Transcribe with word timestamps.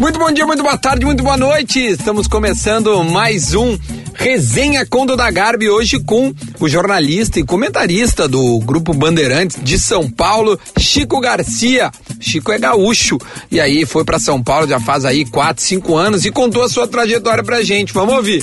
Muito 0.00 0.18
bom 0.18 0.32
dia, 0.32 0.46
muito 0.46 0.62
boa 0.62 0.78
tarde, 0.78 1.04
muito 1.04 1.22
boa 1.22 1.36
noite. 1.36 1.78
Estamos 1.78 2.26
começando 2.26 3.04
mais 3.04 3.52
um 3.52 3.78
Resenha 4.14 4.86
Condo 4.86 5.14
da 5.14 5.30
Garbi, 5.30 5.68
hoje 5.68 6.00
com 6.00 6.32
o 6.58 6.66
jornalista 6.66 7.38
e 7.38 7.44
comentarista 7.44 8.26
do 8.26 8.60
Grupo 8.60 8.94
Bandeirantes 8.94 9.58
de 9.62 9.78
São 9.78 10.08
Paulo, 10.10 10.58
Chico 10.78 11.20
Garcia. 11.20 11.90
Chico 12.18 12.50
é 12.50 12.58
gaúcho 12.58 13.18
e 13.50 13.60
aí 13.60 13.84
foi 13.84 14.02
para 14.02 14.18
São 14.18 14.42
Paulo 14.42 14.66
já 14.66 14.80
faz 14.80 15.04
aí 15.04 15.26
quatro, 15.26 15.62
cinco 15.62 15.98
anos 15.98 16.24
e 16.24 16.30
contou 16.30 16.62
a 16.62 16.68
sua 16.70 16.88
trajetória 16.88 17.44
pra 17.44 17.62
gente. 17.62 17.92
Vamos 17.92 18.14
ouvir. 18.14 18.42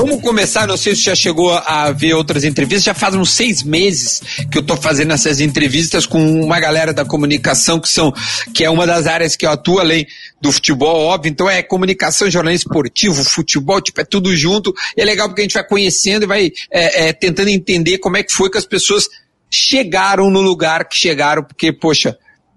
Vamos 0.00 0.22
começar, 0.22 0.66
não 0.66 0.78
sei 0.78 0.96
se 0.96 1.02
já 1.02 1.14
chegou 1.14 1.52
a 1.52 1.92
ver 1.92 2.14
outras 2.14 2.42
entrevistas, 2.42 2.84
já 2.84 2.94
faz 2.94 3.14
uns 3.14 3.32
seis 3.32 3.62
meses 3.62 4.22
que 4.50 4.56
eu 4.56 4.62
estou 4.62 4.74
fazendo 4.74 5.12
essas 5.12 5.42
entrevistas 5.42 6.06
com 6.06 6.40
uma 6.42 6.58
galera 6.58 6.90
da 6.90 7.04
comunicação 7.04 7.78
que 7.78 7.86
são, 7.86 8.10
que 8.54 8.64
é 8.64 8.70
uma 8.70 8.86
das 8.86 9.06
áreas 9.06 9.36
que 9.36 9.44
eu 9.44 9.50
atuo 9.50 9.78
além 9.78 10.06
do 10.40 10.50
futebol, 10.50 11.04
óbvio, 11.04 11.30
então 11.30 11.50
é 11.50 11.62
comunicação, 11.62 12.30
jornalismo 12.30 12.70
esportivo, 12.70 13.22
futebol, 13.22 13.78
tipo, 13.78 14.00
é 14.00 14.04
tudo 14.06 14.34
junto, 14.34 14.74
e 14.96 15.02
é 15.02 15.04
legal 15.04 15.28
porque 15.28 15.42
a 15.42 15.44
gente 15.44 15.52
vai 15.52 15.66
conhecendo 15.66 16.22
e 16.22 16.26
vai 16.26 16.50
é, 16.72 17.08
é, 17.08 17.12
tentando 17.12 17.48
entender 17.48 17.98
como 17.98 18.16
é 18.16 18.22
que 18.22 18.32
foi 18.32 18.50
que 18.50 18.56
as 18.56 18.64
pessoas 18.64 19.06
chegaram 19.50 20.30
no 20.30 20.40
lugar 20.40 20.88
que 20.88 20.96
chegaram, 20.96 21.44
porque, 21.44 21.74
poxa, 21.74 22.16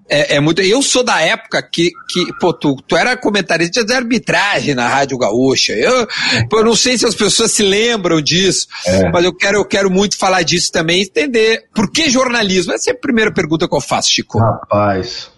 é, 0.10 0.36
é, 0.36 0.40
muito. 0.40 0.62
Eu 0.62 0.82
sou 0.82 1.04
da 1.04 1.22
época 1.22 1.62
que, 1.62 1.92
que 2.10 2.26
pô, 2.40 2.54
tu, 2.54 2.76
tu 2.88 2.96
era 2.96 3.16
comentarista 3.16 3.86
de 3.86 3.94
arbitragem 3.94 4.76
na 4.76 4.88
Rádio 4.88 5.18
Gaúcha. 5.18 5.74
Eu, 5.74 6.08
pô, 6.50 6.60
eu 6.60 6.66
não 6.66 6.76
sei 6.76 6.98
se 6.98 7.06
as 7.06 7.16
pessoas 7.16 7.52
se 7.52 7.64
lembram 7.64 8.22
disso, 8.22 8.68
é. 8.86 9.10
mas 9.10 9.24
eu 9.24 9.34
quero, 9.34 9.58
eu 9.58 9.66
quero 9.66 9.90
muito 9.90 10.18
falar 10.18 10.44
disso 10.44 10.72
também, 10.72 11.02
entender 11.02 11.64
por 11.74 11.92
que 11.92 12.10
jornalismo. 12.10 12.74
Essa 12.74 12.92
é 12.92 12.94
a 12.94 12.98
primeira 12.98 13.34
pergunta 13.34 13.68
que 13.68 13.76
eu 13.76 13.82
faço, 13.82 14.12
Chico. 14.12 14.40
Rapaz, 14.40 15.32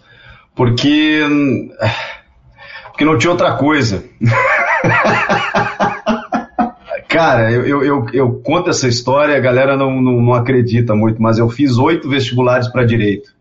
porque. 0.54 1.22
Porque 2.88 3.04
não 3.04 3.18
tinha 3.18 3.30
outra 3.30 3.56
coisa. 3.56 4.02
Cara, 7.08 7.52
eu, 7.52 7.64
eu, 7.66 7.84
eu, 7.84 8.06
eu, 8.12 8.32
conto 8.42 8.70
essa 8.70 8.88
história, 8.88 9.36
a 9.36 9.40
galera 9.40 9.76
não, 9.76 10.02
não, 10.02 10.20
não 10.20 10.34
acredita 10.34 10.94
muito, 10.94 11.22
mas 11.22 11.38
eu 11.38 11.48
fiz 11.48 11.78
oito 11.78 12.08
vestibulares 12.08 12.68
para 12.68 12.84
direito. 12.84 13.35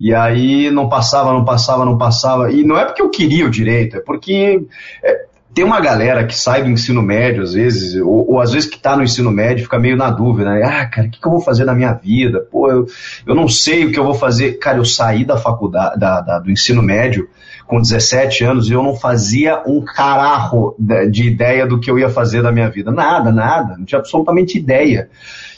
E 0.00 0.14
aí 0.14 0.70
não 0.70 0.88
passava, 0.88 1.30
não 1.30 1.44
passava, 1.44 1.84
não 1.84 1.98
passava. 1.98 2.50
E 2.50 2.64
não 2.64 2.78
é 2.78 2.86
porque 2.86 3.02
eu 3.02 3.10
queria 3.10 3.46
o 3.46 3.50
direito, 3.50 3.98
é 3.98 4.00
porque 4.00 4.66
é, 5.04 5.26
tem 5.52 5.62
uma 5.62 5.78
galera 5.78 6.24
que 6.24 6.34
sai 6.34 6.62
do 6.62 6.70
ensino 6.70 7.02
médio, 7.02 7.42
às 7.42 7.52
vezes, 7.52 8.00
ou, 8.00 8.32
ou 8.32 8.40
às 8.40 8.52
vezes 8.52 8.66
que 8.66 8.76
está 8.76 8.96
no 8.96 9.02
ensino 9.02 9.30
médio, 9.30 9.64
fica 9.64 9.78
meio 9.78 9.98
na 9.98 10.10
dúvida, 10.10 10.54
né? 10.54 10.62
Ah, 10.64 10.86
cara, 10.86 11.06
o 11.06 11.10
que, 11.10 11.20
que, 11.20 11.26
eu 11.26 11.32
vou 11.32 11.40
fazer 11.42 11.66
na 11.66 11.74
minha 11.74 11.92
vida? 11.92 12.40
Pô, 12.50 12.70
eu, 12.70 12.86
eu 13.26 13.34
não 13.34 13.46
sei 13.46 13.84
o 13.84 13.92
que 13.92 13.98
eu 13.98 14.04
vou 14.04 14.14
fazer. 14.14 14.52
Cara, 14.54 14.78
eu 14.78 14.86
saí 14.86 15.22
da 15.22 15.36
faculdade, 15.36 15.98
da, 15.98 16.22
da, 16.22 16.38
do 16.38 16.50
ensino 16.50 16.82
médio 16.82 17.28
com 17.70 17.80
17 17.80 18.44
anos 18.44 18.68
e 18.68 18.72
eu 18.72 18.82
não 18.82 18.96
fazia 18.96 19.62
um 19.64 19.80
cararro 19.80 20.74
de 21.08 21.28
ideia 21.28 21.64
do 21.64 21.78
que 21.78 21.88
eu 21.88 22.00
ia 22.00 22.10
fazer 22.10 22.42
da 22.42 22.50
minha 22.50 22.68
vida. 22.68 22.90
Nada, 22.90 23.30
nada. 23.30 23.76
Não 23.78 23.84
tinha 23.84 24.00
absolutamente 24.00 24.58
ideia. 24.58 25.08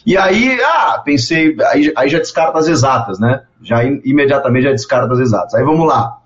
E 0.05 0.15
aí, 0.15 0.61
ah, 0.63 1.01
pensei, 1.03 1.57
aí, 1.73 1.91
aí 1.97 2.09
já 2.11 2.19
descarta 2.19 2.59
as 2.59 2.69
exatas, 2.69 3.19
né? 3.19 3.45
Já 3.63 3.83
imediatamente 3.83 4.65
já 4.65 4.73
descarta 4.73 5.15
as 5.15 5.21
exatas. 5.21 5.55
Aí 5.55 5.65
vamos 5.65 5.89
lá. 5.89 6.19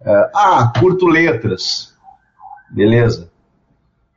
Uh, 0.00 0.30
ah, 0.32 0.72
curto 0.78 1.06
letras. 1.06 1.92
Beleza. 2.70 3.28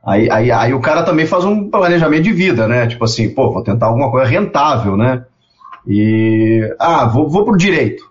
Aí, 0.06 0.30
aí, 0.30 0.52
aí 0.52 0.74
o 0.76 0.82
cara 0.82 1.02
também 1.02 1.26
faz 1.26 1.44
um 1.44 1.72
planejamento 1.72 2.22
de 2.22 2.32
vida, 2.32 2.68
né? 2.68 2.86
Tipo 2.86 3.06
assim, 3.06 3.34
pô, 3.34 3.52
vou 3.52 3.64
tentar 3.64 3.88
alguma 3.88 4.12
coisa 4.12 4.30
rentável, 4.30 4.96
né? 4.96 5.26
E. 5.88 6.72
Ah, 6.80 7.06
vou, 7.06 7.28
vou 7.28 7.44
pro 7.44 7.58
direito. 7.58 8.04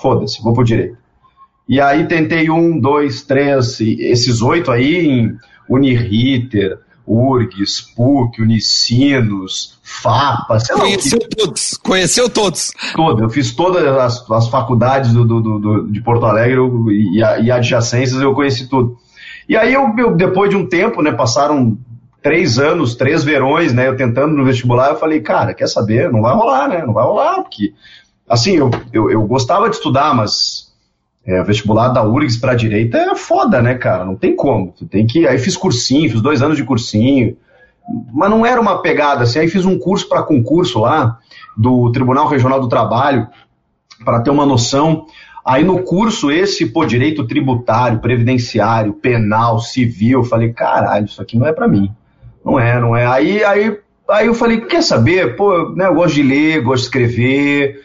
Foda-se, 0.00 0.40
vou 0.40 0.54
pro 0.54 0.62
direito. 0.62 0.99
E 1.70 1.80
aí 1.80 2.04
tentei 2.08 2.50
um, 2.50 2.80
dois, 2.80 3.22
três, 3.22 3.80
esses 3.80 4.42
oito 4.42 4.72
aí 4.72 5.06
em 5.06 5.38
Uniriter, 5.68 6.80
URGS, 7.06 7.80
PUC, 7.94 8.42
Unicinos, 8.42 9.78
FAPA, 9.84 10.58
sei 10.58 10.74
Conheceu 10.74 11.18
lá, 11.22 11.28
todos, 11.36 11.78
conheceu 11.80 12.28
todos. 12.28 12.72
Todo, 12.92 13.22
eu 13.22 13.30
fiz 13.30 13.52
todas 13.52 13.86
as, 13.86 14.28
as 14.28 14.48
faculdades 14.48 15.12
do, 15.12 15.24
do, 15.24 15.40
do, 15.40 15.86
de 15.86 16.00
Porto 16.00 16.26
Alegre 16.26 16.58
e, 16.88 17.18
e 17.18 17.52
adjacências, 17.52 18.20
eu 18.20 18.34
conheci 18.34 18.68
tudo. 18.68 18.98
E 19.48 19.56
aí 19.56 19.72
eu, 19.72 19.94
eu, 19.96 20.16
depois 20.16 20.50
de 20.50 20.56
um 20.56 20.66
tempo, 20.68 21.00
né, 21.02 21.12
passaram 21.12 21.78
três 22.20 22.58
anos, 22.58 22.96
três 22.96 23.22
verões, 23.22 23.72
né, 23.72 23.86
eu 23.86 23.96
tentando 23.96 24.34
no 24.34 24.44
vestibular, 24.44 24.88
eu 24.88 24.98
falei, 24.98 25.20
cara, 25.20 25.54
quer 25.54 25.68
saber, 25.68 26.10
não 26.10 26.20
vai 26.20 26.34
rolar, 26.34 26.66
né, 26.66 26.84
não 26.84 26.92
vai 26.92 27.04
rolar, 27.04 27.42
porque, 27.42 27.72
assim, 28.28 28.56
eu, 28.56 28.72
eu, 28.92 29.08
eu 29.08 29.22
gostava 29.22 29.70
de 29.70 29.76
estudar, 29.76 30.12
mas 30.16 30.69
é, 31.24 31.42
vestibular 31.42 31.88
da 31.88 32.02
URGS 32.02 32.38
para 32.38 32.54
direita 32.54 32.98
é 32.98 33.14
foda, 33.14 33.60
né, 33.60 33.74
cara? 33.74 34.04
Não 34.04 34.16
tem 34.16 34.34
como. 34.34 34.72
Tu 34.72 34.86
tem 34.86 35.06
que. 35.06 35.26
Aí 35.26 35.38
fiz 35.38 35.56
cursinho, 35.56 36.10
fiz 36.10 36.20
dois 36.20 36.42
anos 36.42 36.56
de 36.56 36.64
cursinho. 36.64 37.36
Mas 38.12 38.30
não 38.30 38.46
era 38.46 38.60
uma 38.60 38.80
pegada 38.80 39.24
assim. 39.24 39.40
Aí 39.40 39.48
fiz 39.48 39.64
um 39.64 39.78
curso 39.78 40.08
para 40.08 40.22
concurso 40.22 40.80
lá 40.80 41.18
do 41.56 41.90
Tribunal 41.92 42.28
Regional 42.28 42.60
do 42.60 42.68
Trabalho 42.68 43.28
para 44.04 44.20
ter 44.20 44.30
uma 44.30 44.46
noção. 44.46 45.06
Aí 45.44 45.64
no 45.64 45.82
curso 45.82 46.30
esse, 46.30 46.66
pô, 46.66 46.84
direito 46.84 47.26
tributário, 47.26 47.98
previdenciário, 47.98 48.92
penal, 48.92 49.58
civil, 49.58 50.20
eu 50.20 50.24
falei, 50.24 50.52
caralho, 50.52 51.06
isso 51.06 51.20
aqui 51.20 51.38
não 51.38 51.46
é 51.46 51.52
para 51.52 51.68
mim. 51.68 51.90
Não 52.44 52.58
é, 52.58 52.80
não 52.80 52.96
é. 52.96 53.06
Aí, 53.06 53.42
aí, 53.44 53.78
aí 54.08 54.26
eu 54.26 54.34
falei, 54.34 54.62
quer 54.62 54.82
saber? 54.82 55.36
Pô, 55.36 55.70
né, 55.74 55.86
eu 55.86 55.94
gosto 55.94 56.14
de 56.14 56.22
ler, 56.22 56.62
gosto 56.62 56.82
de 56.82 56.86
escrever 56.86 57.80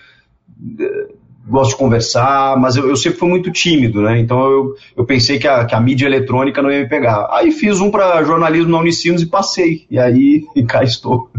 gosto 1.48 1.72
de 1.72 1.78
conversar, 1.78 2.58
mas 2.58 2.76
eu, 2.76 2.90
eu, 2.90 2.96
sempre 2.96 3.20
fui 3.20 3.30
muito 3.30 3.52
tímido, 3.52 4.02
né? 4.02 4.20
Então 4.20 4.40
eu, 4.40 4.76
eu 4.98 5.06
pensei 5.06 5.38
que 5.38 5.48
a, 5.48 5.66
que 5.66 5.76
a 5.76 5.80
mídia 5.80 6.08
eletrônica 6.08 6.62
não 6.62 6.72
ia 6.72 6.80
me 6.80 6.90
pegar. 6.90 7.28
Aí 7.32 7.52
fiz 7.52 7.80
um 7.80 7.92
para 7.92 8.24
jornalismo 8.24 8.72
na 8.72 8.80
Unicinos 8.80 9.22
e 9.22 9.28
passei. 9.28 9.86
E 9.90 10.00
aí 10.00 10.44
e 10.56 10.64
cá 10.64 10.84
estou. 10.84 11.30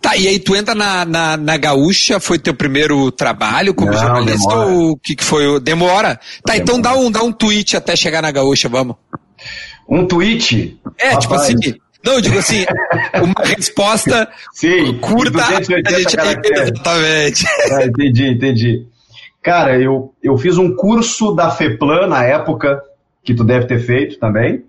Tá, 0.00 0.16
e 0.16 0.26
aí 0.26 0.38
tu 0.38 0.56
entra 0.56 0.74
na, 0.74 1.04
na, 1.04 1.36
na 1.36 1.56
Gaúcha, 1.56 2.18
foi 2.18 2.38
teu 2.38 2.54
primeiro 2.54 3.10
trabalho 3.10 3.74
como 3.74 3.92
não, 3.92 3.98
jornalista 3.98 4.48
demora. 4.48 4.70
ou 4.70 4.90
o 4.92 4.96
que, 4.96 5.14
que 5.14 5.24
foi? 5.24 5.60
Demora? 5.60 6.16
Tá, 6.44 6.52
demora. 6.52 6.58
então 6.62 6.80
dá 6.80 6.94
um, 6.94 7.10
dá 7.10 7.22
um 7.22 7.32
tweet 7.32 7.76
até 7.76 7.94
chegar 7.94 8.22
na 8.22 8.30
Gaúcha, 8.30 8.68
vamos. 8.68 8.96
Um 9.88 10.06
tweet? 10.06 10.78
É, 10.98 11.16
tipo 11.16 11.34
Rapaz. 11.34 11.48
tipo 11.48 11.58
assim, 11.58 11.74
não, 12.04 12.14
eu 12.14 12.20
digo 12.20 12.38
assim, 12.38 12.64
uma 13.22 13.46
resposta 13.46 14.28
Sim, 14.52 14.98
curta. 14.98 15.42
A 15.42 15.52
gente, 15.62 16.16
exatamente. 16.16 17.44
É, 17.70 17.86
entendi, 17.86 18.28
entendi. 18.28 18.86
Cara, 19.42 19.78
eu, 19.78 20.14
eu 20.22 20.36
fiz 20.36 20.58
um 20.58 20.74
curso 20.74 21.32
da 21.34 21.50
FEPLAN 21.50 22.06
na 22.06 22.24
época, 22.24 22.82
que 23.22 23.34
tu 23.34 23.42
deve 23.42 23.66
ter 23.66 23.78
feito 23.78 24.18
também, 24.18 24.64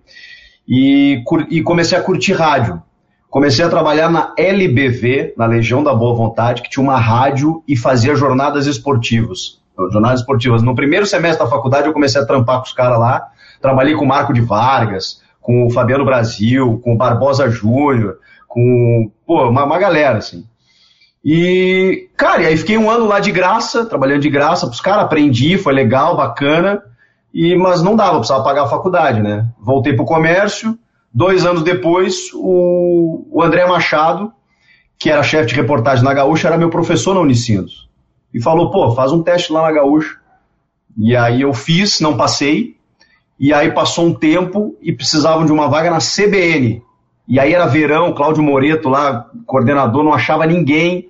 e, 0.66 1.22
e 1.50 1.62
comecei 1.62 1.98
a 1.98 2.02
curtir 2.02 2.32
rádio. 2.32 2.82
Comecei 3.28 3.64
a 3.64 3.68
trabalhar 3.68 4.10
na 4.10 4.34
LBV, 4.36 5.34
na 5.36 5.46
Legião 5.46 5.82
da 5.82 5.94
Boa 5.94 6.14
Vontade, 6.14 6.62
que 6.62 6.68
tinha 6.68 6.82
uma 6.82 6.98
rádio 6.98 7.62
e 7.66 7.76
fazia 7.76 8.14
jornadas 8.14 8.66
esportivas. 8.66 9.60
Jornadas 9.90 10.20
esportivas. 10.20 10.62
No 10.62 10.74
primeiro 10.74 11.06
semestre 11.06 11.42
da 11.42 11.50
faculdade 11.50 11.86
eu 11.86 11.94
comecei 11.94 12.20
a 12.20 12.26
trampar 12.26 12.58
com 12.58 12.66
os 12.66 12.74
caras 12.74 12.98
lá. 12.98 13.28
Trabalhei 13.60 13.94
com 13.94 14.04
o 14.04 14.08
Marco 14.08 14.34
de 14.34 14.42
Vargas, 14.42 15.22
com 15.40 15.66
o 15.66 15.70
Fabiano 15.70 16.04
Brasil, 16.04 16.78
com 16.84 16.92
o 16.92 16.96
Barbosa 16.96 17.48
Júnior, 17.48 18.18
com 18.46 19.10
pô, 19.26 19.48
uma, 19.48 19.64
uma 19.64 19.78
galera, 19.78 20.18
assim. 20.18 20.44
E, 21.24 22.08
cara, 22.16 22.42
e 22.42 22.46
aí 22.46 22.56
fiquei 22.56 22.76
um 22.76 22.90
ano 22.90 23.06
lá 23.06 23.20
de 23.20 23.30
graça, 23.30 23.86
trabalhando 23.86 24.22
de 24.22 24.30
graça 24.30 24.66
pros 24.66 24.80
caras, 24.80 25.04
aprendi, 25.04 25.56
foi 25.56 25.72
legal, 25.72 26.16
bacana, 26.16 26.82
e, 27.32 27.54
mas 27.56 27.82
não 27.82 27.94
dava, 27.94 28.18
precisava 28.18 28.42
pagar 28.42 28.64
a 28.64 28.68
faculdade, 28.68 29.22
né? 29.22 29.46
Voltei 29.60 29.94
pro 29.94 30.04
comércio, 30.04 30.76
dois 31.14 31.46
anos 31.46 31.62
depois, 31.62 32.30
o, 32.34 33.24
o 33.30 33.42
André 33.42 33.64
Machado, 33.66 34.32
que 34.98 35.10
era 35.10 35.22
chefe 35.22 35.48
de 35.48 35.54
reportagem 35.54 36.04
na 36.04 36.12
Gaúcha, 36.12 36.48
era 36.48 36.58
meu 36.58 36.70
professor 36.70 37.14
na 37.14 37.20
Unicinos. 37.20 37.88
E 38.34 38.42
falou, 38.42 38.70
pô, 38.70 38.92
faz 38.92 39.12
um 39.12 39.22
teste 39.22 39.52
lá 39.52 39.62
na 39.62 39.72
Gaúcha. 39.72 40.16
E 40.98 41.16
aí 41.16 41.42
eu 41.42 41.52
fiz, 41.54 42.00
não 42.00 42.16
passei, 42.16 42.76
e 43.38 43.52
aí 43.52 43.70
passou 43.70 44.06
um 44.06 44.14
tempo 44.14 44.76
e 44.82 44.92
precisavam 44.92 45.46
de 45.46 45.52
uma 45.52 45.68
vaga 45.68 45.90
na 45.90 45.98
CBN. 45.98 46.82
E 47.28 47.38
aí 47.38 47.54
era 47.54 47.66
verão, 47.66 48.12
Cláudio 48.12 48.42
Moreto 48.42 48.88
lá, 48.88 49.30
coordenador, 49.46 50.02
não 50.02 50.12
achava 50.12 50.46
ninguém 50.46 51.08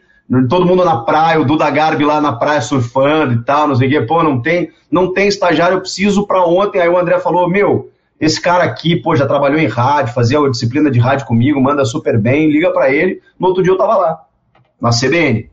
todo 0.48 0.64
mundo 0.64 0.84
na 0.84 0.98
praia, 0.98 1.40
o 1.40 1.44
Duda 1.44 1.68
Garbi 1.70 2.04
lá 2.04 2.20
na 2.20 2.32
praia 2.32 2.60
surfando 2.60 3.34
e 3.34 3.44
tal, 3.44 3.68
não 3.68 3.74
sei 3.74 3.88
o 3.88 3.90
quê, 3.90 4.00
pô, 4.00 4.22
não 4.22 4.40
tem, 4.40 4.70
não 4.90 5.12
tem 5.12 5.28
estagiário, 5.28 5.76
eu 5.76 5.80
preciso 5.80 6.26
para 6.26 6.44
ontem. 6.44 6.80
Aí 6.80 6.88
o 6.88 6.98
André 6.98 7.18
falou, 7.20 7.48
meu, 7.48 7.90
esse 8.20 8.40
cara 8.40 8.64
aqui, 8.64 8.96
pô, 8.96 9.14
já 9.14 9.26
trabalhou 9.26 9.58
em 9.58 9.66
rádio, 9.66 10.14
fazia 10.14 10.38
a 10.38 10.50
disciplina 10.50 10.90
de 10.90 10.98
rádio 10.98 11.26
comigo, 11.26 11.60
manda 11.60 11.84
super 11.84 12.18
bem, 12.18 12.50
liga 12.50 12.70
para 12.70 12.90
ele. 12.90 13.20
No 13.38 13.48
outro 13.48 13.62
dia 13.62 13.72
eu 13.72 13.76
tava 13.76 13.96
lá, 13.96 14.20
na 14.80 14.90
CBN. 14.90 15.50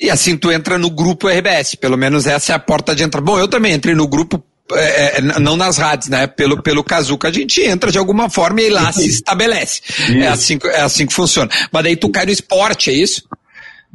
E 0.00 0.10
assim 0.10 0.36
tu 0.36 0.52
entra 0.52 0.78
no 0.78 0.90
grupo 0.90 1.28
RBS, 1.28 1.74
pelo 1.74 1.96
menos 1.96 2.26
essa 2.26 2.52
é 2.52 2.56
a 2.56 2.58
porta 2.58 2.94
de 2.94 3.02
entrada. 3.02 3.24
Bom, 3.24 3.38
eu 3.38 3.48
também 3.48 3.72
entrei 3.74 3.94
no 3.94 4.06
grupo 4.06 4.42
é, 4.72 5.18
é 5.18 5.20
não 5.20 5.56
nas 5.56 5.76
rádios, 5.76 6.08
né? 6.08 6.26
Pelo, 6.26 6.62
pelo 6.62 6.84
Kazuca, 6.84 7.28
a 7.28 7.32
gente 7.32 7.60
entra 7.62 7.90
de 7.90 7.98
alguma 7.98 8.30
forma 8.30 8.62
e 8.62 8.70
lá 8.70 8.90
se 8.92 9.08
estabelece. 9.08 9.82
É 10.16 10.28
assim, 10.28 10.58
é 10.64 10.80
assim 10.80 11.06
que 11.06 11.12
funciona. 11.12 11.50
Mas 11.70 11.82
daí 11.82 11.96
tu 11.96 12.08
cai 12.10 12.24
no 12.24 12.32
esporte, 12.32 12.90
é 12.90 12.94
isso? 12.94 13.22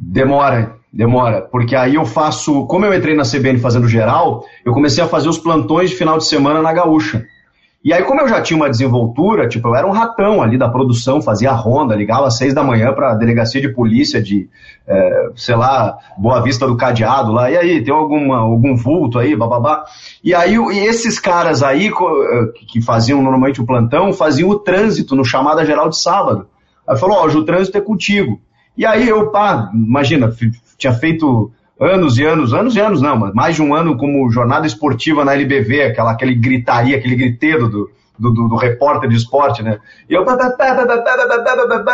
Demora, 0.02 0.76
demora, 0.90 1.42
porque 1.42 1.76
aí 1.76 1.96
eu 1.96 2.06
faço, 2.06 2.64
como 2.66 2.86
eu 2.86 2.94
entrei 2.94 3.14
na 3.14 3.22
CBN 3.22 3.58
fazendo 3.58 3.86
geral, 3.86 4.42
eu 4.64 4.72
comecei 4.72 5.04
a 5.04 5.06
fazer 5.06 5.28
os 5.28 5.36
plantões 5.36 5.90
de 5.90 5.96
final 5.96 6.16
de 6.16 6.24
semana 6.24 6.62
na 6.62 6.72
Gaúcha. 6.72 7.26
E 7.82 7.92
aí, 7.92 8.02
como 8.02 8.20
eu 8.20 8.28
já 8.28 8.42
tinha 8.42 8.56
uma 8.56 8.68
desenvoltura, 8.68 9.48
tipo, 9.48 9.68
eu 9.68 9.74
era 9.74 9.86
um 9.86 9.90
ratão 9.90 10.42
ali 10.42 10.58
da 10.58 10.68
produção, 10.68 11.20
fazia 11.22 11.50
ronda, 11.52 11.94
ligava 11.94 12.26
às 12.26 12.36
seis 12.36 12.52
da 12.54 12.62
manhã 12.62 12.92
para 12.92 13.12
a 13.12 13.14
delegacia 13.14 13.60
de 13.60 13.70
polícia 13.70 14.22
de, 14.22 14.48
é, 14.86 15.30
sei 15.34 15.56
lá, 15.56 15.96
Boa 16.16 16.42
Vista 16.42 16.66
do 16.66 16.76
Cadeado 16.76 17.32
lá, 17.32 17.50
e 17.50 17.56
aí, 17.56 17.82
tem 17.82 17.92
alguma, 17.92 18.38
algum 18.38 18.76
vulto 18.76 19.18
aí, 19.18 19.34
bababá. 19.34 19.84
E 20.22 20.34
aí, 20.34 20.56
e 20.56 20.78
esses 20.78 21.18
caras 21.18 21.62
aí, 21.62 21.88
é, 21.88 21.90
que 22.68 22.82
faziam 22.82 23.22
normalmente 23.22 23.62
o 23.62 23.66
plantão, 23.66 24.12
faziam 24.12 24.50
o 24.50 24.58
trânsito 24.58 25.14
no 25.14 25.24
chamada 25.24 25.64
geral 25.64 25.88
de 25.88 25.98
sábado. 25.98 26.48
Aí 26.86 26.98
falou, 26.98 27.16
ó, 27.16 27.26
o 27.26 27.44
trânsito 27.44 27.78
é 27.78 27.80
contigo. 27.80 28.40
E 28.80 28.86
aí 28.86 29.06
eu, 29.06 29.30
pá, 29.30 29.70
imagina, 29.74 30.34
tinha 30.78 30.94
feito 30.94 31.52
anos 31.78 32.16
e 32.16 32.24
anos, 32.24 32.54
anos 32.54 32.74
e 32.74 32.80
anos 32.80 33.02
não, 33.02 33.14
mas 33.14 33.34
mais 33.34 33.54
de 33.54 33.60
um 33.60 33.74
ano 33.74 33.94
como 33.94 34.30
jornada 34.30 34.66
esportiva 34.66 35.22
na 35.22 35.34
LBV, 35.34 35.82
aquela, 35.82 36.12
aquele 36.12 36.34
gritaria, 36.34 36.96
aquele 36.96 37.14
griteiro 37.14 37.68
do, 37.68 37.90
do, 38.18 38.30
do, 38.30 38.48
do 38.48 38.56
repórter 38.56 39.10
de 39.10 39.16
esporte, 39.16 39.62
né? 39.62 39.80
E 40.08 40.14
eu, 40.14 40.24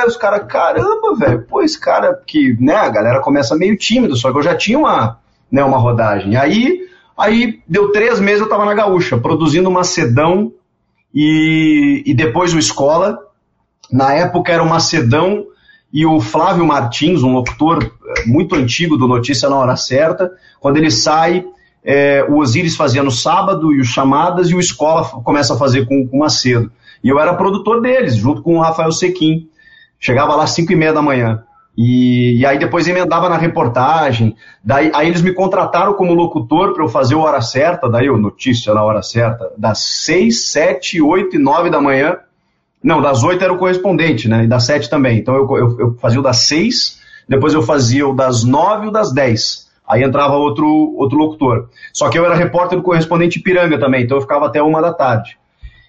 os 0.07 0.17
caras, 0.17 0.47
caramba, 0.47 1.17
velho, 1.19 1.43
pô, 1.43 1.61
esse 1.61 1.81
cara 1.81 2.23
que, 2.25 2.57
né, 2.61 2.77
a 2.77 2.89
galera 2.89 3.19
começa 3.19 3.57
meio 3.57 3.77
tímido, 3.77 4.15
só 4.15 4.31
que 4.31 4.39
eu 4.39 4.43
já 4.43 4.55
tinha 4.55 4.79
uma, 4.79 5.19
né, 5.51 5.65
uma 5.65 5.79
rodagem. 5.79 6.37
Aí, 6.37 6.83
aí 7.19 7.59
deu 7.67 7.91
três 7.91 8.21
meses 8.21 8.43
eu 8.43 8.49
tava 8.49 8.65
na 8.65 8.75
Gaúcha, 8.75 9.19
produzindo 9.19 9.69
uma 9.69 9.83
sedão 9.83 10.53
e, 11.13 12.05
e 12.07 12.15
depois 12.15 12.55
o 12.55 12.61
Escola. 12.61 13.19
Na 13.91 14.13
época 14.13 14.53
era 14.53 14.63
uma 14.63 14.79
sedão 14.79 15.47
e 15.93 16.05
o 16.05 16.21
Flávio 16.21 16.67
Martins, 16.67 17.23
um 17.23 17.33
locutor 17.33 17.83
eh, 17.83 18.27
muito 18.27 18.55
antigo 18.55 18.97
do 18.97 19.07
Notícia 19.07 19.49
na 19.49 19.57
Hora 19.57 19.77
Certa, 19.77 20.33
quando 20.61 20.77
ele 20.77 20.91
sai, 20.91 21.45
é, 21.85 22.25
o 22.29 22.39
Osiris 22.39 22.77
fazia 22.77 23.03
no 23.03 23.11
sábado 23.11 23.73
e 23.73 23.81
os 23.81 23.87
chamadas, 23.87 24.51
e 24.51 24.55
o 24.55 24.61
Escola 24.61 25.05
começa 25.23 25.55
a 25.55 25.57
fazer 25.57 25.87
com, 25.87 26.07
com 26.07 26.17
o 26.17 26.21
Macedo. 26.21 26.71
E 27.03 27.09
eu 27.09 27.21
era 27.21 27.35
produtor 27.35 27.81
deles, 27.81 28.17
junto 28.17 28.43
com 28.43 28.57
o 28.57 28.61
Rafael 28.61 28.91
Sequim. 28.91 29.49
Chegava 29.99 30.35
lá 30.35 30.45
às 30.45 30.51
5 30.51 30.73
e 30.73 30.77
meia 30.77 30.93
da 30.93 31.01
manhã. 31.01 31.45
E, 31.79 32.41
e, 32.41 32.47
aí 32.47 32.59
depois 32.59 32.89
emendava 32.89 33.29
na 33.29 33.37
reportagem. 33.37 34.35
Daí, 34.65 34.91
aí 34.95 35.07
eles 35.07 35.23
me 35.23 35.33
contrataram 35.33 35.93
como 35.93 36.15
locutor 36.15 36.73
para 36.73 36.83
eu 36.83 36.89
fazer 36.89 37.15
o 37.15 37.21
Hora 37.21 37.41
Certa, 37.41 37.89
daí 37.89 38.11
o 38.11 38.17
Notícia 38.17 38.75
na 38.75 38.83
Hora 38.83 39.03
Certa, 39.03 39.53
das 39.57 39.79
6, 40.05 40.47
7, 40.47 41.01
8 41.01 41.37
e 41.37 41.39
9 41.39 41.71
da 41.71 41.81
manhã 41.81 42.19
não, 42.87 43.03
das 43.03 43.25
oito 43.25 43.43
era 43.43 43.53
o 43.53 43.59
correspondente, 43.59 44.29
né? 44.29 44.45
E 44.45 44.47
das 44.47 44.65
sete 44.65 44.89
também. 44.89 45.19
Então 45.19 45.35
eu, 45.35 45.57
eu, 45.57 45.81
eu 45.81 45.95
fazia 46.01 46.21
o 46.21 46.23
das 46.23 46.43
seis, 46.43 47.03
depois 47.29 47.53
eu 47.53 47.61
fazia 47.61 48.07
o 48.07 48.15
das 48.15 48.45
nove 48.45 48.87
e 48.87 48.89
o 48.89 48.93
das 48.93 49.13
dez. 49.13 49.67
Aí 49.89 50.05
entrava 50.05 50.35
outro, 50.35 50.95
outro 50.97 51.19
locutor. 51.19 51.69
Só 51.93 52.09
que 52.09 52.17
eu 52.17 52.25
era 52.25 52.37
repórter 52.37 52.79
do 52.79 52.85
correspondente 52.85 53.41
Piranga 53.41 53.77
também, 53.77 54.05
então 54.05 54.17
eu 54.17 54.21
ficava 54.21 54.47
até 54.47 54.63
uma 54.63 54.81
da 54.81 54.93
tarde. 54.93 55.37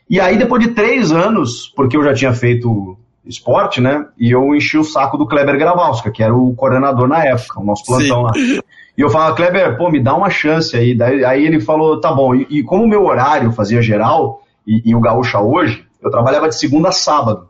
E 0.10 0.20
aí, 0.20 0.38
depois 0.38 0.64
de 0.64 0.72
três 0.72 1.12
anos, 1.12 1.72
porque 1.76 1.96
eu 1.96 2.04
já 2.04 2.16
tinha 2.16 2.34
feito 2.34 2.98
esporte, 3.24 3.80
né? 3.80 4.06
E 4.18 4.32
eu 4.32 4.56
enchi 4.56 4.80
o 4.80 4.84
saco 4.84 5.20
do 5.20 5.28
Kleber 5.28 5.58
Gravalska, 5.58 6.10
que 6.10 6.24
era 6.24 6.34
o 6.34 6.56
coordenador 6.56 7.08
na 7.08 7.24
época, 7.24 7.60
o 7.60 7.64
nosso 7.64 7.86
plantão 7.86 8.28
Sim. 8.34 8.42
lá. 8.54 8.64
E 8.98 9.02
eu 9.02 9.10
falava, 9.10 9.36
Kleber, 9.36 9.78
pô, 9.78 9.92
me 9.92 10.02
dá 10.02 10.16
uma 10.16 10.32
chance 10.32 10.76
aí. 10.76 10.96
Daí, 10.96 11.24
aí 11.24 11.46
ele 11.46 11.60
falou, 11.60 12.02
tá 12.02 12.12
bom. 12.12 12.34
E, 12.34 12.48
e 12.50 12.64
como 12.64 12.86
o 12.86 12.88
meu 12.88 13.06
horário 13.06 13.52
fazia 13.52 13.84
geral, 13.84 14.42
e, 14.66 14.82
e 14.90 14.96
o 14.96 15.00
Gaúcha 15.00 15.40
hoje, 15.40 15.87
eu 16.02 16.12
trabalhava 16.12 16.50
de 16.50 16.58
segunda 16.58 16.90
a 16.90 16.92
sábado, 16.92 17.50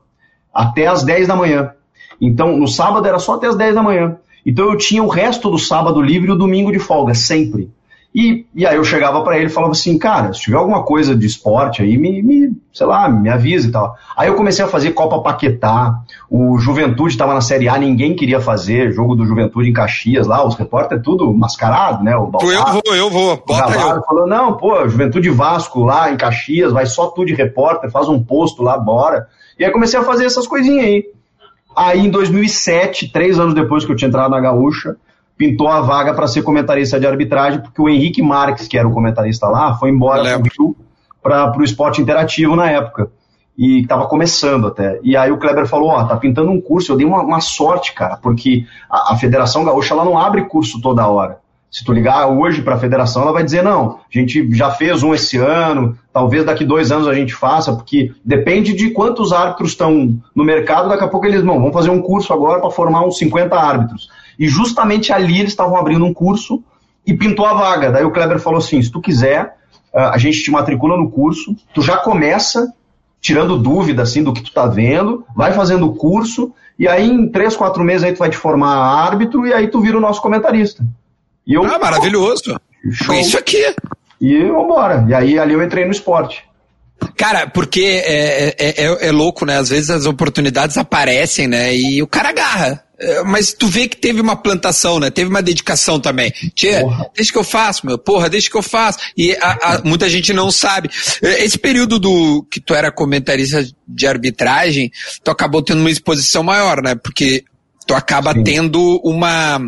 até 0.54 0.88
as 0.88 1.04
10 1.04 1.28
da 1.28 1.36
manhã. 1.36 1.74
Então, 2.20 2.58
no 2.58 2.68
sábado 2.68 3.08
era 3.08 3.20
só 3.20 3.36
até 3.36 3.48
as 3.48 3.56
10 3.56 3.76
da 3.76 3.84
manhã. 3.84 4.18
Então 4.48 4.72
eu 4.72 4.78
tinha 4.78 5.04
o 5.04 5.10
resto 5.10 5.52
do 5.52 5.60
sábado 5.60 6.02
livre 6.02 6.30
e 6.30 6.32
o 6.32 6.38
domingo 6.38 6.72
de 6.72 6.80
folga, 6.80 7.14
sempre. 7.14 7.70
E, 8.20 8.48
e 8.56 8.66
aí 8.66 8.76
eu 8.76 8.84
chegava 8.84 9.22
para 9.22 9.38
ele 9.38 9.46
e 9.46 9.50
falava 9.52 9.74
assim, 9.74 9.96
cara, 9.96 10.34
se 10.34 10.42
tiver 10.42 10.58
alguma 10.58 10.82
coisa 10.82 11.16
de 11.16 11.28
esporte 11.28 11.84
aí, 11.84 12.00
me, 12.00 12.24
me 12.24 12.52
sei 12.74 12.88
lá, 12.88 13.08
me 13.08 13.30
avisa 13.30 13.68
e 13.68 13.72
tal. 13.72 13.96
Aí 14.18 14.28
eu 14.28 14.34
comecei 14.34 14.66
a 14.66 14.68
fazer 14.68 14.94
Copa 14.94 15.22
Paquetá, 15.22 16.00
o 16.28 16.58
Juventude 16.58 17.12
estava 17.12 17.36
na 17.36 17.42
Série 17.42 17.70
A, 17.70 17.78
ninguém 17.78 18.16
queria 18.16 18.42
fazer, 18.42 18.92
jogo 18.92 19.14
do 19.14 19.24
Juventude 19.24 19.70
em 19.70 19.74
Caxias 19.74 20.26
lá, 20.26 20.44
os 20.44 20.56
repórteres 20.56 21.04
tudo 21.04 21.32
mascarado, 21.32 22.04
né? 22.04 22.16
O 22.16 22.26
Baltar, 22.26 22.50
eu 22.50 22.82
vou, 22.84 22.96
eu 22.96 23.10
vou, 23.12 23.44
bota 23.46 23.74
eu. 23.74 24.02
falou, 24.02 24.26
não, 24.26 24.58
pô, 24.58 24.88
Juventude 24.90 25.30
Vasco 25.30 25.84
lá 25.84 26.12
em 26.12 26.18
Caxias, 26.18 26.74
vai 26.74 26.88
só 26.88 27.06
tu 27.12 27.24
de 27.24 27.36
repórter, 27.36 27.92
faz 27.92 28.10
um 28.10 28.24
posto 28.24 28.64
lá, 28.64 28.80
bora. 28.80 29.28
E 29.60 29.64
aí 29.64 29.72
comecei 29.72 30.00
a 30.00 30.04
fazer 30.04 30.26
essas 30.26 30.48
coisinhas 30.48 30.88
aí. 30.88 31.06
Aí 31.76 32.00
em 32.00 32.10
2007, 32.10 33.12
três 33.12 33.40
anos 33.40 33.54
depois 33.54 33.86
que 33.86 33.92
eu 33.92 33.96
tinha 33.96 34.08
entrado 34.08 34.32
na 34.32 34.40
Gaúcha, 34.40 34.96
pintou 35.38 35.68
a 35.68 35.82
vaga 35.82 36.14
para 36.14 36.28
ser 36.28 36.42
comentarista 36.42 37.00
de 37.00 37.06
arbitragem, 37.06 37.62
porque 37.62 37.82
o 37.82 37.88
Henrique 37.88 38.22
Marques, 38.22 38.68
que 38.68 38.78
era 38.78 38.88
o 38.88 38.92
comentarista 38.92 39.48
lá, 39.48 39.76
foi 39.76 39.92
embora 39.92 40.42
para 41.22 41.58
o 41.58 41.64
esporte 41.64 42.02
interativo 42.02 42.56
na 42.56 42.70
época. 42.72 43.12
E 43.58 43.82
estava 43.82 44.06
começando 44.06 44.68
até. 44.68 45.00
E 45.02 45.18
aí 45.18 45.32
o 45.32 45.38
Kleber 45.38 45.66
falou: 45.66 45.90
Ó, 45.90 46.00
oh, 46.00 46.06
tá 46.06 46.16
pintando 46.16 46.52
um 46.52 46.62
curso. 46.62 46.92
Eu 46.92 46.98
dei 46.98 47.08
uma, 47.08 47.22
uma 47.24 47.42
sorte, 47.42 47.94
cara, 47.94 48.16
porque 48.18 48.66
a, 48.88 49.14
a, 49.14 49.18
Federação 49.18 49.66
Gaúcha 49.66 49.96
ela 49.96 50.06
não 50.06 50.18
abre 50.18 50.46
curso 50.46 50.80
toda 50.80 51.08
hora. 51.08 51.40
Se 51.72 51.84
tu 51.84 51.92
ligar 51.92 52.28
hoje 52.28 52.62
para 52.62 52.76
a 52.76 52.80
federação, 52.80 53.24
ela 53.24 53.34
vai 53.34 53.44
dizer: 53.44 53.64
não, 53.64 54.00
a 54.14 54.18
gente 54.18 54.54
já 54.54 54.70
fez 54.70 55.02
um 55.02 55.12
esse 55.12 55.38
ano, 55.38 55.98
talvez 56.14 56.46
daqui 56.46 56.64
dois 56.64 56.92
anos 56.92 57.08
a 57.08 57.16
gente 57.16 57.34
faça, 57.34 57.74
porque 57.74 58.14
depende 58.24 58.74
de 58.74 58.92
quantos 58.92 59.34
árbitros 59.34 59.72
estão 59.72 60.20
no 60.36 60.44
mercado. 60.44 60.88
Daqui 60.88 61.04
a 61.04 61.08
pouco 61.08 61.26
eles 61.26 61.44
não, 61.44 61.60
vão 61.60 61.74
fazer 61.74 61.90
um 61.90 62.02
curso 62.02 62.32
agora 62.32 62.62
para 62.62 62.70
formar 62.70 63.06
uns 63.08 63.18
50 63.18 63.56
árbitros. 63.56 64.08
E 64.38 64.48
justamente 64.48 65.12
ali 65.12 65.40
eles 65.40 65.52
estavam 65.52 65.78
abrindo 65.78 66.06
um 66.06 66.14
curso 66.14 66.64
e 67.06 67.14
pintou 67.14 67.46
a 67.46 67.54
vaga. 67.54 67.92
Daí 67.92 68.04
o 68.04 68.12
Kleber 68.12 68.40
falou 68.40 68.60
assim: 68.60 68.82
se 68.82 68.92
tu 68.92 69.02
quiser, 69.02 69.56
ah, 69.94 70.12
a 70.12 70.18
gente 70.18 70.44
te 70.44 70.52
matricula 70.52 70.98
no 70.98 71.10
curso, 71.10 71.56
tu 71.74 71.82
já 71.82 71.98
começa 71.98 72.72
tirando 73.20 73.58
dúvida 73.58 74.04
assim 74.04 74.24
do 74.24 74.32
que 74.32 74.42
tu 74.42 74.54
tá 74.54 74.68
vendo, 74.68 75.26
vai 75.36 75.52
fazendo 75.52 75.88
o 75.88 75.96
curso, 75.96 76.54
e 76.78 76.88
aí 76.88 77.10
em 77.10 77.30
três, 77.30 77.56
quatro 77.56 77.84
meses 77.84 78.04
aí 78.04 78.14
tu 78.14 78.20
vai 78.20 78.30
te 78.30 78.38
formar 78.38 78.76
árbitro 78.76 79.46
e 79.48 79.54
aí 79.54 79.68
tu 79.68 79.82
vira 79.82 79.98
o 79.98 80.02
nosso 80.02 80.22
comentarista. 80.22 80.86
E 81.46 81.54
eu, 81.54 81.64
ah, 81.64 81.80
maravilhoso! 81.80 82.60
Show. 82.92 83.16
Isso 83.16 83.38
aqui! 83.38 83.76
E 84.20 84.46
vambora. 84.46 85.06
E 85.08 85.14
aí 85.14 85.40
ali 85.40 85.54
eu 85.54 85.64
entrei 85.64 85.86
no 85.86 85.92
esporte. 85.92 86.44
Cara, 87.16 87.48
porque 87.48 87.82
é, 87.82 88.50
é, 88.50 88.86
é, 88.86 89.08
é, 89.08 89.12
louco, 89.12 89.46
né? 89.46 89.58
Às 89.58 89.70
vezes 89.70 89.90
as 89.90 90.06
oportunidades 90.06 90.78
aparecem, 90.78 91.48
né? 91.48 91.76
E 91.76 92.02
o 92.02 92.08
cara 92.08 92.30
agarra. 92.30 92.84
É, 93.00 93.24
mas 93.24 93.54
tu 93.54 93.68
vê 93.68 93.88
que 93.88 93.96
teve 93.96 94.20
uma 94.20 94.36
plantação, 94.36 95.00
né? 95.00 95.12
Teve 95.12 95.30
uma 95.30 95.42
dedicação 95.42 96.00
também. 96.00 96.32
Tia, 96.56 96.82
deixa 97.16 97.32
que 97.32 97.38
eu 97.38 97.44
faço, 97.44 97.86
meu. 97.86 97.98
Porra, 97.98 98.28
deixa 98.28 98.50
que 98.50 98.58
eu 98.58 98.64
faço. 98.64 98.98
E 99.16 99.34
a, 99.36 99.76
a, 99.76 99.82
muita 99.84 100.10
gente 100.10 100.34
não 100.34 100.50
sabe. 100.50 100.90
É, 101.22 101.44
esse 101.44 101.60
período 101.60 102.00
do 102.00 102.44
que 102.50 102.60
tu 102.60 102.74
era 102.74 102.92
comentarista 102.92 103.64
de 103.88 104.08
arbitragem, 104.08 104.92
tu 105.24 105.30
acabou 105.30 105.62
tendo 105.62 105.80
uma 105.80 105.92
exposição 105.92 106.42
maior, 106.42 106.82
né? 106.82 106.96
Porque 106.96 107.46
tu 107.86 107.94
acaba 107.94 108.34
Sim. 108.34 108.44
tendo 108.44 109.00
uma. 109.04 109.62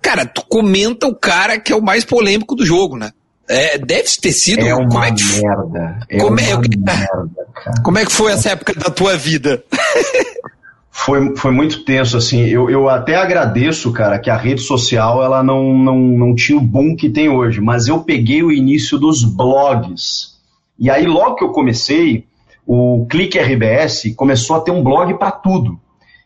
Cara, 0.00 0.24
tu 0.24 0.44
comenta 0.48 1.08
o 1.08 1.16
cara 1.16 1.58
que 1.58 1.72
é 1.72 1.76
o 1.76 1.82
mais 1.82 2.04
polêmico 2.04 2.54
do 2.54 2.64
jogo, 2.64 2.96
né? 2.96 3.10
É, 3.48 3.76
deve 3.76 4.08
ter 4.20 4.32
sido. 4.32 4.64
É 4.64 4.74
uma 4.74 4.88
como 4.88 5.04
é 5.04 5.12
que, 5.12 5.24
merda. 5.24 5.98
É 6.08 6.18
como, 6.18 6.40
é, 6.40 6.44
merda, 6.44 7.08
como 7.82 7.98
é 7.98 8.04
que 8.04 8.12
foi 8.12 8.32
essa 8.32 8.50
época 8.50 8.72
da 8.74 8.90
tua 8.90 9.16
vida? 9.16 9.64
foi, 10.96 11.36
foi 11.36 11.52
muito 11.52 11.84
tenso, 11.84 12.16
assim. 12.16 12.40
Eu, 12.40 12.70
eu 12.70 12.88
até 12.88 13.16
agradeço, 13.16 13.92
cara, 13.92 14.18
que 14.18 14.30
a 14.30 14.36
rede 14.36 14.62
social 14.62 15.22
ela 15.22 15.42
não, 15.42 15.74
não, 15.74 15.98
não 15.98 16.34
tinha 16.34 16.56
o 16.56 16.60
boom 16.60 16.96
que 16.96 17.10
tem 17.10 17.28
hoje, 17.28 17.60
mas 17.60 17.86
eu 17.86 18.02
peguei 18.02 18.42
o 18.42 18.50
início 18.50 18.98
dos 18.98 19.22
blogs. 19.22 20.38
E 20.78 20.90
aí, 20.90 21.06
logo 21.06 21.36
que 21.36 21.44
eu 21.44 21.50
comecei, 21.50 22.26
o 22.66 23.06
Clique 23.10 23.38
RBS 23.38 24.14
começou 24.16 24.56
a 24.56 24.60
ter 24.60 24.70
um 24.70 24.82
blog 24.82 25.14
para 25.18 25.30
tudo. 25.30 25.78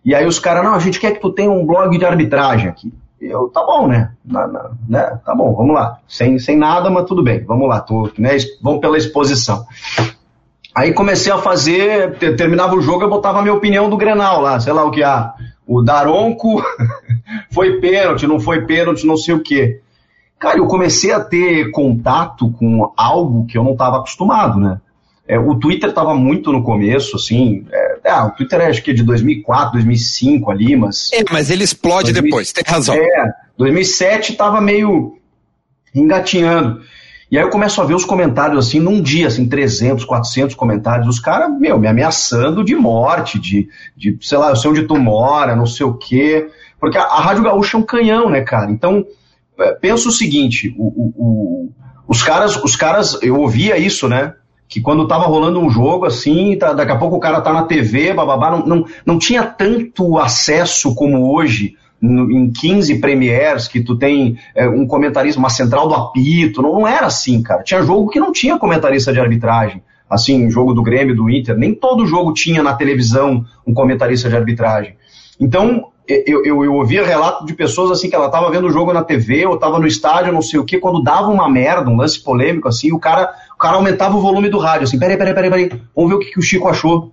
E 0.04 0.14
aí 0.14 0.24
os 0.24 0.38
caras, 0.38 0.64
não, 0.64 0.74
a 0.74 0.78
gente 0.78 1.00
quer 1.00 1.12
que 1.12 1.20
tu 1.20 1.32
tenha 1.32 1.50
um 1.50 1.66
blog 1.66 1.98
de 1.98 2.04
arbitragem 2.04 2.68
aqui. 2.68 2.92
Eu, 3.20 3.48
tá 3.48 3.62
bom, 3.66 3.88
né? 3.88 4.12
Na, 4.24 4.46
na, 4.46 4.70
né? 4.88 5.20
Tá 5.26 5.34
bom, 5.34 5.52
vamos 5.52 5.74
lá. 5.74 5.98
Sem, 6.08 6.38
sem 6.38 6.56
nada, 6.56 6.88
mas 6.88 7.04
tudo 7.06 7.24
bem. 7.24 7.44
Vamos 7.44 7.68
lá, 7.68 7.80
tô, 7.80 8.08
né? 8.16 8.36
vamos 8.62 8.80
pela 8.80 8.96
exposição. 8.96 9.66
Aí 10.74 10.92
comecei 10.92 11.32
a 11.32 11.38
fazer, 11.38 12.16
terminava 12.36 12.74
o 12.74 12.82
jogo, 12.82 13.02
eu 13.02 13.10
botava 13.10 13.40
a 13.40 13.42
minha 13.42 13.54
opinião 13.54 13.90
do 13.90 13.96
Grenal 13.96 14.40
lá, 14.40 14.60
sei 14.60 14.72
lá 14.72 14.84
o 14.84 14.90
que, 14.90 15.02
ah, 15.02 15.34
o 15.66 15.82
Daronco 15.82 16.62
foi 17.50 17.80
pênalti, 17.80 18.26
não 18.26 18.38
foi 18.38 18.64
pênalti, 18.66 19.06
não 19.06 19.16
sei 19.16 19.34
o 19.34 19.40
que. 19.40 19.80
Cara, 20.38 20.58
eu 20.58 20.66
comecei 20.66 21.12
a 21.12 21.20
ter 21.20 21.70
contato 21.70 22.50
com 22.52 22.92
algo 22.96 23.46
que 23.46 23.58
eu 23.58 23.64
não 23.64 23.72
estava 23.72 23.98
acostumado, 23.98 24.58
né? 24.58 24.80
É, 25.28 25.38
o 25.38 25.54
Twitter 25.54 25.90
estava 25.90 26.12
muito 26.14 26.50
no 26.50 26.64
começo, 26.64 27.14
assim. 27.14 27.64
É, 27.70 27.98
é, 28.04 28.22
o 28.22 28.30
Twitter 28.30 28.60
é 28.62 28.66
acho 28.66 28.82
que 28.82 28.92
de 28.92 29.04
2004, 29.04 29.74
2005 29.74 30.50
ali, 30.50 30.74
mas. 30.74 31.10
É, 31.12 31.22
mas 31.30 31.50
ele 31.50 31.62
explode 31.62 32.12
2000, 32.12 32.22
depois, 32.22 32.52
tem 32.52 32.64
razão. 32.66 32.96
É, 32.96 33.32
2007 33.56 34.32
estava 34.32 34.60
meio 34.60 35.18
engatinhando. 35.94 36.80
E 37.30 37.38
aí 37.38 37.44
eu 37.44 37.50
começo 37.50 37.80
a 37.80 37.84
ver 37.84 37.94
os 37.94 38.04
comentários 38.04 38.66
assim, 38.66 38.80
num 38.80 39.00
dia, 39.00 39.28
assim, 39.28 39.48
300, 39.48 40.04
400 40.04 40.56
comentários, 40.56 41.06
os 41.06 41.20
caras, 41.20 41.48
meu, 41.56 41.78
me 41.78 41.86
ameaçando 41.86 42.64
de 42.64 42.74
morte, 42.74 43.38
de, 43.38 43.68
de, 43.96 44.18
sei 44.20 44.36
lá, 44.36 44.50
eu 44.50 44.56
sei 44.56 44.70
onde 44.70 44.82
tu 44.82 44.98
mora, 44.98 45.54
não 45.54 45.66
sei 45.66 45.86
o 45.86 45.94
quê. 45.94 46.48
Porque 46.80 46.98
a, 46.98 47.02
a 47.02 47.20
Rádio 47.20 47.44
Gaúcha 47.44 47.76
é 47.76 47.80
um 47.80 47.84
canhão, 47.84 48.28
né, 48.28 48.40
cara? 48.40 48.68
Então, 48.72 49.06
é, 49.60 49.72
pensa 49.72 50.08
o 50.08 50.12
seguinte, 50.12 50.74
o, 50.76 50.86
o, 50.86 51.12
o, 51.16 51.72
os 52.08 52.20
caras, 52.20 52.56
os 52.56 52.74
caras, 52.74 53.16
eu 53.22 53.38
ouvia 53.38 53.78
isso, 53.78 54.08
né? 54.08 54.34
Que 54.68 54.80
quando 54.80 55.06
tava 55.06 55.26
rolando 55.26 55.60
um 55.60 55.70
jogo 55.70 56.06
assim, 56.06 56.56
tá, 56.58 56.72
daqui 56.72 56.90
a 56.90 56.98
pouco 56.98 57.16
o 57.16 57.20
cara 57.20 57.40
tá 57.40 57.52
na 57.52 57.62
TV, 57.62 58.12
bababá, 58.12 58.50
não, 58.50 58.66
não, 58.66 58.84
não 59.06 59.18
tinha 59.18 59.44
tanto 59.44 60.18
acesso 60.18 60.96
como 60.96 61.32
hoje 61.32 61.76
em 62.02 62.50
15 62.50 62.98
premiers 62.98 63.68
que 63.68 63.80
tu 63.80 63.96
tem 63.96 64.38
é, 64.54 64.68
um 64.68 64.86
comentarista, 64.86 65.38
uma 65.38 65.50
central 65.50 65.86
do 65.86 65.94
apito, 65.94 66.62
não, 66.62 66.72
não, 66.72 66.88
era 66.88 67.06
assim, 67.06 67.42
cara. 67.42 67.62
Tinha 67.62 67.82
jogo 67.82 68.08
que 68.08 68.18
não 68.18 68.32
tinha 68.32 68.58
comentarista 68.58 69.12
de 69.12 69.20
arbitragem. 69.20 69.82
Assim, 70.08 70.50
jogo 70.50 70.74
do 70.74 70.82
Grêmio, 70.82 71.14
do 71.14 71.30
Inter, 71.30 71.56
nem 71.56 71.74
todo 71.74 72.06
jogo 72.06 72.32
tinha 72.32 72.62
na 72.62 72.74
televisão 72.74 73.44
um 73.66 73.72
comentarista 73.72 74.28
de 74.28 74.36
arbitragem. 74.36 74.96
Então, 75.38 75.86
eu, 76.08 76.44
eu, 76.44 76.64
eu 76.64 76.74
ouvia 76.74 77.06
relato 77.06 77.46
de 77.46 77.54
pessoas 77.54 77.92
assim 77.92 78.10
que 78.10 78.16
ela 78.16 78.26
estava 78.26 78.50
vendo 78.50 78.66
o 78.66 78.72
jogo 78.72 78.92
na 78.92 79.04
TV 79.04 79.46
ou 79.46 79.54
estava 79.54 79.78
no 79.78 79.86
estádio, 79.86 80.32
não 80.32 80.42
sei 80.42 80.58
o 80.58 80.64
que, 80.64 80.78
quando 80.78 81.02
dava 81.02 81.28
uma 81.28 81.48
merda, 81.48 81.88
um 81.88 81.96
lance 81.96 82.20
polêmico 82.20 82.66
assim, 82.66 82.92
o 82.92 82.98
cara, 82.98 83.32
o 83.54 83.58
cara 83.58 83.76
aumentava 83.76 84.16
o 84.16 84.20
volume 84.20 84.48
do 84.48 84.58
rádio, 84.58 84.84
assim, 84.84 84.98
peraí, 84.98 85.16
peraí, 85.16 85.34
peraí, 85.34 85.50
peraí, 85.50 85.82
vamos 85.94 86.10
ver 86.10 86.16
o 86.16 86.18
que, 86.18 86.32
que 86.32 86.38
o 86.38 86.42
Chico 86.42 86.66
achou. 86.66 87.12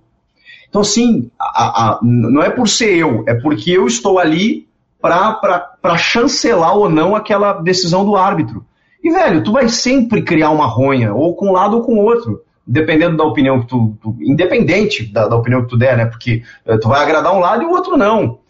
Então, 0.68 0.82
assim, 0.82 1.30
a, 1.40 1.92
a, 1.92 2.00
não 2.02 2.42
é 2.42 2.50
por 2.50 2.68
ser 2.68 2.94
eu, 2.94 3.24
é 3.26 3.34
porque 3.34 3.70
eu 3.70 3.86
estou 3.86 4.18
ali 4.18 4.67
para 5.00 5.96
chancelar 5.96 6.76
ou 6.76 6.88
não 6.88 7.14
aquela 7.14 7.54
decisão 7.54 8.04
do 8.04 8.16
árbitro. 8.16 8.64
E, 9.02 9.10
velho, 9.10 9.42
tu 9.42 9.52
vai 9.52 9.68
sempre 9.68 10.22
criar 10.22 10.50
uma 10.50 10.66
ronha, 10.66 11.14
ou 11.14 11.34
com 11.34 11.48
um 11.48 11.52
lado 11.52 11.76
ou 11.76 11.82
com 11.82 11.94
o 11.94 12.04
outro, 12.04 12.42
dependendo 12.66 13.16
da 13.16 13.24
opinião 13.24 13.60
que 13.60 13.66
tu. 13.66 13.96
tu 14.02 14.16
independente 14.20 15.10
da, 15.10 15.28
da, 15.28 15.36
opinião 15.36 15.62
que 15.62 15.68
tu 15.68 15.78
der, 15.78 15.96
né? 15.96 16.06
Porque 16.06 16.42
uh, 16.66 16.78
tu 16.78 16.88
vai 16.88 17.02
agradar 17.02 17.34
um 17.34 17.38
lado 17.38 17.62
e 17.62 17.66
o 17.66 17.70
outro 17.70 17.96
não. 17.96 18.40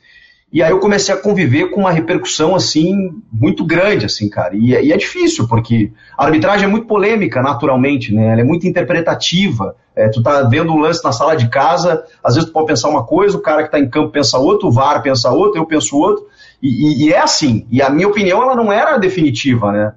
E 0.50 0.62
aí 0.62 0.71
eu 0.71 0.81
comecei 0.81 1.14
a 1.14 1.19
conviver 1.19 1.71
com 1.71 1.83
uma 1.83 1.93
repercussão, 1.93 2.55
assim, 2.55 3.11
muito 3.31 3.67
grande, 3.67 4.07
assim, 4.07 4.31
cara. 4.31 4.57
E, 4.57 4.75
é, 4.75 4.83
e 4.83 4.93
é 4.93 4.97
difícil, 4.97 5.47
porque 5.47 5.93
a 6.17 6.25
arbitragem 6.25 6.64
é 6.64 6.69
muito 6.69 6.87
polêmica, 6.87 7.43
naturalmente, 7.43 8.14
né? 8.14 8.33
Ela 8.33 8.40
é 8.40 8.45
muito 8.45 8.67
interpretativa. 8.67 9.76
É, 9.95 10.09
tu 10.09 10.23
tá 10.23 10.43
vendo 10.45 10.73
um 10.73 10.78
lance 10.78 11.05
na 11.05 11.12
sala 11.12 11.37
de 11.37 11.49
casa, 11.50 12.02
às 12.25 12.35
vezes 12.35 12.49
tu 12.49 12.52
pode 12.52 12.67
pensar 12.67 12.88
uma 12.88 13.05
coisa, 13.05 13.37
o 13.37 13.43
cara 13.43 13.64
que 13.64 13.71
tá 13.71 13.78
em 13.78 13.90
campo 13.90 14.11
pensa 14.11 14.38
outro, 14.38 14.69
o 14.69 14.73
VAR 14.73 15.02
pensa 15.02 15.31
outro, 15.31 15.61
eu 15.61 15.67
penso 15.67 15.99
outro. 15.99 16.25
E, 16.62 16.69
e, 16.69 17.07
e, 17.07 17.12
é 17.12 17.21
assim. 17.21 17.67
E 17.71 17.81
a 17.81 17.91
minha 17.91 18.09
opinião, 18.09 18.43
ela 18.43 18.57
não 18.57 18.73
era 18.73 18.99
definitiva, 18.99 19.73
né? 19.73 19.93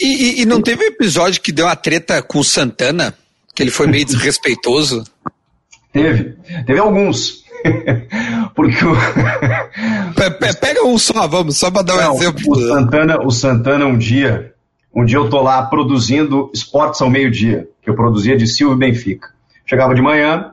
E, 0.00 0.42
e 0.42 0.46
não 0.46 0.62
teve 0.62 0.84
episódio 0.84 1.40
que 1.40 1.52
deu 1.52 1.66
a 1.66 1.76
treta 1.76 2.22
com 2.22 2.38
o 2.38 2.44
Santana? 2.44 3.14
Que 3.54 3.62
ele 3.62 3.70
foi 3.70 3.86
meio 3.86 4.04
desrespeitoso? 4.04 5.04
Teve. 5.92 6.36
Teve 6.66 6.78
alguns. 6.78 7.44
Porque 8.54 8.84
o. 8.84 8.94
Pega 10.60 10.84
um 10.84 10.96
só, 10.98 11.26
vamos, 11.26 11.56
só 11.56 11.70
para 11.70 11.82
dar 11.82 11.94
um 11.94 12.00
não, 12.00 12.14
exemplo. 12.16 12.42
O 12.52 12.68
Santana, 12.68 13.20
o 13.20 13.30
Santana, 13.30 13.86
um 13.86 13.98
dia, 13.98 14.54
um 14.94 15.04
dia 15.04 15.18
eu 15.18 15.28
tô 15.28 15.42
lá 15.42 15.62
produzindo 15.62 16.50
esportes 16.54 17.00
ao 17.02 17.10
meio-dia, 17.10 17.68
que 17.82 17.90
eu 17.90 17.94
produzia 17.94 18.36
de 18.36 18.46
Silvio 18.46 18.76
Benfica. 18.76 19.28
Chegava 19.66 19.94
de 19.94 20.02
manhã, 20.02 20.52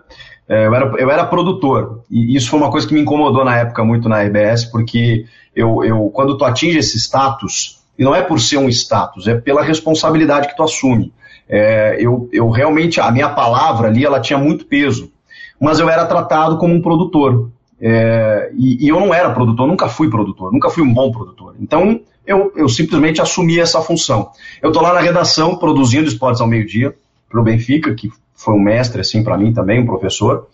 eu 0.50 0.74
era, 0.74 0.86
eu 0.98 1.12
era 1.12 1.26
produtor, 1.26 2.04
e 2.10 2.36
isso 2.36 2.50
foi 2.50 2.60
uma 2.60 2.72
coisa 2.72 2.88
que 2.88 2.94
me 2.94 3.02
incomodou 3.02 3.44
na 3.44 3.58
época 3.58 3.84
muito 3.84 4.08
na 4.08 4.22
RBS, 4.22 4.66
porque 4.66 5.26
eu, 5.56 5.84
eu, 5.84 6.10
quando 6.14 6.38
tu 6.38 6.46
atinge 6.46 6.78
esse 6.78 6.98
status, 6.98 7.80
e 7.98 8.04
não 8.04 8.16
é 8.16 8.22
por 8.22 8.40
ser 8.40 8.58
um 8.58 8.70
status, 8.70 9.28
é 9.28 9.36
pela 9.36 9.64
responsabilidade 9.64 10.48
que 10.48 10.56
tu 10.56 10.64
assume. 10.64 11.12
É, 11.50 11.98
eu, 12.00 12.30
eu 12.32 12.50
realmente, 12.50 13.00
a 13.00 13.12
minha 13.12 13.30
palavra 13.30 13.88
ali, 13.88 14.06
ela 14.06 14.20
tinha 14.20 14.38
muito 14.38 14.66
peso, 14.66 15.12
mas 15.60 15.80
eu 15.80 15.90
era 15.90 16.06
tratado 16.06 16.58
como 16.58 16.74
um 16.74 16.82
produtor. 16.82 17.50
É, 17.80 18.52
e, 18.56 18.86
e, 18.86 18.90
eu 18.90 19.00
não 19.00 19.14
era 19.14 19.32
produtor, 19.32 19.68
nunca 19.68 19.88
fui 19.88 20.10
produtor, 20.10 20.52
nunca 20.52 20.70
fui 20.70 20.84
um 20.84 20.94
bom 20.94 21.12
produtor. 21.12 21.56
Então, 21.60 22.00
eu, 22.26 22.52
eu 22.56 22.68
simplesmente 22.68 23.22
assumi 23.22 23.60
essa 23.60 23.82
função. 23.82 24.30
Eu 24.62 24.70
estou 24.70 24.84
lá 24.84 24.94
na 24.94 25.00
redação, 25.00 25.56
produzindo 25.56 26.08
esportes 26.08 26.42
ao 26.42 26.48
meio-dia, 26.48 26.94
para 27.30 27.40
o 27.40 27.44
Benfica, 27.44 27.94
que 27.94 28.12
foi 28.38 28.54
um 28.54 28.60
mestre 28.60 29.02
assim 29.02 29.24
para 29.24 29.38
mim 29.38 29.52
também, 29.52 29.82
um 29.82 29.86
professor, 29.86 30.48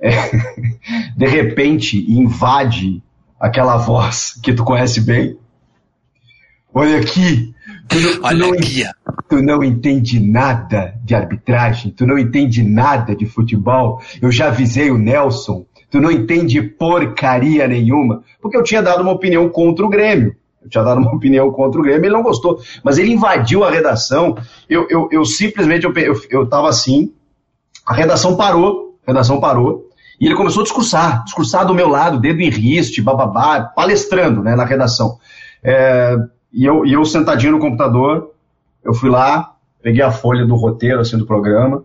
é, 0.00 0.10
de 1.16 1.26
repente 1.26 2.10
invade 2.10 3.02
aquela 3.38 3.76
voz 3.76 4.38
que 4.42 4.52
tu 4.52 4.64
conhece 4.64 5.00
bem. 5.00 5.36
Olha 6.74 6.98
aqui, 6.98 7.54
tu 7.86 8.00
não, 8.00 8.12
tu 8.14 8.20
Olha 8.24 8.38
não, 8.38 8.52
aqui. 8.54 8.82
tu 9.28 9.42
não 9.42 9.62
entende 9.62 10.18
nada 10.18 10.94
de 11.04 11.14
arbitragem, 11.14 11.92
tu 11.92 12.06
não 12.06 12.18
entende 12.18 12.62
nada 12.62 13.14
de 13.14 13.26
futebol. 13.26 14.00
Eu 14.22 14.32
já 14.32 14.46
avisei 14.48 14.90
o 14.90 14.96
Nelson, 14.96 15.66
tu 15.90 16.00
não 16.00 16.10
entende 16.10 16.62
porcaria 16.62 17.68
nenhuma, 17.68 18.24
porque 18.40 18.56
eu 18.56 18.62
tinha 18.62 18.82
dado 18.82 19.02
uma 19.02 19.12
opinião 19.12 19.50
contra 19.50 19.84
o 19.84 19.90
Grêmio. 19.90 20.34
Eu 20.62 20.70
tinha 20.70 20.84
dado 20.84 20.98
uma 21.00 21.14
opinião 21.14 21.50
contra 21.50 21.80
o 21.80 21.82
Grêmio, 21.82 22.06
ele 22.06 22.14
não 22.14 22.22
gostou. 22.22 22.60
Mas 22.82 22.98
ele 22.98 23.12
invadiu 23.12 23.64
a 23.64 23.70
redação. 23.70 24.36
Eu, 24.68 24.86
eu, 24.88 25.08
eu 25.10 25.24
simplesmente, 25.24 25.84
eu, 25.84 25.92
eu, 25.94 26.14
eu 26.30 26.66
assim, 26.66 27.12
a 27.86 27.92
redação 27.94 28.36
parou, 28.36 28.98
a 29.06 29.10
redação 29.10 29.40
parou, 29.40 29.88
e 30.20 30.26
ele 30.26 30.36
começou 30.36 30.60
a 30.60 30.64
discursar, 30.64 31.24
discursar 31.24 31.66
do 31.66 31.74
meu 31.74 31.88
lado, 31.88 32.20
dedo 32.20 32.40
em 32.40 32.48
riste, 32.48 33.02
bababá, 33.02 33.60
palestrando, 33.60 34.42
né, 34.42 34.54
na 34.54 34.64
redação. 34.64 35.18
É, 35.64 36.16
e, 36.52 36.64
eu, 36.64 36.86
e 36.86 36.92
eu 36.92 37.04
sentadinho 37.04 37.52
no 37.52 37.58
computador, 37.58 38.30
eu 38.84 38.94
fui 38.94 39.10
lá, 39.10 39.56
peguei 39.82 40.02
a 40.02 40.12
folha 40.12 40.46
do 40.46 40.54
roteiro, 40.54 41.00
assim, 41.00 41.18
do 41.18 41.26
programa, 41.26 41.84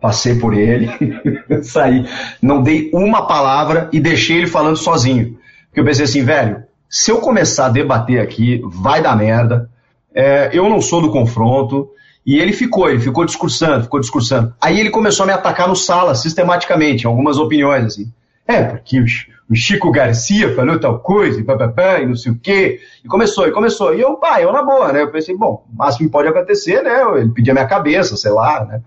passei 0.00 0.36
por 0.36 0.52
ele, 0.52 0.90
saí, 1.62 2.04
não 2.42 2.62
dei 2.62 2.90
uma 2.92 3.26
palavra 3.26 3.88
e 3.92 4.00
deixei 4.00 4.38
ele 4.38 4.46
falando 4.46 4.76
sozinho. 4.76 5.38
Porque 5.66 5.80
eu 5.80 5.84
pensei 5.84 6.06
assim, 6.06 6.24
velho, 6.24 6.64
se 6.88 7.10
eu 7.10 7.20
começar 7.20 7.66
a 7.66 7.70
debater 7.70 8.20
aqui, 8.20 8.60
vai 8.64 9.02
dar 9.02 9.16
merda. 9.16 9.68
É, 10.14 10.50
eu 10.52 10.68
não 10.68 10.80
sou 10.80 11.00
do 11.02 11.10
confronto. 11.10 11.90
E 12.24 12.38
ele 12.38 12.52
ficou, 12.52 12.90
ele 12.90 13.00
ficou 13.00 13.24
discursando, 13.24 13.84
ficou 13.84 14.00
discursando. 14.00 14.54
Aí 14.60 14.78
ele 14.78 14.90
começou 14.90 15.24
a 15.24 15.26
me 15.26 15.32
atacar 15.32 15.66
no 15.66 15.74
sala, 15.74 16.14
sistematicamente, 16.14 17.04
em 17.04 17.06
algumas 17.06 17.38
opiniões, 17.38 17.86
assim. 17.86 18.12
É, 18.46 18.62
porque 18.64 19.00
o 19.00 19.54
Chico 19.54 19.90
Garcia 19.90 20.54
falou 20.54 20.78
tal 20.78 20.98
coisa, 21.00 21.40
e, 21.40 21.42
bababá, 21.42 22.00
e 22.00 22.06
não 22.06 22.14
sei 22.14 22.32
o 22.32 22.38
quê. 22.38 22.80
E 23.02 23.08
começou, 23.08 23.46
e 23.48 23.52
começou. 23.52 23.94
E 23.94 24.00
eu, 24.00 24.16
pá, 24.16 24.42
eu 24.42 24.52
na 24.52 24.62
boa, 24.62 24.92
né? 24.92 25.02
Eu 25.02 25.10
pensei, 25.10 25.34
bom, 25.34 25.64
o 25.72 25.76
máximo 25.76 26.10
pode 26.10 26.28
acontecer, 26.28 26.82
né? 26.82 27.00
Ele 27.16 27.30
pedia 27.30 27.54
minha 27.54 27.66
cabeça, 27.66 28.14
sei 28.16 28.30
lá, 28.30 28.64
né? 28.64 28.82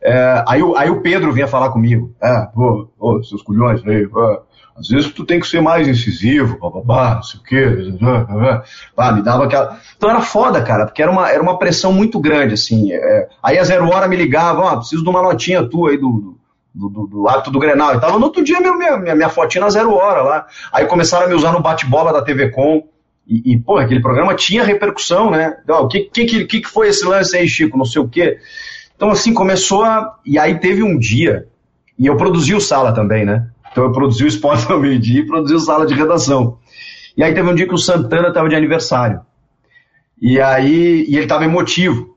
É, 0.00 0.44
aí, 0.46 0.62
aí 0.76 0.88
o 0.88 1.02
Pedro 1.02 1.32
vinha 1.32 1.46
falar 1.46 1.70
comigo. 1.70 2.14
Ah, 2.22 2.50
pô, 2.54 2.88
seus 3.22 3.42
culhões, 3.42 3.86
aí, 3.86 4.06
pô, 4.06 4.42
às 4.78 4.88
vezes 4.88 5.12
tu 5.12 5.24
tem 5.24 5.40
que 5.40 5.46
ser 5.46 5.60
mais 5.60 5.88
incisivo, 5.88 6.58
bababá, 6.58 7.16
não 7.16 7.22
sei 7.22 7.40
o 7.40 7.42
quê. 7.42 7.98
Pá, 8.94 9.12
me 9.12 9.22
dava 9.22 9.44
aquela. 9.44 9.78
Então 9.96 10.08
era 10.08 10.20
foda, 10.20 10.62
cara, 10.62 10.86
porque 10.86 11.02
era 11.02 11.10
uma, 11.10 11.28
era 11.28 11.42
uma 11.42 11.58
pressão 11.58 11.92
muito 11.92 12.20
grande, 12.20 12.54
assim. 12.54 12.92
É... 12.92 13.28
Aí 13.42 13.58
a 13.58 13.64
zero 13.64 13.88
hora 13.88 14.06
me 14.06 14.16
ligava, 14.16 14.60
ó, 14.60 14.76
preciso 14.76 15.02
de 15.02 15.08
uma 15.08 15.20
notinha 15.20 15.68
tua 15.68 15.90
aí 15.90 15.98
do, 15.98 16.38
do, 16.72 16.88
do, 16.88 17.06
do 17.06 17.28
hábito 17.28 17.50
do 17.50 17.58
Grenal. 17.58 17.94
E 17.94 18.00
tava 18.00 18.18
no 18.18 18.26
outro 18.26 18.44
dia 18.44 18.60
minha, 18.60 18.96
minha, 18.96 19.14
minha 19.14 19.28
fotinha 19.28 19.64
na 19.64 19.70
zero 19.70 19.92
hora 19.92 20.22
lá. 20.22 20.46
Aí 20.72 20.86
começaram 20.86 21.26
a 21.26 21.28
me 21.28 21.34
usar 21.34 21.52
no 21.52 21.60
bate-bola 21.60 22.12
da 22.12 22.22
TV 22.22 22.50
Com. 22.50 22.86
E, 23.26 23.52
e, 23.52 23.58
pô, 23.58 23.76
aquele 23.76 24.00
programa 24.00 24.34
tinha 24.34 24.64
repercussão, 24.64 25.30
né? 25.30 25.58
O 25.68 25.88
que, 25.88 26.04
que, 26.04 26.46
que, 26.46 26.60
que 26.60 26.68
foi 26.68 26.88
esse 26.88 27.04
lance 27.04 27.36
aí, 27.36 27.46
Chico? 27.46 27.76
Não 27.76 27.84
sei 27.84 28.00
o 28.00 28.08
quê. 28.08 28.38
Então, 28.96 29.10
assim, 29.10 29.34
começou 29.34 29.82
a. 29.84 30.18
E 30.24 30.38
aí 30.38 30.58
teve 30.58 30.82
um 30.82 30.98
dia, 30.98 31.46
e 31.98 32.06
eu 32.06 32.16
produzi 32.16 32.54
o 32.54 32.60
Sala 32.60 32.92
também, 32.92 33.26
né? 33.26 33.48
Então 33.70 33.84
eu 33.84 33.92
produzi 33.92 34.24
o 34.24 34.28
esporte 34.28 34.70
ao 34.70 34.80
meio-dia 34.80 35.20
e 35.20 35.26
produzi 35.26 35.54
o 35.54 35.60
sala 35.60 35.86
de 35.86 35.94
redação. 35.94 36.58
E 37.16 37.22
aí 37.22 37.34
teve 37.34 37.48
um 37.48 37.54
dia 37.54 37.66
que 37.66 37.74
o 37.74 37.78
Santana 37.78 38.28
estava 38.28 38.48
de 38.48 38.54
aniversário. 38.54 39.20
E 40.20 40.40
aí 40.40 41.04
e 41.08 41.16
ele 41.16 41.24
estava 41.24 41.44
emotivo. 41.44 42.16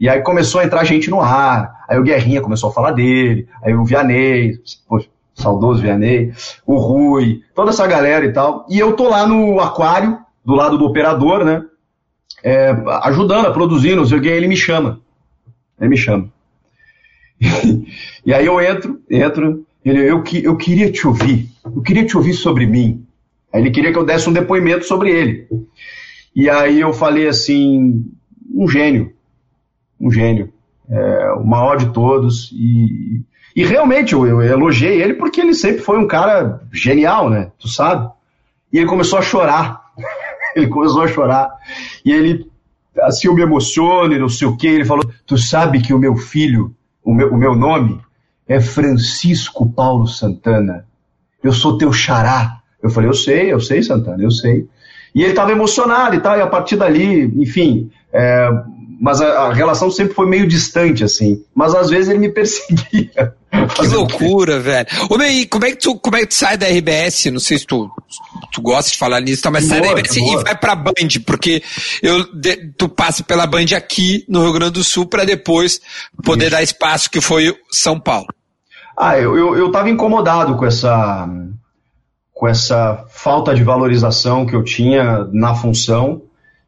E 0.00 0.08
aí 0.08 0.22
começou 0.22 0.60
a 0.60 0.64
entrar 0.64 0.84
gente 0.84 1.10
no 1.10 1.20
ar. 1.20 1.84
Aí 1.88 1.98
o 1.98 2.02
Guerrinha 2.02 2.40
começou 2.40 2.70
a 2.70 2.72
falar 2.72 2.92
dele. 2.92 3.48
Aí 3.62 3.74
o 3.74 3.84
Vianney, 3.84 4.60
poxa, 4.88 5.08
saudoso 5.34 5.82
Vianney, 5.82 6.32
o 6.66 6.76
Rui, 6.76 7.42
toda 7.54 7.70
essa 7.70 7.86
galera 7.86 8.24
e 8.24 8.32
tal. 8.32 8.66
E 8.68 8.78
eu 8.78 8.94
tô 8.94 9.08
lá 9.08 9.26
no 9.26 9.60
aquário, 9.60 10.18
do 10.44 10.54
lado 10.54 10.78
do 10.78 10.84
operador, 10.84 11.44
né? 11.44 11.64
É, 12.42 12.70
ajudando 13.02 13.46
a 13.46 13.52
produzir, 13.52 13.96
não 13.96 14.06
sei 14.06 14.18
o 14.18 14.22
que, 14.22 14.28
ele 14.28 14.46
me 14.46 14.56
chama. 14.56 15.00
Ele 15.80 15.90
me 15.90 15.96
chama. 15.96 16.30
e 18.24 18.32
aí 18.32 18.46
eu 18.46 18.60
entro, 18.60 19.00
entro, 19.10 19.66
ele, 19.84 20.10
eu, 20.10 20.22
eu 20.42 20.56
queria 20.56 20.90
te 20.90 21.06
ouvir, 21.06 21.48
eu 21.64 21.82
queria 21.82 22.04
te 22.04 22.16
ouvir 22.16 22.34
sobre 22.34 22.66
mim. 22.66 23.06
Aí 23.52 23.62
ele 23.62 23.70
queria 23.70 23.92
que 23.92 23.98
eu 23.98 24.04
desse 24.04 24.28
um 24.28 24.32
depoimento 24.32 24.84
sobre 24.84 25.10
ele. 25.10 25.48
E 26.34 26.48
aí 26.50 26.80
eu 26.80 26.92
falei 26.92 27.28
assim, 27.28 28.04
um 28.52 28.68
gênio, 28.68 29.12
um 30.00 30.10
gênio, 30.10 30.52
é, 30.88 31.32
o 31.32 31.44
maior 31.44 31.76
de 31.76 31.90
todos. 31.92 32.50
E, 32.52 33.22
e 33.56 33.64
realmente 33.64 34.12
eu, 34.12 34.26
eu 34.26 34.42
elogiei 34.42 35.00
ele 35.00 35.14
porque 35.14 35.40
ele 35.40 35.54
sempre 35.54 35.82
foi 35.82 35.98
um 35.98 36.06
cara 36.06 36.60
genial, 36.72 37.30
né? 37.30 37.50
Tu 37.58 37.68
sabe? 37.68 38.10
E 38.72 38.78
ele 38.78 38.86
começou 38.86 39.18
a 39.18 39.22
chorar. 39.22 39.80
ele 40.54 40.68
começou 40.68 41.02
a 41.02 41.08
chorar. 41.08 41.50
E 42.04 42.12
ele 42.12 42.46
assim 43.00 43.28
eu 43.28 43.34
me 43.34 43.42
emociono 43.42 44.18
não 44.18 44.28
sei 44.28 44.46
o 44.46 44.56
que. 44.56 44.66
Ele 44.66 44.84
falou: 44.84 45.04
Tu 45.26 45.38
sabe 45.38 45.80
que 45.80 45.94
o 45.94 45.98
meu 45.98 46.16
filho, 46.16 46.74
o 47.02 47.14
meu, 47.14 47.32
o 47.32 47.36
meu 47.36 47.54
nome 47.54 48.00
é 48.48 48.60
Francisco 48.60 49.70
Paulo 49.70 50.06
Santana. 50.06 50.86
Eu 51.42 51.52
sou 51.52 51.76
teu 51.76 51.92
xará. 51.92 52.60
Eu 52.82 52.90
falei: 52.90 53.08
Eu 53.10 53.14
sei, 53.14 53.52
eu 53.52 53.60
sei, 53.60 53.82
Santana, 53.82 54.22
eu 54.22 54.30
sei. 54.30 54.66
E 55.14 55.22
ele 55.22 55.30
estava 55.30 55.52
emocionado 55.52 56.14
e 56.14 56.20
tal, 56.20 56.36
e 56.36 56.40
a 56.40 56.46
partir 56.46 56.76
dali, 56.76 57.24
enfim, 57.36 57.90
é, 58.12 58.48
mas 59.00 59.20
a, 59.20 59.26
a, 59.26 59.52
relação 59.52 59.90
sempre 59.90 60.14
foi 60.14 60.28
meio 60.28 60.46
distante, 60.46 61.04
assim. 61.04 61.42
Mas 61.54 61.74
às 61.74 61.88
vezes 61.88 62.08
ele 62.08 62.18
me 62.18 62.28
perseguia. 62.32 63.34
Que 63.74 63.86
loucura, 63.86 64.58
velho. 64.58 64.86
Ô, 65.08 65.16
Ney, 65.16 65.46
como 65.46 65.64
é, 65.64 65.70
que 65.70 65.76
tu, 65.76 65.96
como 65.98 66.16
é 66.16 66.20
que 66.20 66.26
tu 66.26 66.34
sai 66.34 66.56
da 66.56 66.66
RBS? 66.66 67.26
Não 67.26 67.40
sei 67.40 67.58
se 67.58 67.66
tu, 67.66 67.90
tu 68.52 68.60
gosta 68.60 68.90
de 68.90 68.98
falar 68.98 69.20
nisso, 69.20 69.42
tá, 69.42 69.50
mas 69.50 69.66
boa, 69.66 69.74
sai 69.74 69.94
da 69.94 70.00
RBS 70.00 70.18
boa. 70.18 70.40
e 70.40 70.44
vai 70.44 70.56
pra 70.56 70.74
Band, 70.74 70.92
porque 71.24 71.62
eu, 72.02 72.24
de, 72.34 72.72
tu 72.76 72.88
passa 72.88 73.22
pela 73.22 73.46
Band 73.46 73.76
aqui 73.76 74.24
no 74.28 74.42
Rio 74.42 74.52
Grande 74.52 74.72
do 74.72 74.84
Sul 74.84 75.06
para 75.06 75.24
depois 75.24 75.80
poder 76.22 76.46
Isso. 76.46 76.52
dar 76.52 76.62
espaço 76.62 77.10
que 77.10 77.20
foi 77.20 77.56
São 77.72 77.98
Paulo. 77.98 78.26
Ah, 79.00 79.16
eu, 79.16 79.38
eu, 79.38 79.56
eu 79.56 79.70
tava 79.70 79.88
incomodado 79.88 80.56
com 80.56 80.66
essa, 80.66 81.28
com 82.34 82.48
essa 82.48 83.04
falta 83.08 83.54
de 83.54 83.62
valorização 83.62 84.44
que 84.44 84.56
eu 84.56 84.64
tinha 84.64 85.24
na 85.32 85.54
função 85.54 86.22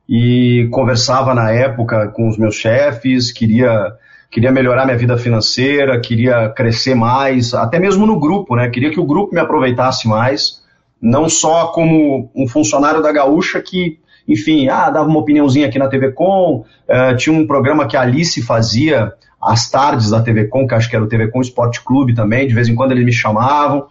e 0.08 0.68
conversava 0.70 1.34
na 1.34 1.50
época 1.50 2.06
com 2.06 2.28
os 2.28 2.38
meus 2.38 2.54
chefes, 2.54 3.32
queria 3.32 3.96
queria 4.30 4.52
melhorar 4.52 4.84
minha 4.84 4.96
vida 4.96 5.18
financeira, 5.18 6.00
queria 6.00 6.48
crescer 6.50 6.94
mais, 6.94 7.52
até 7.52 7.80
mesmo 7.80 8.06
no 8.06 8.20
grupo, 8.20 8.54
né? 8.54 8.70
Queria 8.70 8.92
que 8.92 9.00
o 9.00 9.04
grupo 9.04 9.34
me 9.34 9.40
aproveitasse 9.40 10.06
mais, 10.06 10.62
não 11.02 11.28
só 11.28 11.66
como 11.72 12.30
um 12.32 12.46
funcionário 12.46 13.02
da 13.02 13.10
Gaúcha 13.10 13.60
que, 13.60 13.98
enfim, 14.28 14.68
ah, 14.68 14.88
dava 14.88 15.08
uma 15.08 15.18
opiniãozinha 15.18 15.66
aqui 15.66 15.80
na 15.80 15.88
TV 15.88 16.12
Com, 16.12 16.58
uh, 16.60 17.16
tinha 17.16 17.36
um 17.36 17.44
programa 17.44 17.88
que 17.88 17.96
a 17.96 18.02
Alice 18.02 18.40
fazia 18.40 19.12
às 19.40 19.70
tardes 19.70 20.10
da 20.10 20.20
TV 20.20 20.46
Com, 20.46 20.68
que 20.68 20.74
acho 20.74 20.88
que 20.90 20.94
era 20.94 21.04
o 21.04 21.08
TV 21.08 21.28
Com 21.28 21.40
Esporte 21.40 21.82
Clube 21.82 22.14
também, 22.14 22.46
de 22.46 22.54
vez 22.54 22.68
em 22.68 22.74
quando 22.74 22.92
eles 22.92 23.04
me 23.04 23.12
chamavam. 23.12 23.86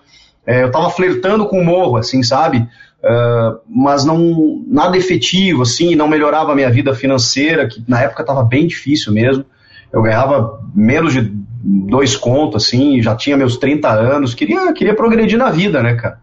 É, 0.45 0.63
eu 0.63 0.67
estava 0.67 0.89
flertando 0.89 1.45
com 1.47 1.59
o 1.59 1.65
morro, 1.65 1.97
assim, 1.97 2.21
sabe? 2.23 2.67
Uh, 3.01 3.59
mas 3.67 4.03
não 4.03 4.63
nada 4.67 4.97
efetivo, 4.97 5.61
assim, 5.61 5.95
não 5.95 6.07
melhorava 6.07 6.51
a 6.51 6.55
minha 6.55 6.69
vida 6.69 6.93
financeira, 6.93 7.67
que 7.67 7.83
na 7.87 8.01
época 8.01 8.21
estava 8.21 8.43
bem 8.43 8.67
difícil 8.67 9.13
mesmo. 9.13 9.45
Eu 9.91 10.01
ganhava 10.01 10.61
menos 10.75 11.13
de 11.13 11.31
dois 11.63 12.15
contos, 12.15 12.63
assim, 12.63 13.01
já 13.01 13.15
tinha 13.15 13.37
meus 13.37 13.57
30 13.57 13.89
anos, 13.89 14.33
queria, 14.33 14.71
queria 14.73 14.93
progredir 14.93 15.37
na 15.37 15.49
vida, 15.49 15.81
né, 15.81 15.95
cara? 15.95 16.19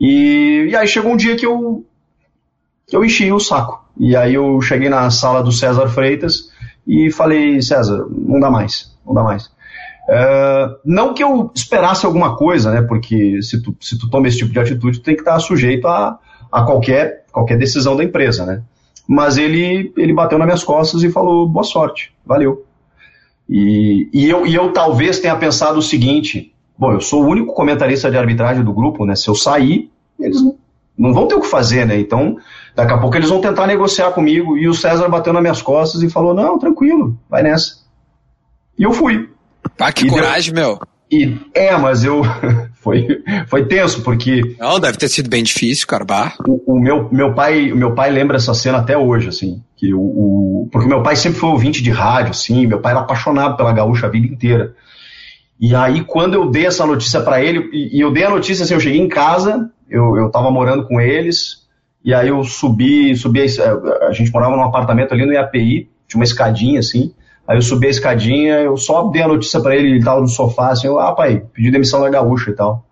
E, 0.00 0.68
e 0.70 0.76
aí 0.76 0.86
chegou 0.86 1.12
um 1.12 1.16
dia 1.16 1.36
que 1.36 1.46
eu, 1.46 1.84
eu 2.92 3.04
enchi 3.04 3.32
o 3.32 3.40
saco. 3.40 3.84
E 3.98 4.14
aí 4.14 4.34
eu 4.34 4.60
cheguei 4.60 4.88
na 4.88 5.10
sala 5.10 5.42
do 5.42 5.52
César 5.52 5.88
Freitas 5.88 6.50
e 6.86 7.10
falei, 7.10 7.60
César, 7.60 8.06
não 8.10 8.38
dá 8.38 8.50
mais, 8.50 8.94
não 9.04 9.14
dá 9.14 9.22
mais. 9.22 9.46
Uh, 10.08 10.76
não 10.84 11.12
que 11.12 11.22
eu 11.22 11.50
esperasse 11.54 12.06
alguma 12.06 12.36
coisa, 12.36 12.70
né? 12.70 12.82
Porque 12.82 13.42
se 13.42 13.60
tu, 13.60 13.76
se 13.80 13.98
tu 13.98 14.08
toma 14.08 14.28
esse 14.28 14.38
tipo 14.38 14.52
de 14.52 14.60
atitude, 14.60 15.00
tu 15.00 15.04
tem 15.04 15.16
que 15.16 15.22
estar 15.22 15.38
sujeito 15.40 15.88
a, 15.88 16.18
a 16.52 16.62
qualquer, 16.62 17.24
qualquer 17.32 17.58
decisão 17.58 17.96
da 17.96 18.04
empresa, 18.04 18.46
né? 18.46 18.62
Mas 19.08 19.36
ele, 19.36 19.92
ele 19.96 20.12
bateu 20.12 20.38
nas 20.38 20.46
minhas 20.46 20.64
costas 20.64 21.02
e 21.02 21.10
falou: 21.10 21.48
boa 21.48 21.64
sorte, 21.64 22.12
valeu. 22.24 22.64
E, 23.48 24.08
e, 24.12 24.28
eu, 24.28 24.46
e 24.46 24.54
eu 24.54 24.72
talvez 24.72 25.18
tenha 25.18 25.36
pensado 25.36 25.78
o 25.78 25.82
seguinte: 25.82 26.52
bom, 26.78 26.92
eu 26.92 27.00
sou 27.00 27.24
o 27.24 27.28
único 27.28 27.52
comentarista 27.52 28.10
de 28.10 28.16
arbitragem 28.16 28.64
do 28.64 28.72
grupo, 28.72 29.04
né? 29.04 29.16
Se 29.16 29.28
eu 29.28 29.34
sair, 29.34 29.90
eles 30.20 30.40
não, 30.42 30.56
não 30.98 31.12
vão 31.12 31.28
ter 31.28 31.34
o 31.34 31.40
que 31.40 31.46
fazer, 31.46 31.86
né? 31.86 31.98
Então, 31.98 32.36
daqui 32.74 32.92
a 32.92 32.98
pouco 32.98 33.16
eles 33.16 33.28
vão 33.28 33.40
tentar 33.40 33.66
negociar 33.66 34.10
comigo. 34.12 34.56
E 34.56 34.68
o 34.68 34.74
César 34.74 35.08
bateu 35.08 35.32
nas 35.32 35.42
minhas 35.42 35.62
costas 35.62 36.02
e 36.02 36.10
falou: 36.10 36.34
não, 36.34 36.58
tranquilo, 36.58 37.18
vai 37.28 37.42
nessa. 37.42 37.84
E 38.78 38.82
eu 38.82 38.92
fui. 38.92 39.28
Ah, 39.78 39.92
que 39.92 40.06
e 40.06 40.08
coragem, 40.08 40.54
deu... 40.54 40.62
meu. 40.62 40.80
E, 41.10 41.38
é, 41.54 41.76
mas 41.76 42.04
eu. 42.04 42.22
foi, 42.80 43.06
foi 43.48 43.64
tenso, 43.66 44.02
porque. 44.02 44.56
Não, 44.58 44.80
deve 44.80 44.98
ter 44.98 45.08
sido 45.08 45.28
bem 45.28 45.42
difícil, 45.42 45.86
Carbar. 45.86 46.36
O, 46.46 46.74
o, 46.74 46.80
meu, 46.80 47.08
meu, 47.10 47.34
pai, 47.34 47.72
meu 47.72 47.94
pai 47.94 48.10
lembra 48.10 48.36
essa 48.36 48.54
cena 48.54 48.78
até 48.78 48.96
hoje, 48.96 49.28
assim. 49.28 49.62
Que 49.76 49.92
o, 49.92 50.00
o, 50.00 50.68
porque 50.72 50.88
meu 50.88 51.02
pai 51.02 51.16
sempre 51.16 51.38
foi 51.38 51.50
ouvinte 51.50 51.82
de 51.82 51.90
rádio, 51.90 52.30
assim. 52.30 52.66
Meu 52.66 52.80
pai 52.80 52.92
era 52.92 53.00
apaixonado 53.00 53.56
pela 53.56 53.72
gaúcha 53.72 54.06
a 54.06 54.10
vida 54.10 54.26
inteira. 54.26 54.74
E 55.58 55.74
aí, 55.74 56.04
quando 56.04 56.34
eu 56.34 56.50
dei 56.50 56.66
essa 56.66 56.86
notícia 56.86 57.20
para 57.20 57.42
ele, 57.42 57.70
e, 57.72 57.98
e, 57.98 58.00
eu 58.00 58.12
dei 58.12 58.24
a 58.24 58.30
notícia 58.30 58.64
assim, 58.64 58.74
eu 58.74 58.80
cheguei 58.80 59.00
em 59.00 59.08
casa, 59.08 59.70
eu, 59.88 60.16
eu 60.16 60.30
tava 60.30 60.50
morando 60.50 60.86
com 60.86 61.00
eles, 61.00 61.66
e 62.04 62.12
aí 62.12 62.28
eu 62.28 62.44
subi, 62.44 63.16
subi, 63.16 63.40
a, 63.40 64.06
a 64.06 64.12
gente 64.12 64.30
morava 64.30 64.54
num 64.54 64.62
apartamento 64.62 65.12
ali 65.12 65.24
no 65.24 65.32
IAPI, 65.32 65.88
tinha 66.06 66.20
uma 66.20 66.24
escadinha 66.24 66.80
assim. 66.80 67.12
Aí 67.46 67.56
eu 67.56 67.62
subi 67.62 67.86
a 67.86 67.90
escadinha, 67.90 68.54
eu 68.60 68.76
só 68.76 69.04
dei 69.04 69.22
a 69.22 69.28
notícia 69.28 69.60
para 69.60 69.76
ele, 69.76 69.90
ele 69.92 70.04
tava 70.04 70.20
no 70.20 70.28
sofá, 70.28 70.70
assim, 70.70 70.88
eu, 70.88 70.98
ah, 70.98 71.14
pai, 71.14 71.44
pedi 71.52 71.70
demissão 71.70 72.00
da 72.00 72.10
gaúcha 72.10 72.50
e 72.50 72.54
tal. 72.54 72.84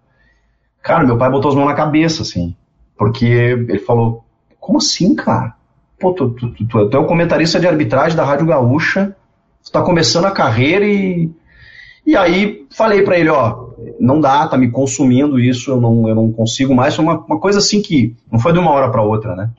Cara, 0.83 1.05
meu 1.05 1.19
pai 1.19 1.31
botou 1.31 1.51
as 1.51 1.57
mãos 1.57 1.67
na 1.67 1.75
cabeça, 1.75 2.23
assim, 2.23 2.55
porque 2.97 3.25
ele 3.25 3.81
falou, 3.81 4.25
como 4.61 4.79
assim, 4.79 5.15
cara? 5.15 5.55
Pô, 5.99 6.13
tu, 6.13 6.31
tu, 6.31 6.51
tu, 6.51 6.67
tu, 6.67 6.89
tu 6.89 6.97
é 6.97 7.01
o 7.01 7.07
comentarista 7.07 7.59
de 7.59 7.67
arbitragem 7.67 8.17
da 8.17 8.25
Rádio 8.25 8.47
Gaúcha, 8.47 9.17
tu 9.65 9.73
tá 9.73 9.83
começando 9.83 10.27
a 10.27 10.31
carreira 10.31 10.85
e... 10.87 11.31
E 12.07 12.17
aí 12.17 12.67
falei 12.71 13.03
para 13.03 13.19
ele, 13.19 13.31
ó, 13.31 13.69
não 13.99 14.21
dá, 14.21 14.47
tá 14.47 14.57
me 14.57 14.71
consumindo 14.71 15.39
isso, 15.39 15.71
eu 15.71 15.81
não, 15.81 16.09
eu 16.09 16.15
não 16.15 16.33
consigo 16.33 16.75
mais, 16.75 16.95
foi 16.95 17.05
uma, 17.05 17.19
uma 17.19 17.39
coisa 17.39 17.59
assim 17.59 17.81
que 17.81 18.15
não 18.31 18.39
foi 18.39 18.53
de 18.53 18.59
uma 18.59 18.71
hora 18.71 18.91
para 18.91 19.03
outra, 19.03 19.35
né? 19.35 19.51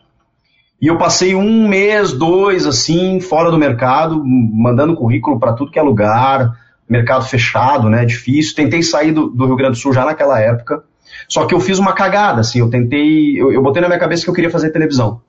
E 0.82 0.88
eu 0.88 0.98
passei 0.98 1.34
um 1.34 1.68
mês, 1.68 2.12
dois, 2.12 2.66
assim, 2.66 3.20
fora 3.20 3.50
do 3.50 3.58
mercado, 3.58 4.22
mandando 4.24 4.96
currículo 4.96 5.40
para 5.40 5.54
tudo 5.54 5.72
que 5.72 5.80
é 5.80 5.82
lugar, 5.82 6.52
mercado 6.88 7.26
fechado, 7.26 7.90
né? 7.90 8.06
Difícil. 8.06 8.56
Tentei 8.56 8.84
sair 8.84 9.12
do, 9.12 9.30
do, 9.30 9.46
Rio 9.46 9.56
Grande 9.56 9.74
do 9.74 9.82
Sul 9.82 9.94
já 9.94 10.06
naquela 10.06 10.40
época. 10.40 10.84
Só 11.28 11.46
que 11.46 11.56
eu 11.56 11.60
fiz 11.60 11.80
uma 11.80 11.94
cagada, 11.94 12.42
assim, 12.42 12.60
eu 12.60 12.70
tentei. 12.70 13.42
Eu, 13.42 13.52
eu 13.52 13.62
botei 13.62 13.82
na 13.82 13.88
minha 13.88 14.00
cabeça 14.00 14.24
que 14.24 14.30
eu 14.30 14.34
queria 14.34 14.50
fazer 14.50 14.70
televisão. 14.70 15.22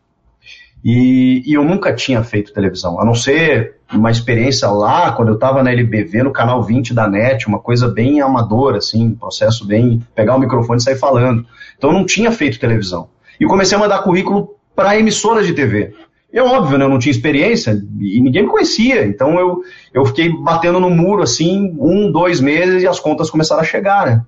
E, 0.85 1.43
e, 1.45 1.55
eu 1.55 1.65
nunca 1.65 1.93
tinha 1.93 2.23
feito 2.23 2.53
televisão, 2.53 3.01
a 3.01 3.05
não 3.05 3.15
ser 3.15 3.77
uma 3.93 4.11
experiência 4.11 4.69
lá, 4.69 5.13
quando 5.13 5.29
eu 5.29 5.35
estava 5.35 5.63
na 5.63 5.73
LBV, 5.73 6.23
no 6.23 6.33
canal 6.33 6.63
20 6.63 6.95
da 6.95 7.09
NET, 7.09 7.47
uma 7.47 7.59
coisa 7.59 7.89
bem 7.89 8.21
amadora, 8.21 8.79
assim, 8.79 9.11
processo 9.15 9.67
bem. 9.67 10.03
pegar 10.15 10.37
o 10.37 10.39
microfone 10.39 10.79
e 10.79 10.83
sair 10.83 10.97
falando. 10.97 11.45
Então 11.77 11.91
eu 11.91 11.95
não 11.95 12.07
tinha 12.07 12.31
feito 12.31 12.61
televisão. 12.61 13.09
E 13.41 13.47
comecei 13.47 13.77
a 13.77 13.81
mandar 13.81 14.03
currículo 14.03 14.57
para 14.75 14.99
emissoras 14.99 15.47
de 15.47 15.55
TV. 15.55 15.95
É 16.33 16.43
óbvio, 16.43 16.77
né, 16.77 16.85
eu 16.85 16.89
não 16.89 16.99
tinha 16.99 17.11
experiência 17.13 17.83
e 17.99 18.21
ninguém 18.21 18.43
me 18.43 18.51
conhecia, 18.51 19.07
então 19.07 19.39
eu, 19.39 19.63
eu 19.95 20.05
fiquei 20.05 20.29
batendo 20.29 20.79
no 20.79 20.91
muro 20.91 21.23
assim, 21.23 21.75
um, 21.79 22.11
dois 22.13 22.41
meses 22.41 22.83
e 22.83 22.87
as 22.87 23.01
contas 23.01 23.31
começaram 23.31 23.63
a 23.63 23.65
chegar, 23.65 24.07
né? 24.07 24.23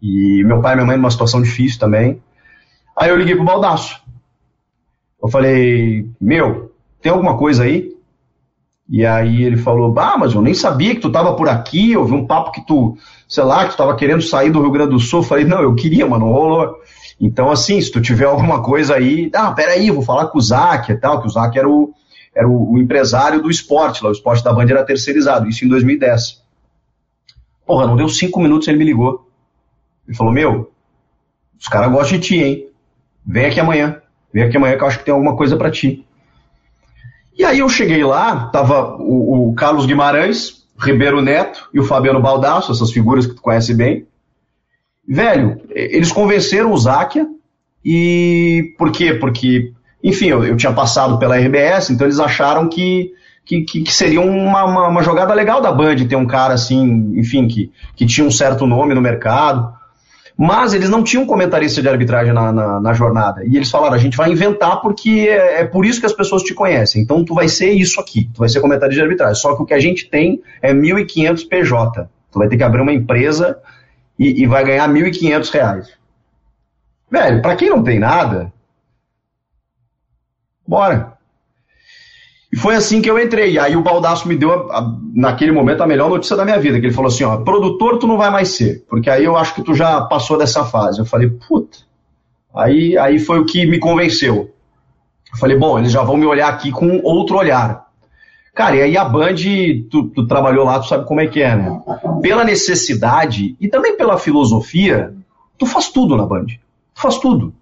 E 0.00 0.42
meu 0.44 0.62
pai 0.62 0.72
e 0.72 0.76
minha 0.76 0.86
mãe 0.86 0.96
numa 0.96 1.10
situação 1.10 1.42
difícil 1.42 1.78
também. 1.78 2.22
Aí 2.96 3.10
eu 3.10 3.16
liguei 3.16 3.34
pro 3.34 3.44
Baldaço. 3.44 4.00
Eu 5.22 5.28
falei, 5.28 6.08
meu, 6.20 6.72
tem 7.00 7.10
alguma 7.12 7.36
coisa 7.36 7.64
aí? 7.64 7.96
E 8.88 9.04
aí 9.04 9.42
ele 9.42 9.58
falou, 9.58 9.92
bah, 9.92 10.16
mas 10.16 10.32
eu 10.32 10.40
nem 10.40 10.54
sabia 10.54 10.94
que 10.94 11.00
tu 11.00 11.12
tava 11.12 11.34
por 11.34 11.48
aqui, 11.48 11.92
eu 11.92 12.06
vi 12.06 12.14
um 12.14 12.26
papo 12.26 12.52
que 12.52 12.64
tu, 12.66 12.96
sei 13.28 13.44
lá, 13.44 13.66
que 13.66 13.72
tu 13.72 13.76
tava 13.76 13.94
querendo 13.96 14.22
sair 14.22 14.50
do 14.50 14.62
Rio 14.62 14.70
Grande 14.70 14.90
do 14.90 15.00
Sul. 15.00 15.20
Eu 15.20 15.24
falei, 15.24 15.44
não, 15.44 15.60
eu 15.60 15.74
queria, 15.74 16.06
mas 16.06 16.18
não 16.18 16.32
rolou. 16.32 16.74
Então, 17.20 17.50
assim, 17.50 17.80
se 17.80 17.90
tu 17.90 18.00
tiver 18.00 18.24
alguma 18.24 18.62
coisa 18.62 18.94
aí, 18.94 19.30
ah, 19.34 19.52
peraí, 19.52 19.90
vou 19.90 20.02
falar 20.02 20.28
com 20.28 20.38
o 20.38 20.40
Zac 20.40 20.90
e 20.90 20.96
tal, 20.96 21.20
que 21.20 21.26
o 21.26 21.30
Zac 21.30 21.58
era 21.58 21.68
o, 21.68 21.92
era 22.34 22.48
o, 22.48 22.78
empresário 22.78 23.42
do 23.42 23.50
esporte, 23.50 24.02
lá, 24.02 24.10
o 24.10 24.12
esporte 24.12 24.44
da 24.44 24.52
Band 24.52 24.66
era 24.70 24.84
terceirizado, 24.84 25.48
isso 25.48 25.64
em 25.64 25.68
2010. 25.68 26.42
Porra, 27.66 27.86
não 27.86 27.96
deu 27.96 28.08
cinco 28.08 28.40
minutos 28.40 28.68
ele 28.68 28.78
me 28.78 28.84
ligou. 28.84 29.28
Ele 30.06 30.16
falou, 30.16 30.32
meu, 30.32 30.72
os 31.60 31.66
caras 31.66 31.92
gostam 31.92 32.18
de 32.18 32.26
ti, 32.26 32.36
hein? 32.36 32.68
Vem 33.26 33.46
aqui 33.46 33.60
amanhã. 33.60 34.00
Vem 34.32 34.44
aqui 34.44 34.56
amanhã 34.56 34.76
que 34.76 34.82
eu 34.82 34.88
acho 34.88 34.98
que 34.98 35.04
tem 35.04 35.14
alguma 35.14 35.36
coisa 35.36 35.56
para 35.56 35.70
ti. 35.70 36.04
E 37.36 37.44
aí 37.44 37.60
eu 37.60 37.68
cheguei 37.68 38.02
lá, 38.02 38.46
tava 38.46 38.96
o, 38.96 39.50
o 39.50 39.54
Carlos 39.54 39.86
Guimarães, 39.86 40.66
Ribeiro 40.78 41.22
Neto 41.22 41.68
e 41.72 41.80
o 41.80 41.84
Fabiano 41.84 42.20
Baldasso, 42.20 42.72
essas 42.72 42.90
figuras 42.90 43.26
que 43.26 43.34
tu 43.34 43.42
conhece 43.42 43.74
bem. 43.74 44.06
Velho, 45.06 45.60
eles 45.70 46.12
convenceram 46.12 46.72
o 46.72 46.76
Záquia 46.76 47.26
e 47.84 48.74
por 48.76 48.92
quê? 48.92 49.14
Porque, 49.14 49.72
enfim, 50.02 50.26
eu, 50.26 50.44
eu, 50.44 50.56
tinha 50.56 50.72
passado 50.72 51.18
pela 51.18 51.38
RBS, 51.38 51.90
então 51.90 52.06
eles 52.06 52.20
acharam 52.20 52.68
que, 52.68 53.12
que, 53.44 53.62
que, 53.62 53.92
seria 53.92 54.20
uma, 54.20 54.64
uma, 54.64 54.88
uma, 54.88 55.02
jogada 55.02 55.32
legal 55.32 55.62
da 55.62 55.72
Band 55.72 55.96
ter 56.08 56.16
um 56.16 56.26
cara 56.26 56.54
assim, 56.54 57.14
enfim, 57.16 57.48
que, 57.48 57.70
que 57.96 58.04
tinha 58.04 58.26
um 58.26 58.30
certo 58.30 58.66
nome 58.66 58.94
no 58.94 59.00
mercado. 59.00 59.77
Mas 60.40 60.72
eles 60.72 60.88
não 60.88 61.02
tinham 61.02 61.26
comentarista 61.26 61.82
de 61.82 61.88
arbitragem 61.88 62.32
na, 62.32 62.52
na, 62.52 62.80
na 62.80 62.92
jornada. 62.92 63.44
E 63.44 63.56
eles 63.56 63.68
falaram: 63.68 63.94
a 63.94 63.98
gente 63.98 64.16
vai 64.16 64.30
inventar 64.30 64.80
porque 64.80 65.26
é, 65.28 65.62
é, 65.62 65.64
por 65.64 65.84
isso 65.84 65.98
que 65.98 66.06
as 66.06 66.12
pessoas 66.12 66.44
te 66.44 66.54
conhecem. 66.54 67.02
Então 67.02 67.24
tu 67.24 67.34
vai 67.34 67.48
ser 67.48 67.72
isso 67.72 68.00
aqui, 68.00 68.30
tu 68.32 68.38
vai 68.38 68.48
ser 68.48 68.60
comentarista 68.60 69.00
de 69.00 69.02
arbitragem. 69.02 69.34
Só 69.34 69.56
que 69.56 69.62
o 69.62 69.66
que 69.66 69.74
a 69.74 69.80
gente 69.80 70.08
tem 70.08 70.40
é 70.62 70.72
1.500 70.72 71.48
PJ. 71.48 72.08
Tu 72.30 72.38
vai 72.38 72.46
ter 72.46 72.56
que 72.56 72.62
abrir 72.62 72.82
uma 72.82 72.92
empresa 72.92 73.58
e, 74.16 74.44
e 74.44 74.46
vai 74.46 74.64
ganhar 74.64 74.88
R$ 74.88 75.10
1.500. 75.10 75.88
Velho, 77.10 77.42
para 77.42 77.56
quem 77.56 77.68
não 77.68 77.82
tem 77.82 77.98
nada, 77.98 78.52
bora. 80.64 81.17
E 82.58 82.60
foi 82.60 82.74
assim 82.74 83.00
que 83.00 83.08
eu 83.08 83.16
entrei. 83.16 83.52
E 83.52 83.58
aí 83.58 83.76
o 83.76 83.82
Baldaço 83.82 84.26
me 84.26 84.34
deu, 84.34 84.50
a, 84.50 84.78
a, 84.78 84.92
naquele 85.14 85.52
momento, 85.52 85.80
a 85.80 85.86
melhor 85.86 86.10
notícia 86.10 86.36
da 86.36 86.44
minha 86.44 86.58
vida. 86.58 86.80
Que 86.80 86.86
ele 86.86 86.94
falou 86.94 87.08
assim, 87.08 87.22
ó, 87.22 87.36
produtor 87.36 87.98
tu 87.98 88.06
não 88.08 88.16
vai 88.16 88.30
mais 88.30 88.48
ser, 88.48 88.84
porque 88.90 89.08
aí 89.08 89.24
eu 89.24 89.36
acho 89.36 89.54
que 89.54 89.62
tu 89.62 89.74
já 89.74 90.00
passou 90.00 90.36
dessa 90.36 90.64
fase. 90.64 90.98
Eu 90.98 91.06
falei, 91.06 91.30
puta. 91.30 91.78
Aí, 92.52 92.98
aí 92.98 93.20
foi 93.20 93.38
o 93.38 93.44
que 93.44 93.64
me 93.64 93.78
convenceu. 93.78 94.52
Eu 95.32 95.38
falei, 95.38 95.56
bom, 95.56 95.78
eles 95.78 95.92
já 95.92 96.02
vão 96.02 96.16
me 96.16 96.26
olhar 96.26 96.48
aqui 96.48 96.72
com 96.72 97.00
outro 97.04 97.36
olhar. 97.36 97.86
Cara, 98.56 98.74
e 98.74 98.82
aí 98.82 98.96
a 98.96 99.04
Band, 99.04 99.36
tu, 99.88 100.08
tu, 100.08 100.26
trabalhou 100.26 100.64
lá, 100.64 100.80
tu 100.80 100.88
sabe 100.88 101.06
como 101.06 101.20
é 101.20 101.28
que 101.28 101.40
é, 101.40 101.54
né? 101.54 101.80
Pela 102.20 102.42
necessidade 102.42 103.56
e 103.60 103.68
também 103.68 103.96
pela 103.96 104.18
filosofia, 104.18 105.14
tu 105.56 105.64
faz 105.64 105.90
tudo 105.90 106.16
na 106.16 106.26
Band. 106.26 106.46
Tu 106.46 107.00
faz 107.00 107.18
tudo. 107.18 107.54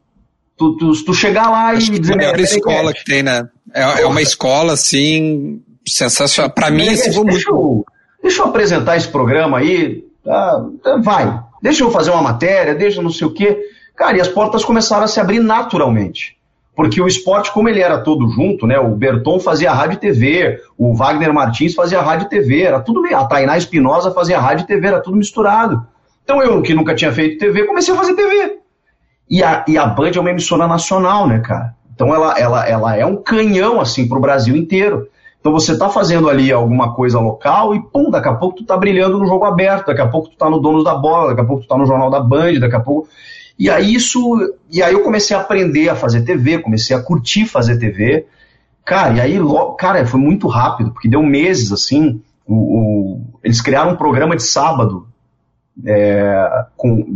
Tu, 0.57 0.75
tu, 0.79 1.05
tu 1.05 1.13
chegar 1.13 1.51
lá 1.51 1.69
Acho 1.73 1.93
e 1.93 1.99
dizer. 1.99 2.13
É 2.13 2.15
a 2.15 2.19
melhor 2.19 2.41
escola 2.41 2.95
que 2.95 3.05
tem, 3.05 3.23
né? 3.23 3.47
É, 3.77 4.03
é 4.03 4.07
uma 4.07 4.23
escola, 4.23 4.73
assim, 4.73 5.63
sensacional. 5.87 6.51
Para 6.51 6.71
mim, 6.71 6.87
esse 6.87 7.13
foi 7.13 7.25
muito. 7.25 7.49
Eu, 7.49 7.85
deixa 8.23 8.41
eu 8.41 8.47
apresentar 8.47 8.97
esse 8.97 9.09
programa 9.09 9.59
aí. 9.59 10.03
Tá, 10.25 10.65
vai. 11.03 11.41
Deixa 11.63 11.85
eu 11.85 11.91
fazer 11.91 12.11
uma 12.11 12.23
matéria, 12.23 12.75
deixa 12.75 13.03
não 13.03 13.11
sei 13.11 13.27
o 13.27 13.33
quê. 13.35 13.59
Cara, 13.95 14.17
e 14.17 14.21
as 14.21 14.29
portas 14.29 14.65
começaram 14.65 15.05
a 15.05 15.09
se 15.09 15.21
abrir 15.21 15.41
naturalmente. 15.41 16.37
Porque 16.75 17.01
o 17.01 17.07
esporte, 17.07 17.53
como 17.53 17.69
ele 17.69 17.81
era 17.81 17.99
todo 17.99 18.29
junto, 18.29 18.67
né? 18.67 18.79
O 18.79 18.95
Berton 18.95 19.39
fazia 19.41 19.73
rádio 19.73 19.97
e 19.97 20.01
TV, 20.01 20.61
o 20.77 20.95
Wagner 20.95 21.33
Martins 21.33 21.75
fazia 21.75 22.03
rádio 22.03 22.27
e 22.27 22.29
TV, 22.29 22.63
era 22.63 22.81
tudo 22.81 23.03
a 23.15 23.25
Tainá 23.25 23.57
Espinosa 23.57 24.11
fazia 24.11 24.39
rádio 24.39 24.65
e 24.65 24.67
TV, 24.67 24.87
era 24.87 25.01
tudo 25.01 25.17
misturado. 25.17 25.87
Então 26.23 26.43
eu, 26.43 26.61
que 26.61 26.75
nunca 26.75 26.95
tinha 26.95 27.13
feito 27.13 27.39
TV, 27.39 27.65
comecei 27.65 27.95
a 27.95 27.97
fazer 27.97 28.15
TV. 28.15 28.59
E 29.29 29.43
a, 29.43 29.65
e 29.67 29.79
a 29.79 29.87
Band 29.87 30.11
é 30.17 30.21
uma 30.21 30.31
emissora 30.31 30.67
nacional, 30.67 31.27
né, 31.27 31.41
cara? 31.41 31.76
Então 31.97 32.15
ela, 32.15 32.39
ela, 32.39 32.69
ela 32.69 32.97
é 32.97 33.05
um 33.07 33.17
canhão, 33.17 33.81
assim, 33.81 34.07
pro 34.07 34.21
Brasil 34.21 34.55
inteiro. 34.55 35.09
Então 35.41 35.51
você 35.51 35.73
está 35.73 35.89
fazendo 35.89 36.29
ali 36.29 36.53
alguma 36.53 36.95
coisa 36.95 37.19
local 37.19 37.75
e, 37.75 37.81
pum, 37.81 38.11
daqui 38.11 38.29
a 38.29 38.35
pouco 38.35 38.57
tu 38.57 38.65
tá 38.65 38.77
brilhando 38.77 39.19
no 39.19 39.27
jogo 39.27 39.47
aberto, 39.47 39.87
daqui 39.87 40.03
a 40.03 40.07
pouco 40.07 40.29
tu 40.29 40.37
tá 40.37 40.51
no 40.51 40.61
Donos 40.61 40.85
da 40.85 40.95
Bola, 40.95 41.31
daqui 41.31 41.41
a 41.41 41.45
pouco 41.45 41.63
tu 41.63 41.69
tá 41.69 41.79
no 41.79 41.87
Jornal 41.87 42.11
da 42.11 42.21
Band, 42.21 42.61
daqui 42.61 42.77
a 42.77 42.81
pouco... 42.81 43.09
E 43.59 43.71
aí 43.71 43.95
isso... 43.95 44.39
E 44.71 44.83
aí 44.83 44.93
eu 44.93 45.03
comecei 45.03 45.35
a 45.35 45.41
aprender 45.41 45.89
a 45.89 45.97
fazer 45.97 46.23
TV, 46.23 46.59
comecei 46.59 46.95
a 46.95 47.03
curtir 47.03 47.47
fazer 47.47 47.79
TV. 47.79 48.27
Cara, 48.85 49.15
e 49.15 49.21
aí, 49.21 49.39
cara, 49.79 50.07
foi 50.07 50.21
muito 50.21 50.47
rápido, 50.49 50.91
porque 50.91 51.09
deu 51.09 51.23
meses, 51.23 51.73
assim, 51.73 52.21
o, 52.47 52.55
o, 52.55 53.21
eles 53.43 53.63
criaram 53.63 53.93
um 53.93 53.97
programa 53.97 54.37
de 54.37 54.43
sábado 54.43 55.07
é, 55.85 56.49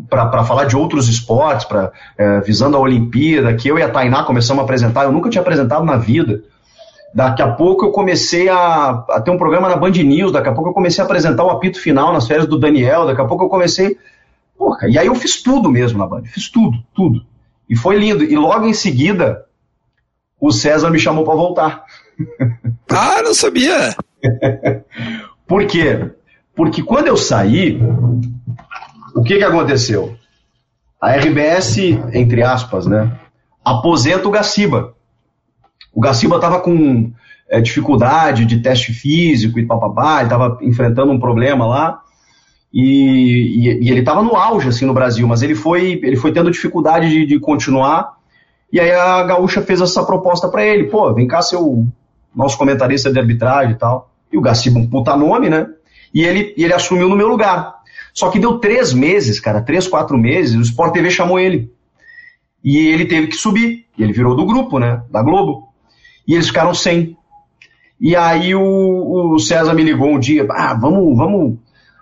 para 0.08 0.44
falar 0.44 0.64
de 0.64 0.76
outros 0.76 1.08
esportes, 1.08 1.64
pra, 1.64 1.92
é, 2.18 2.40
visando 2.40 2.76
a 2.76 2.80
Olimpíada, 2.80 3.54
que 3.54 3.68
eu 3.68 3.78
e 3.78 3.82
a 3.82 3.88
Tainá 3.88 4.22
começamos 4.24 4.60
a 4.60 4.64
apresentar, 4.64 5.04
eu 5.04 5.12
nunca 5.12 5.30
tinha 5.30 5.40
apresentado 5.40 5.84
na 5.84 5.96
vida. 5.96 6.42
Daqui 7.12 7.42
a 7.42 7.50
pouco 7.50 7.86
eu 7.86 7.90
comecei 7.90 8.48
a, 8.48 9.04
a, 9.08 9.20
ter 9.20 9.30
um 9.30 9.38
programa 9.38 9.68
na 9.68 9.76
Band 9.76 9.90
News, 9.90 10.32
daqui 10.32 10.48
a 10.48 10.52
pouco 10.52 10.70
eu 10.70 10.74
comecei 10.74 11.02
a 11.02 11.04
apresentar 11.04 11.44
o 11.44 11.50
apito 11.50 11.80
final 11.80 12.12
nas 12.12 12.26
férias 12.26 12.46
do 12.46 12.58
Daniel, 12.58 13.06
daqui 13.06 13.20
a 13.20 13.24
pouco 13.24 13.44
eu 13.44 13.48
comecei. 13.48 13.96
Porra, 14.56 14.88
e 14.88 14.98
aí 14.98 15.06
eu 15.06 15.14
fiz 15.14 15.42
tudo 15.42 15.70
mesmo 15.70 15.98
na 15.98 16.06
Band, 16.06 16.24
fiz 16.24 16.50
tudo, 16.50 16.78
tudo. 16.94 17.24
E 17.68 17.74
foi 17.74 17.96
lindo. 17.96 18.22
E 18.22 18.36
logo 18.36 18.66
em 18.66 18.74
seguida, 18.74 19.44
o 20.40 20.52
César 20.52 20.90
me 20.90 20.98
chamou 20.98 21.24
para 21.24 21.34
voltar. 21.34 21.84
Ah, 22.88 23.22
não 23.22 23.34
sabia! 23.34 23.94
Por 25.46 25.66
quê? 25.66 26.10
Porque 26.60 26.82
quando 26.82 27.06
eu 27.06 27.16
saí, 27.16 27.80
o 29.14 29.22
que, 29.22 29.38
que 29.38 29.42
aconteceu? 29.42 30.14
A 31.00 31.12
RBS, 31.16 31.78
entre 32.12 32.42
aspas, 32.42 32.84
né, 32.84 33.18
aposenta 33.64 34.28
o 34.28 34.30
Gaciba. 34.30 34.92
O 35.90 36.02
Gaciba 36.02 36.36
estava 36.36 36.60
com 36.60 37.10
é, 37.48 37.62
dificuldade 37.62 38.44
de 38.44 38.60
teste 38.60 38.92
físico 38.92 39.58
e 39.58 39.64
papapá, 39.64 40.16
ele 40.16 40.24
estava 40.24 40.58
enfrentando 40.60 41.10
um 41.10 41.18
problema 41.18 41.66
lá. 41.66 42.02
E, 42.70 43.64
e, 43.66 43.86
e 43.86 43.90
ele 43.90 44.00
estava 44.00 44.22
no 44.22 44.36
auge 44.36 44.68
assim 44.68 44.84
no 44.84 44.92
Brasil, 44.92 45.26
mas 45.26 45.40
ele 45.40 45.54
foi, 45.54 45.98
ele 46.02 46.16
foi 46.16 46.30
tendo 46.30 46.50
dificuldade 46.50 47.08
de, 47.08 47.24
de 47.24 47.40
continuar. 47.40 48.18
E 48.70 48.78
aí 48.78 48.92
a 48.92 49.22
Gaúcha 49.22 49.62
fez 49.62 49.80
essa 49.80 50.04
proposta 50.04 50.46
para 50.46 50.62
ele: 50.62 50.90
pô, 50.90 51.10
vem 51.14 51.26
cá 51.26 51.40
ser 51.40 51.56
o 51.56 51.86
nosso 52.36 52.58
comentarista 52.58 53.10
de 53.10 53.18
arbitragem 53.18 53.72
e 53.72 53.78
tal. 53.78 54.10
E 54.30 54.36
o 54.36 54.42
Gaciba, 54.42 54.78
um 54.78 54.86
puta 54.86 55.16
nome, 55.16 55.48
né? 55.48 55.66
E 56.12 56.22
ele, 56.22 56.54
e 56.56 56.64
ele 56.64 56.74
assumiu 56.74 57.08
no 57.08 57.16
meu 57.16 57.28
lugar. 57.28 57.80
Só 58.12 58.30
que 58.30 58.38
deu 58.38 58.58
três 58.58 58.92
meses, 58.92 59.38
cara, 59.38 59.60
três, 59.60 59.86
quatro 59.86 60.18
meses, 60.18 60.56
o 60.56 60.62
Sport 60.62 60.92
TV 60.92 61.10
chamou 61.10 61.38
ele. 61.38 61.72
E 62.62 62.88
ele 62.88 63.06
teve 63.06 63.28
que 63.28 63.36
subir. 63.36 63.86
E 63.96 64.02
ele 64.02 64.12
virou 64.12 64.34
do 64.34 64.46
grupo, 64.46 64.78
né? 64.78 65.02
Da 65.10 65.22
Globo. 65.22 65.68
E 66.26 66.34
eles 66.34 66.48
ficaram 66.48 66.74
sem. 66.74 67.16
E 68.00 68.16
aí 68.16 68.54
o, 68.54 69.34
o 69.34 69.38
César 69.38 69.74
me 69.74 69.82
ligou 69.82 70.08
um 70.08 70.18
dia, 70.18 70.46
ah, 70.50 70.72
vamos, 70.72 71.16
vamos, 71.16 71.58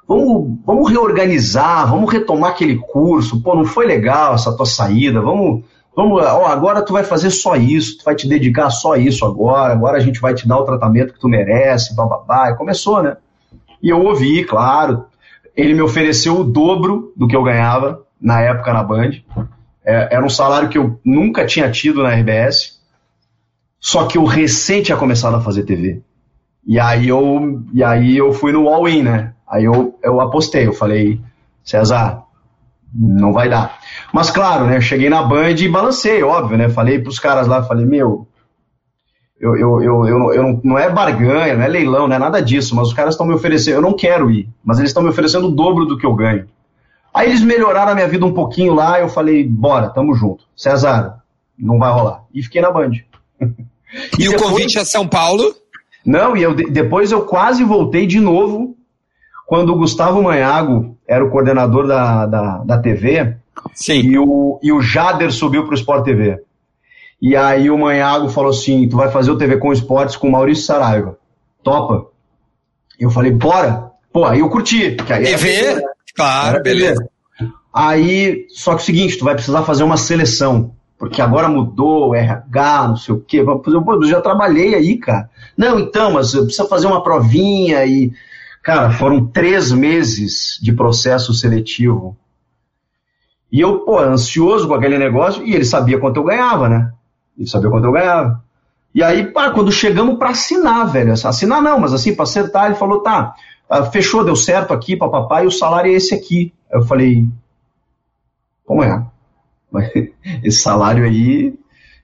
vamos, 0.07 0.59
vamos 0.65 0.91
reorganizar, 0.91 1.91
vamos 1.91 2.13
retomar 2.13 2.51
aquele 2.51 2.77
curso. 2.77 3.43
Pô, 3.43 3.55
não 3.55 3.65
foi 3.65 3.85
legal 3.87 4.35
essa 4.35 4.57
tua 4.57 4.67
saída, 4.67 5.21
vamos. 5.21 5.65
Vamos, 5.97 6.23
ó, 6.23 6.47
agora 6.47 6.83
tu 6.83 6.93
vai 6.93 7.03
fazer 7.03 7.31
só 7.31 7.57
isso, 7.57 7.99
tu 7.99 8.05
vai 8.05 8.15
te 8.15 8.29
dedicar 8.29 8.71
só 8.71 8.95
isso 8.95 9.25
agora, 9.27 9.73
agora 9.73 9.97
a 9.97 10.01
gente 10.01 10.21
vai 10.21 10.33
te 10.33 10.47
dar 10.47 10.59
o 10.59 10.65
tratamento 10.65 11.13
que 11.13 11.19
tu 11.19 11.29
merece, 11.29 11.97
bababá. 11.97 12.51
E 12.51 12.57
começou, 12.57 13.03
né? 13.03 13.17
E 13.83 13.91
eu 13.91 14.01
ouvi, 14.01 14.45
claro. 14.45 15.07
Ele 15.57 15.75
me 15.75 15.83
ofereceu 15.83 16.41
o 16.41 16.45
dobro 16.45 17.13
do 17.17 17.27
que 17.27 17.37
eu 17.37 17.43
ganhava 17.43 18.03
na 18.21 18.41
época 18.41 18.73
na 18.73 18.83
Band. 18.83 19.11
É, 19.85 20.15
era 20.15 20.25
um 20.25 20.29
salário 20.29 20.69
que 20.69 20.79
eu 20.79 21.01
nunca 21.05 21.47
tinha 21.47 21.71
tido 21.71 22.03
na 22.03 22.11
RBS. 22.11 22.79
Só 23.81 24.07
que 24.07 24.19
eu 24.19 24.25
recém 24.25 24.83
tinha 24.83 24.99
começado 24.99 25.37
a 25.37 25.41
fazer 25.41 25.63
TV. 25.63 26.03
E 26.67 26.79
aí 26.79 27.09
eu, 27.09 27.65
e 27.73 27.83
aí 27.83 28.17
eu 28.17 28.33
fui 28.33 28.53
no 28.53 28.69
all-in, 28.69 29.03
né? 29.03 29.33
Aí 29.49 29.65
eu, 29.65 29.99
eu 30.03 30.21
apostei, 30.21 30.67
eu 30.67 30.75
falei, 30.75 31.21
César, 31.65 32.23
não 32.95 33.33
vai 33.33 33.49
dar. 33.49 33.79
Mas 34.13 34.31
claro, 34.31 34.67
né? 34.67 34.81
Cheguei 34.81 35.09
na 35.09 35.23
Band 35.23 35.55
e 35.59 35.69
balancei, 35.69 36.23
óbvio, 36.23 36.59
né? 36.59 36.69
Falei 36.69 36.99
pros 36.99 37.19
caras 37.19 37.47
lá, 37.47 37.63
falei, 37.63 37.87
meu, 37.87 38.28
eu, 39.41 39.57
eu, 39.57 39.83
eu, 39.83 40.07
eu, 40.07 40.33
eu 40.33 40.61
não, 40.65 40.79
é 40.79 40.91
barganha, 40.91 41.55
não 41.55 41.63
é 41.63 41.69
leilão, 41.69 42.09
não 42.09 42.17
é 42.17 42.19
nada 42.19 42.43
disso, 42.43 42.75
mas 42.75 42.89
os 42.89 42.95
caras 42.95 43.15
estão 43.15 43.27
me 43.27 43.35
oferecendo, 43.35 43.77
eu 43.77 43.83
não 43.83 43.93
quero 43.93 44.31
ir, 44.31 44.49
mas 44.65 44.79
eles 44.79 44.91
estão 44.91 45.03
me 45.03 45.09
oferecendo 45.09 45.47
o 45.47 45.51
dobro 45.53 45.87
do 45.87 45.97
que 45.97 46.05
eu 46.05 46.15
ganho. 46.15 46.47
Aí 47.15 47.29
eles 47.29 47.41
melhoraram 47.41 47.93
a 47.93 47.95
minha 47.95 48.09
vida 48.09 48.27
um 48.27 48.33
pouquinho 48.33 48.75
lá, 48.75 49.01
eu 49.01 49.09
falei, 49.09 49.47
bora, 49.47 49.91
tamo 49.91 50.15
junto. 50.15 50.45
César, 50.57 51.23
não 51.59 51.79
vai 51.79 51.93
rolar. 51.93 52.25
E 52.35 52.43
fiquei 52.43 52.61
na 52.61 52.71
Band. 52.71 52.91
e, 52.91 53.05
e 54.19 54.29
depois, 54.29 54.35
o 54.35 54.45
convite 54.45 54.79
a 54.79 54.85
São 54.85 55.07
Paulo? 55.07 55.55
Não, 56.05 56.37
e 56.37 56.43
eu, 56.43 56.55
depois 56.55 57.13
eu 57.13 57.23
quase 57.23 57.65
voltei 57.65 58.07
de 58.07 58.21
novo, 58.21 58.77
quando 59.47 59.73
o 59.73 59.79
Gustavo 59.79 60.23
Manhago 60.23 60.97
era 61.07 61.25
o 61.25 61.31
coordenador 61.31 61.87
da, 61.87 62.27
da, 62.27 62.59
da 62.59 62.79
TV, 62.79 63.37
Sim. 63.75 64.01
E, 64.01 64.19
o, 64.19 64.59
e 64.63 64.73
o 64.73 64.81
Jader 64.81 65.33
subiu 65.33 65.65
para 65.65 65.73
o 65.73 65.79
Sport 65.79 66.05
TV. 66.05 66.41
E 67.21 67.35
aí 67.35 67.71
o 67.71 67.79
Manhago 67.79 68.29
falou 68.29 68.51
assim: 68.51 68.89
tu 68.89 68.97
vai 68.97 69.11
fazer 69.11 69.31
o 69.31 69.39
TV 69.39 69.57
com 69.57 69.73
Esportes 69.73 70.17
com 70.17 70.29
o 70.29 70.33
Maurício 70.33 70.65
Saraiva. 70.65 71.19
Topa? 71.63 72.07
Eu 72.99 73.11
falei, 73.11 73.33
bora. 73.33 73.91
Pô, 74.13 74.25
aí 74.25 74.41
eu 74.41 74.49
curti. 74.49 74.97
Aí 75.09 75.25
TV? 75.25 75.75
Né? 75.75 75.83
Claro, 76.15 76.63
beleza. 76.63 77.09
Aí, 77.73 78.47
só 78.49 78.73
que 78.73 78.81
é 78.81 78.83
o 78.83 78.87
seguinte, 78.87 79.19
tu 79.19 79.25
vai 79.25 79.35
precisar 79.35 79.63
fazer 79.63 79.85
uma 79.85 79.97
seleção. 79.97 80.73
Porque 80.99 81.23
agora 81.23 81.49
mudou, 81.49 82.15
RH, 82.15 82.89
não 82.89 82.97
sei 82.97 83.15
o 83.15 83.21
quê. 83.21 83.45
Pô, 83.45 83.63
eu 83.65 84.05
já 84.05 84.21
trabalhei 84.21 84.75
aí, 84.75 84.99
cara. 84.99 85.31
Não, 85.57 85.79
então, 85.79 86.13
mas 86.13 86.33
precisa 86.33 86.67
fazer 86.67 86.87
uma 86.87 87.03
provinha 87.03 87.85
e. 87.85 88.13
Cara, 88.63 88.91
foram 88.91 89.25
três 89.25 89.71
meses 89.71 90.59
de 90.61 90.73
processo 90.73 91.33
seletivo. 91.33 92.17
E 93.51 93.61
eu, 93.61 93.79
pô, 93.81 93.99
ansioso 93.99 94.67
com 94.67 94.75
aquele 94.75 94.99
negócio, 94.99 95.43
e 95.47 95.55
ele 95.55 95.65
sabia 95.65 95.99
quanto 95.99 96.17
eu 96.17 96.25
ganhava, 96.25 96.69
né? 96.69 96.93
Ele 97.39 97.49
sabia 97.49 97.71
quanto 97.71 97.85
eu 97.85 97.93
ganhava. 97.93 98.43
E 98.95 99.03
aí, 99.03 99.27
pá, 99.27 99.51
quando 99.51 99.71
chegamos 99.71 100.19
para 100.19 100.31
assinar, 100.31 100.91
velho, 100.91 101.13
assinar 101.13 101.63
não, 101.63 101.79
mas 101.79 101.93
assim, 101.93 102.15
para 102.15 102.25
acertar, 102.25 102.67
ele 102.67 102.75
falou, 102.75 103.01
tá, 103.01 103.35
ah, 103.69 103.85
fechou, 103.85 104.25
deu 104.25 104.35
certo 104.35 104.73
aqui, 104.73 104.97
papapá, 104.97 105.45
e 105.45 105.47
o 105.47 105.51
salário 105.51 105.93
é 105.93 105.95
esse 105.95 106.15
aqui. 106.15 106.53
Eu 106.71 106.83
falei, 106.83 107.27
como 108.65 108.83
é? 108.83 109.07
Esse 110.43 110.61
salário 110.61 111.05
aí 111.05 111.55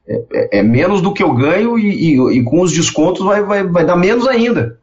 é, 0.06 0.24
é, 0.32 0.58
é 0.58 0.62
menos 0.62 1.00
do 1.00 1.12
que 1.12 1.22
eu 1.22 1.32
ganho 1.34 1.78
e, 1.78 2.16
e, 2.16 2.38
e, 2.38 2.44
com 2.44 2.60
os 2.60 2.72
descontos 2.72 3.24
vai, 3.24 3.42
vai, 3.42 3.64
vai 3.64 3.84
dar 3.84 3.96
menos 3.96 4.26
ainda. 4.28 4.78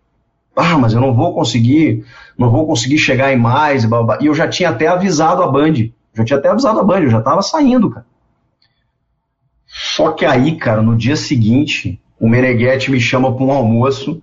Ah, 0.56 0.78
mas 0.78 0.94
eu 0.94 1.00
não 1.00 1.14
vou 1.14 1.34
conseguir, 1.34 2.04
não 2.38 2.50
vou 2.50 2.66
conseguir 2.68 2.98
chegar 2.98 3.32
em 3.32 3.38
mais, 3.38 3.84
e 4.20 4.26
eu 4.26 4.34
já 4.34 4.48
tinha 4.48 4.70
até 4.70 4.88
avisado 4.88 5.42
a 5.44 5.48
Band, 5.48 5.74
já 6.14 6.26
tinha 6.26 6.40
até 6.40 6.50
avisado 6.50 6.80
a 6.80 6.84
Band, 6.84 7.02
eu 7.02 7.10
já 7.10 7.20
estava 7.20 7.42
saindo, 7.42 7.90
cara. 7.90 8.06
Só 9.96 10.12
que 10.12 10.26
aí, 10.26 10.56
cara, 10.56 10.82
no 10.82 10.96
dia 10.96 11.18
seguinte, 11.18 12.00
o 12.18 12.30
Meneghetti 12.30 12.90
me 12.90 13.00
chama 13.00 13.36
para 13.36 13.44
um 13.44 13.52
almoço 13.52 14.22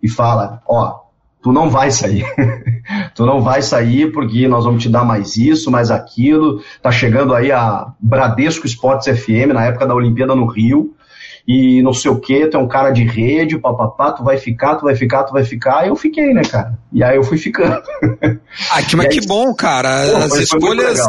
e 0.00 0.08
fala: 0.08 0.62
Ó, 0.68 1.00
tu 1.42 1.52
não 1.52 1.68
vai 1.68 1.90
sair. 1.90 2.24
tu 3.12 3.26
não 3.26 3.42
vai 3.42 3.60
sair 3.60 4.12
porque 4.12 4.46
nós 4.46 4.64
vamos 4.64 4.82
te 4.82 4.88
dar 4.88 5.04
mais 5.04 5.36
isso, 5.36 5.68
mais 5.68 5.90
aquilo. 5.90 6.62
Tá 6.80 6.92
chegando 6.92 7.34
aí 7.34 7.50
a 7.50 7.92
Bradesco 7.98 8.66
Esportes 8.66 9.08
FM, 9.18 9.52
na 9.52 9.64
época 9.64 9.84
da 9.84 9.96
Olimpíada 9.96 10.36
no 10.36 10.46
Rio. 10.46 10.94
e 11.46 11.82
não 11.82 11.92
sei 11.92 12.12
o 12.12 12.20
que, 12.20 12.46
tu 12.46 12.56
é 12.56 12.60
um 12.60 12.68
cara 12.68 12.92
de 12.92 13.02
rede, 13.02 13.58
papapá, 13.58 14.12
tu 14.12 14.22
vai 14.22 14.36
ficar, 14.36 14.76
tu 14.76 14.84
vai 14.84 14.94
ficar, 14.94 15.24
tu 15.24 15.32
vai 15.32 15.42
ficar, 15.42 15.84
e 15.84 15.88
eu 15.88 15.96
fiquei, 15.96 16.32
né, 16.32 16.42
cara? 16.42 16.78
E 16.92 17.02
aí 17.02 17.16
eu 17.16 17.24
fui 17.24 17.36
ficando. 17.36 17.82
Ah, 18.70 18.80
que, 18.80 18.94
mas 18.94 19.06
aí, 19.06 19.12
que 19.18 19.26
bom, 19.26 19.52
cara. 19.54 20.06
Pô, 20.08 20.16
As 20.18 20.34
escolhas 20.36 21.00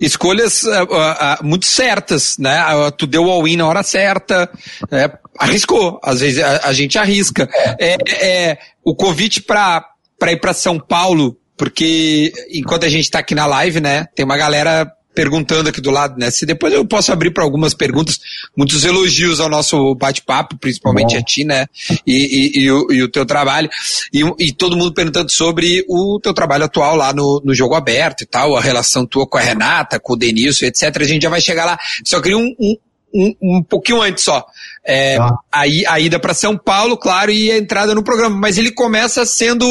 escolhas 0.00 0.62
uh, 0.64 0.84
uh, 0.84 1.44
muito 1.44 1.66
certas, 1.66 2.36
né? 2.38 2.58
Tu 2.96 3.06
deu 3.06 3.30
all-in 3.30 3.56
na 3.56 3.66
hora 3.66 3.82
certa, 3.82 4.50
é, 4.90 5.10
arriscou. 5.38 6.00
Às 6.02 6.20
vezes 6.20 6.42
a, 6.42 6.68
a 6.68 6.72
gente 6.72 6.98
arrisca. 6.98 7.48
É, 7.78 7.96
é, 8.10 8.58
o 8.84 8.94
convite 8.94 9.42
para 9.42 9.84
ir 10.26 10.40
para 10.40 10.52
São 10.52 10.78
Paulo, 10.78 11.36
porque 11.56 12.32
enquanto 12.50 12.84
a 12.84 12.88
gente 12.88 13.04
está 13.04 13.20
aqui 13.20 13.34
na 13.34 13.46
live, 13.46 13.80
né? 13.80 14.06
Tem 14.14 14.24
uma 14.24 14.36
galera 14.36 14.90
perguntando 15.16 15.70
aqui 15.70 15.80
do 15.80 15.90
lado, 15.90 16.18
né? 16.18 16.30
Se 16.30 16.44
depois 16.44 16.74
eu 16.74 16.84
posso 16.86 17.10
abrir 17.10 17.30
para 17.30 17.42
algumas 17.42 17.72
perguntas, 17.72 18.20
muitos 18.54 18.84
elogios 18.84 19.40
ao 19.40 19.48
nosso 19.48 19.94
bate-papo, 19.94 20.58
principalmente 20.58 21.14
Bom. 21.14 21.18
a 21.18 21.22
ti, 21.22 21.42
né? 21.42 21.66
E, 22.06 22.58
e, 22.58 22.60
e, 22.60 22.70
o, 22.70 22.92
e 22.92 23.02
o, 23.02 23.08
teu 23.10 23.24
trabalho. 23.24 23.70
E, 24.12 24.52
todo 24.52 24.76
mundo 24.76 24.92
perguntando 24.92 25.32
sobre 25.32 25.82
o 25.88 26.20
teu 26.22 26.34
trabalho 26.34 26.64
atual 26.64 26.94
lá 26.94 27.14
no, 27.14 27.40
no 27.42 27.54
jogo 27.54 27.74
aberto 27.74 28.20
e 28.20 28.26
tal, 28.26 28.54
a 28.54 28.60
relação 28.60 29.06
tua 29.06 29.26
com 29.26 29.38
a 29.38 29.40
Renata, 29.40 29.98
com 29.98 30.12
o 30.12 30.16
Denilson, 30.16 30.66
etc. 30.66 30.94
A 31.00 31.04
gente 31.04 31.22
já 31.22 31.30
vai 31.30 31.40
chegar 31.40 31.64
lá. 31.64 31.78
Só 32.04 32.20
queria 32.20 32.36
um, 32.36 32.54
um, 32.60 32.76
um, 33.14 33.34
um 33.42 33.62
pouquinho 33.62 34.02
antes 34.02 34.22
só. 34.22 34.44
É, 34.86 35.16
ah. 35.16 35.32
a, 35.50 35.62
a 35.62 36.00
ida 36.00 36.20
para 36.20 36.34
São 36.34 36.58
Paulo, 36.58 36.98
claro, 36.98 37.32
e 37.32 37.50
a 37.50 37.56
entrada 37.56 37.94
no 37.94 38.04
programa. 38.04 38.36
Mas 38.36 38.58
ele 38.58 38.70
começa 38.70 39.24
sendo 39.24 39.66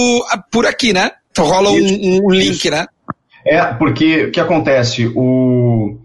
por 0.51 0.65
aqui, 0.65 0.91
né? 0.91 1.11
Então 1.31 1.45
rola 1.45 1.69
um, 1.69 2.23
um 2.23 2.31
link, 2.31 2.55
Isso. 2.55 2.71
né? 2.71 2.87
É, 3.45 3.63
porque 3.65 4.25
o 4.25 4.31
que 4.31 4.39
acontece? 4.39 5.11
O, 5.15 5.97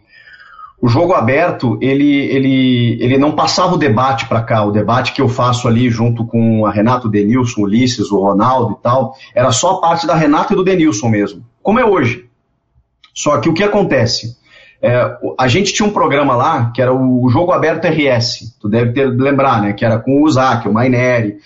o 0.80 0.88
jogo 0.88 1.14
aberto, 1.14 1.78
ele, 1.80 2.26
ele, 2.26 2.98
ele 3.00 3.18
não 3.18 3.32
passava 3.32 3.74
o 3.74 3.78
debate 3.78 4.26
para 4.26 4.42
cá, 4.42 4.62
o 4.64 4.70
debate 4.72 5.12
que 5.12 5.22
eu 5.22 5.28
faço 5.28 5.66
ali 5.66 5.88
junto 5.88 6.24
com 6.24 6.66
a 6.66 6.70
Renato 6.70 7.08
Denilson, 7.08 7.62
Ulisses, 7.62 8.10
o 8.10 8.20
Ronaldo 8.20 8.76
e 8.78 8.82
tal, 8.82 9.14
era 9.34 9.50
só 9.52 9.72
a 9.72 9.80
parte 9.80 10.06
da 10.06 10.14
Renata 10.14 10.52
e 10.52 10.56
do 10.56 10.64
Denilson 10.64 11.08
mesmo, 11.08 11.44
como 11.62 11.80
é 11.80 11.84
hoje. 11.84 12.26
Só 13.14 13.38
que 13.38 13.48
o 13.48 13.54
que 13.54 13.62
acontece? 13.62 14.38
É, 14.82 15.14
a 15.38 15.46
gente 15.46 15.74
tinha 15.74 15.86
um 15.86 15.92
programa 15.92 16.34
lá 16.34 16.70
que 16.74 16.80
era 16.80 16.94
o 16.94 17.28
Jogo 17.28 17.52
Aberto 17.52 17.86
RS, 17.86 18.56
tu 18.58 18.68
deve 18.68 18.92
ter 18.92 19.06
lembrar, 19.06 19.60
né? 19.60 19.74
Que 19.74 19.84
era 19.84 19.98
com 19.98 20.22
o 20.22 20.30
Zac, 20.30 20.66
o 20.66 20.72
Maineri, 20.72 21.36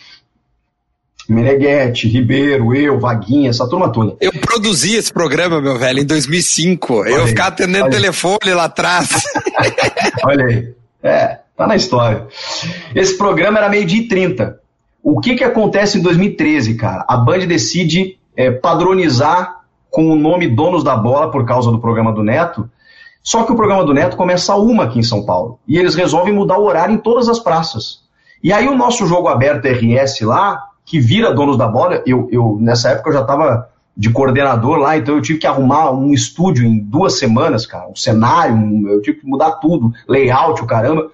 Meneghetti, 1.28 2.08
Ribeiro, 2.08 2.74
eu, 2.74 2.98
Vaguinha, 2.98 3.50
essa 3.50 3.68
turma 3.68 3.90
toda. 3.90 4.16
Eu 4.20 4.32
produzi 4.32 4.96
esse 4.96 5.12
programa, 5.12 5.60
meu 5.60 5.78
velho, 5.78 6.00
em 6.00 6.04
2005. 6.04 6.94
Olha 6.94 7.10
eu 7.10 7.22
aí, 7.22 7.28
ficava 7.28 7.48
atendendo 7.48 7.90
telefone 7.90 8.52
lá 8.54 8.64
atrás. 8.64 9.08
olha 10.24 10.44
aí. 10.44 10.74
É, 11.02 11.38
tá 11.56 11.66
na 11.66 11.76
história. 11.76 12.26
Esse 12.94 13.16
programa 13.16 13.58
era 13.58 13.68
meio 13.68 13.84
dia 13.86 14.02
e 14.02 14.08
30. 14.08 14.60
O 15.02 15.20
que 15.20 15.34
que 15.34 15.44
acontece 15.44 15.98
em 15.98 16.02
2013, 16.02 16.74
cara? 16.76 17.04
A 17.08 17.16
Band 17.16 17.46
decide 17.46 18.18
é, 18.36 18.50
padronizar 18.50 19.60
com 19.90 20.10
o 20.10 20.16
nome 20.16 20.48
Donos 20.48 20.82
da 20.82 20.96
Bola 20.96 21.30
por 21.30 21.46
causa 21.46 21.70
do 21.70 21.78
programa 21.78 22.12
do 22.12 22.22
Neto. 22.22 22.68
Só 23.22 23.44
que 23.44 23.52
o 23.52 23.56
programa 23.56 23.84
do 23.84 23.94
Neto 23.94 24.16
começa 24.16 24.52
a 24.52 24.56
uma 24.56 24.84
aqui 24.84 24.98
em 24.98 25.02
São 25.02 25.24
Paulo. 25.24 25.58
E 25.66 25.78
eles 25.78 25.94
resolvem 25.94 26.34
mudar 26.34 26.58
o 26.58 26.64
horário 26.64 26.94
em 26.94 26.98
todas 26.98 27.28
as 27.28 27.38
praças. 27.38 28.00
E 28.42 28.52
aí 28.52 28.68
o 28.68 28.76
nosso 28.76 29.06
jogo 29.06 29.28
aberto 29.28 29.66
RS 29.66 30.20
lá 30.20 30.62
que 30.84 31.00
vira 31.00 31.32
donos 31.32 31.56
da 31.56 31.66
bola. 31.66 32.02
Eu, 32.06 32.28
eu 32.30 32.58
nessa 32.60 32.90
época 32.90 33.10
eu 33.10 33.14
já 33.14 33.20
estava 33.22 33.68
de 33.96 34.10
coordenador 34.10 34.78
lá, 34.78 34.96
então 34.96 35.14
eu 35.14 35.22
tive 35.22 35.38
que 35.38 35.46
arrumar 35.46 35.92
um 35.92 36.12
estúdio 36.12 36.64
em 36.64 36.78
duas 36.78 37.18
semanas, 37.18 37.64
cara, 37.64 37.88
um 37.88 37.94
cenário, 37.94 38.54
um, 38.54 38.88
eu 38.88 39.00
tive 39.00 39.20
que 39.20 39.26
mudar 39.26 39.52
tudo, 39.52 39.92
layout, 40.08 40.60
o 40.60 40.66
caramba. 40.66 41.10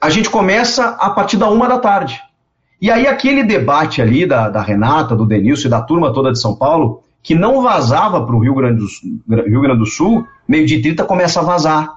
A 0.00 0.10
gente 0.10 0.28
começa 0.28 0.96
a 0.98 1.10
partir 1.10 1.36
da 1.36 1.48
uma 1.48 1.68
da 1.68 1.78
tarde. 1.78 2.20
E 2.80 2.90
aí 2.90 3.06
aquele 3.06 3.44
debate 3.44 4.02
ali 4.02 4.26
da, 4.26 4.48
da 4.48 4.60
Renata, 4.60 5.14
do 5.14 5.24
Denilson 5.24 5.68
e 5.68 5.70
da 5.70 5.80
turma 5.80 6.12
toda 6.12 6.32
de 6.32 6.40
São 6.40 6.56
Paulo, 6.56 7.04
que 7.22 7.36
não 7.36 7.62
vazava 7.62 8.26
para 8.26 8.34
o 8.34 8.40
Rio, 8.40 8.56
Grande 8.56 8.80
do, 9.78 9.86
Sul, 9.86 10.26
meio 10.48 10.66
de 10.66 10.82
30 10.82 11.04
começa 11.04 11.38
a 11.38 11.44
vazar. 11.44 11.88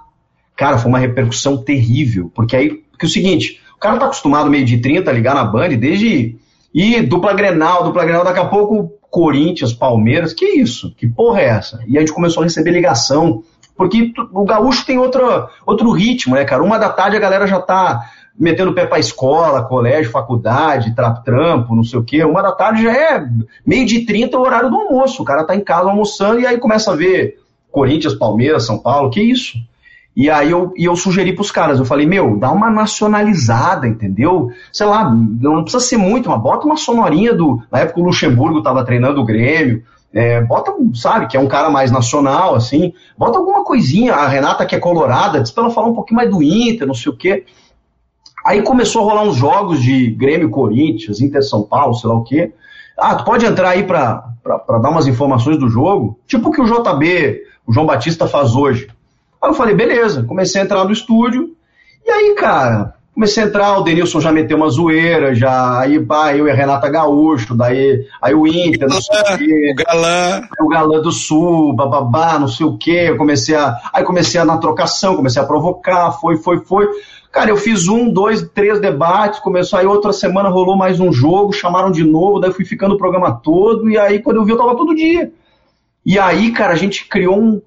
Cara, 0.56 0.78
foi 0.78 0.88
uma 0.88 1.00
repercussão 1.00 1.58
terrível, 1.58 2.32
porque 2.36 2.56
aí, 2.56 2.70
porque 2.92 3.08
é 3.08 3.10
o 3.10 3.12
seguinte, 3.12 3.60
o 3.76 3.80
cara 3.80 3.98
tá 3.98 4.06
acostumado 4.06 4.52
meio 4.52 4.64
de 4.64 4.78
30 4.78 5.10
a 5.10 5.14
ligar 5.14 5.34
na 5.34 5.44
Band 5.44 5.70
desde 5.70 6.38
e 6.76 7.02
dupla 7.02 7.34
Grenal, 7.34 7.86
dupla 7.86 8.04
Grenal, 8.04 8.26
daqui 8.26 8.40
a 8.40 8.46
pouco 8.46 8.92
Corinthians, 9.10 9.72
Palmeiras, 9.72 10.34
que 10.34 10.46
isso? 10.46 10.94
Que 10.98 11.08
porra 11.08 11.40
é 11.40 11.46
essa? 11.46 11.80
E 11.88 11.96
a 11.98 12.02
gente 12.02 12.12
começou 12.12 12.42
a 12.42 12.44
receber 12.44 12.72
ligação, 12.72 13.44
porque 13.78 14.12
o 14.34 14.44
gaúcho 14.44 14.86
tem 14.86 14.98
outro, 14.98 15.48
outro 15.66 15.90
ritmo, 15.92 16.36
né, 16.36 16.44
cara? 16.44 16.62
Uma 16.62 16.78
da 16.78 16.90
tarde 16.90 17.16
a 17.16 17.20
galera 17.20 17.48
já 17.48 17.62
tá 17.62 18.02
metendo 18.38 18.72
o 18.72 18.76
pé 18.76 18.86
pra 18.86 19.00
escola, 19.00 19.64
colégio, 19.64 20.12
faculdade, 20.12 20.94
trampo, 21.24 21.74
não 21.74 21.84
sei 21.86 21.98
o 21.98 22.04
quê. 22.04 22.26
Uma 22.26 22.42
da 22.42 22.52
tarde 22.52 22.84
já 22.84 22.92
é 22.92 23.26
meio 23.66 23.86
de 23.86 24.06
30 24.06 24.38
o 24.38 24.42
horário 24.42 24.70
do 24.70 24.76
almoço. 24.76 25.22
O 25.22 25.26
cara 25.26 25.46
tá 25.46 25.56
em 25.56 25.62
casa 25.62 25.90
almoçando 25.90 26.42
e 26.42 26.46
aí 26.46 26.58
começa 26.58 26.92
a 26.92 26.96
ver 26.96 27.40
Corinthians, 27.72 28.16
Palmeiras, 28.16 28.66
São 28.66 28.78
Paulo, 28.78 29.10
que 29.10 29.22
isso? 29.22 29.58
E 30.16 30.30
aí 30.30 30.50
eu, 30.50 30.72
e 30.78 30.86
eu 30.86 30.96
sugeri 30.96 31.34
pros 31.34 31.52
caras, 31.52 31.78
eu 31.78 31.84
falei, 31.84 32.06
meu, 32.06 32.38
dá 32.38 32.50
uma 32.50 32.70
nacionalizada, 32.70 33.86
entendeu? 33.86 34.50
Sei 34.72 34.86
lá, 34.86 35.14
não 35.14 35.64
precisa 35.64 35.84
ser 35.84 35.98
muito, 35.98 36.30
mas 36.30 36.42
bota 36.42 36.66
uma 36.66 36.78
sonorinha 36.78 37.34
do. 37.34 37.62
Na 37.70 37.80
época 37.80 38.00
o 38.00 38.06
Luxemburgo 38.06 38.64
tava 38.64 38.86
treinando 38.86 39.20
o 39.20 39.26
Grêmio. 39.26 39.84
É, 40.14 40.40
bota, 40.42 40.74
sabe, 40.94 41.28
que 41.28 41.36
é 41.36 41.40
um 41.40 41.48
cara 41.48 41.70
mais 41.70 41.92
nacional, 41.92 42.56
assim, 42.56 42.94
bota 43.18 43.38
alguma 43.38 43.66
coisinha, 43.66 44.14
a 44.14 44.26
Renata 44.30 44.66
que 44.66 44.74
é 44.74 44.80
colorada, 44.80 45.42
diz 45.42 45.52
pra 45.52 45.66
ela 45.66 45.74
falar 45.74 45.88
um 45.88 45.94
pouquinho 45.94 46.16
mais 46.16 46.30
do 46.30 46.42
Inter, 46.42 46.88
não 46.88 46.94
sei 46.94 47.12
o 47.12 47.18
quê. 47.18 47.44
Aí 48.46 48.62
começou 48.62 49.02
a 49.02 49.06
rolar 49.12 49.24
uns 49.24 49.36
jogos 49.36 49.82
de 49.82 50.12
Grêmio 50.12 50.50
Corinthians, 50.50 51.20
Inter 51.20 51.44
São 51.44 51.64
Paulo, 51.64 51.96
sei 51.96 52.10
lá 52.10 52.16
o 52.16 52.24
quê. 52.24 52.54
Ah, 52.98 53.16
tu 53.16 53.26
pode 53.26 53.46
entrar 53.46 53.72
aí 53.72 53.84
pra, 53.84 54.30
pra, 54.42 54.58
pra 54.60 54.78
dar 54.78 54.90
umas 54.90 55.06
informações 55.06 55.58
do 55.58 55.68
jogo? 55.68 56.18
Tipo 56.26 56.48
o 56.48 56.52
que 56.52 56.62
o 56.62 56.66
JB, 56.66 57.42
o 57.68 57.74
João 57.74 57.86
Batista 57.86 58.26
faz 58.26 58.56
hoje. 58.56 58.88
Aí 59.42 59.50
eu 59.50 59.54
falei, 59.54 59.76
beleza, 59.76 60.24
comecei 60.24 60.62
a 60.62 60.64
entrar 60.64 60.84
no 60.86 60.92
estúdio, 60.92 61.56
e 62.06 62.10
aí, 62.12 62.36
cara, 62.36 62.96
comecei 63.16 63.44
a 63.44 63.46
entrar, 63.48 63.78
o 63.78 63.84
Denilson 63.84 64.20
já 64.20 64.32
meteu 64.32 64.58
uma 64.58 64.70
zoeira, 64.70 65.34
já, 65.34 65.80
aí, 65.80 66.00
pá, 66.00 66.36
eu 66.36 66.48
e 66.48 66.52
a 66.52 66.54
Renata 66.54 66.90
Gaúcho, 66.90 67.56
daí, 67.56 68.06
aí 68.22 68.36
o 68.36 68.46
Inter, 68.46 68.90
não 68.90 69.02
sei 69.02 69.20
o 69.20 69.38
quê. 69.38 69.72
O 69.72 69.76
galã. 69.86 70.42
O 70.60 70.68
galã 70.68 71.02
do 71.02 71.12
Sul, 71.12 71.74
bababá, 71.74 72.38
não 72.38 72.48
sei 72.48 72.66
o 72.66 72.78
quê, 72.78 73.06
eu 73.08 73.18
comecei 73.18 73.56
a, 73.56 73.78
aí 73.94 74.04
comecei 74.04 74.40
a 74.40 74.46
na 74.46 74.58
trocação, 74.58 75.16
comecei 75.16 75.42
a 75.42 75.46
provocar, 75.46 76.12
foi, 76.12 76.38
foi, 76.38 76.60
foi. 76.60 76.88
Cara, 77.32 77.50
eu 77.50 77.58
fiz 77.58 77.88
um, 77.88 78.10
dois, 78.10 78.42
três 78.54 78.80
debates, 78.80 79.40
começou 79.40 79.80
aí 79.80 79.86
outra 79.86 80.14
semana 80.14 80.50
rolou 80.50 80.78
mais 80.78 81.00
um 81.00 81.12
jogo, 81.12 81.52
chamaram 81.52 81.92
de 81.92 82.04
novo, 82.04 82.40
daí 82.40 82.52
fui 82.52 82.66
ficando 82.66 82.96
o 82.96 82.98
programa 82.98 83.40
todo, 83.44 83.90
e 83.90 83.98
aí 83.98 84.20
quando 84.20 84.38
eu 84.38 84.46
vi 84.46 84.52
eu 84.52 84.58
tava 84.58 84.76
todo 84.76 84.96
dia. 84.96 85.32
E 86.06 86.20
aí, 86.20 86.52
cara, 86.52 86.74
a 86.74 86.78
gente 86.78 87.08
criou 87.08 87.38
um 87.38 87.62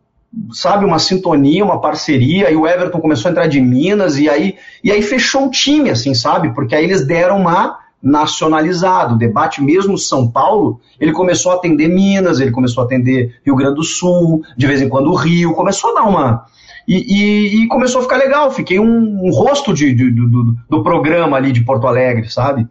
sabe, 0.52 0.84
uma 0.84 0.98
sintonia, 0.98 1.64
uma 1.64 1.80
parceria, 1.80 2.50
e 2.50 2.56
o 2.56 2.66
Everton 2.66 3.00
começou 3.00 3.28
a 3.28 3.32
entrar 3.32 3.46
de 3.46 3.60
Minas, 3.60 4.18
e 4.18 4.28
aí, 4.28 4.56
e 4.82 4.92
aí 4.92 5.02
fechou 5.02 5.46
o 5.46 5.50
time, 5.50 5.90
assim, 5.90 6.14
sabe? 6.14 6.54
Porque 6.54 6.74
aí 6.74 6.84
eles 6.84 7.06
deram 7.06 7.38
uma 7.38 7.78
nacionalizada. 8.02 9.14
O 9.14 9.18
debate 9.18 9.62
mesmo 9.62 9.98
São 9.98 10.30
Paulo, 10.30 10.80
ele 11.00 11.12
começou 11.12 11.52
a 11.52 11.56
atender 11.56 11.88
Minas, 11.88 12.40
ele 12.40 12.50
começou 12.50 12.82
a 12.82 12.86
atender 12.86 13.40
Rio 13.44 13.56
Grande 13.56 13.76
do 13.76 13.84
Sul, 13.84 14.42
de 14.56 14.66
vez 14.66 14.80
em 14.80 14.88
quando 14.88 15.10
o 15.10 15.14
Rio, 15.14 15.54
começou 15.54 15.90
a 15.90 16.00
dar 16.00 16.08
uma. 16.08 16.44
E, 16.86 16.96
e, 16.96 17.64
e 17.64 17.68
começou 17.68 18.00
a 18.00 18.04
ficar 18.04 18.16
legal, 18.16 18.50
fiquei 18.50 18.78
um, 18.78 19.26
um 19.26 19.30
rosto 19.30 19.74
de, 19.74 19.92
de, 19.92 20.10
do, 20.10 20.56
do 20.70 20.82
programa 20.82 21.36
ali 21.36 21.52
de 21.52 21.62
Porto 21.62 21.86
Alegre, 21.86 22.30
sabe? 22.30 22.66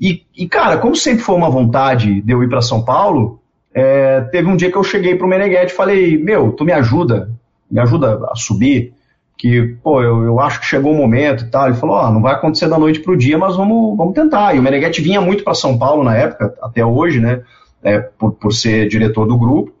E, 0.00 0.22
e, 0.36 0.48
cara, 0.48 0.78
como 0.78 0.96
sempre 0.96 1.22
foi 1.22 1.34
uma 1.34 1.50
vontade 1.50 2.22
de 2.22 2.32
eu 2.32 2.42
ir 2.42 2.48
para 2.48 2.62
São 2.62 2.82
Paulo, 2.82 3.40
é, 3.74 4.20
teve 4.20 4.48
um 4.48 4.54
dia 4.54 4.70
que 4.70 4.78
eu 4.78 4.84
cheguei 4.84 5.16
pro 5.16 5.26
Meneghetti 5.26 5.72
e 5.72 5.76
falei, 5.76 6.16
meu, 6.16 6.52
tu 6.52 6.64
me 6.64 6.72
ajuda, 6.72 7.30
me 7.68 7.80
ajuda 7.80 8.20
a 8.30 8.36
subir, 8.36 8.94
que, 9.36 9.76
pô, 9.82 10.00
eu, 10.00 10.22
eu 10.22 10.40
acho 10.40 10.60
que 10.60 10.66
chegou 10.66 10.92
o 10.92 10.96
momento 10.96 11.44
e 11.44 11.50
tal. 11.50 11.66
Ele 11.66 11.76
falou, 11.76 11.96
ó, 11.96 12.06
oh, 12.06 12.12
não 12.12 12.22
vai 12.22 12.34
acontecer 12.34 12.68
da 12.68 12.78
noite 12.78 13.00
pro 13.00 13.16
dia, 13.16 13.36
mas 13.36 13.56
vamos, 13.56 13.96
vamos 13.96 14.14
tentar. 14.14 14.54
E 14.54 14.60
o 14.60 14.62
Meneghetti 14.62 15.02
vinha 15.02 15.20
muito 15.20 15.42
para 15.42 15.54
São 15.54 15.76
Paulo 15.76 16.04
na 16.04 16.16
época, 16.16 16.54
até 16.62 16.86
hoje, 16.86 17.18
né, 17.18 17.42
é, 17.82 17.98
por, 17.98 18.32
por 18.32 18.52
ser 18.52 18.88
diretor 18.88 19.26
do 19.26 19.36
grupo, 19.36 19.72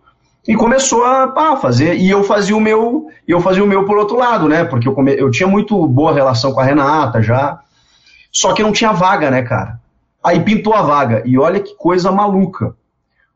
e 0.46 0.56
começou 0.56 1.04
a 1.04 1.28
pá, 1.28 1.56
fazer, 1.56 1.94
e 1.96 2.10
eu 2.10 2.24
fazia 2.24 2.56
o 2.56 2.60
meu, 2.60 3.06
e 3.26 3.30
eu 3.30 3.40
fazia 3.40 3.64
o 3.64 3.66
meu 3.66 3.84
por 3.84 3.96
outro 3.96 4.16
lado, 4.16 4.48
né, 4.48 4.64
porque 4.64 4.88
eu, 4.88 4.92
come, 4.92 5.14
eu 5.14 5.30
tinha 5.30 5.48
muito 5.48 5.86
boa 5.86 6.12
relação 6.12 6.52
com 6.52 6.60
a 6.60 6.64
Renata 6.64 7.22
já, 7.22 7.60
só 8.30 8.52
que 8.52 8.62
não 8.62 8.72
tinha 8.72 8.92
vaga, 8.92 9.30
né, 9.30 9.42
cara. 9.42 9.80
Aí 10.22 10.40
pintou 10.40 10.74
a 10.74 10.82
vaga, 10.82 11.22
e 11.24 11.38
olha 11.38 11.60
que 11.60 11.74
coisa 11.76 12.10
maluca 12.10 12.74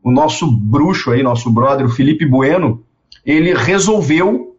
o 0.03 0.11
nosso 0.11 0.51
bruxo 0.51 1.11
aí, 1.11 1.23
nosso 1.23 1.51
brother, 1.51 1.87
o 1.87 1.91
Felipe 1.91 2.25
Bueno, 2.25 2.83
ele 3.25 3.53
resolveu 3.55 4.57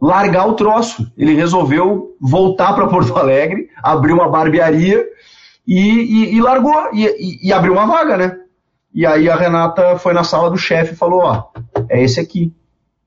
largar 0.00 0.46
o 0.46 0.54
troço. 0.54 1.10
Ele 1.16 1.34
resolveu 1.34 2.14
voltar 2.20 2.74
para 2.74 2.86
Porto 2.86 3.16
Alegre, 3.16 3.68
abrir 3.82 4.12
uma 4.12 4.28
barbearia 4.28 5.04
e, 5.66 5.80
e, 5.80 6.36
e 6.36 6.40
largou, 6.40 6.90
e, 6.92 7.48
e, 7.48 7.52
abriu 7.52 7.72
uma 7.72 7.86
vaga, 7.86 8.16
né? 8.16 8.38
E 8.94 9.04
aí 9.04 9.28
a 9.28 9.36
Renata 9.36 9.98
foi 9.98 10.14
na 10.14 10.24
sala 10.24 10.50
do 10.50 10.56
chefe 10.56 10.94
e 10.94 10.96
falou: 10.96 11.20
Ó, 11.20 11.44
é 11.88 12.02
esse 12.02 12.20
aqui, 12.20 12.54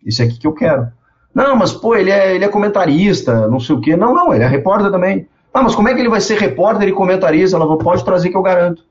esse 0.05 0.21
aqui 0.21 0.37
que 0.37 0.45
eu 0.47 0.53
quero. 0.53 0.87
Não, 1.33 1.55
mas 1.55 1.71
pô, 1.71 1.95
ele 1.95 2.11
é, 2.11 2.35
ele 2.35 2.43
é 2.43 2.49
comentarista, 2.49 3.47
não 3.47 3.59
sei 3.59 3.75
o 3.75 3.81
quê. 3.81 3.95
Não, 3.95 4.13
não, 4.13 4.33
ele 4.33 4.43
é 4.43 4.47
repórter 4.47 4.91
também. 4.91 5.27
Ah, 5.53 5.63
mas 5.63 5.73
como 5.73 5.87
é 5.89 5.93
que 5.93 5.99
ele 5.99 6.09
vai 6.09 6.21
ser 6.21 6.37
repórter 6.37 6.87
e 6.87 6.93
comentarista? 6.93 7.55
Ela 7.55 7.65
falou, 7.65 7.79
pode 7.79 8.03
trazer 8.03 8.29
que 8.29 8.37
eu 8.37 8.41
garanto. 8.41 8.83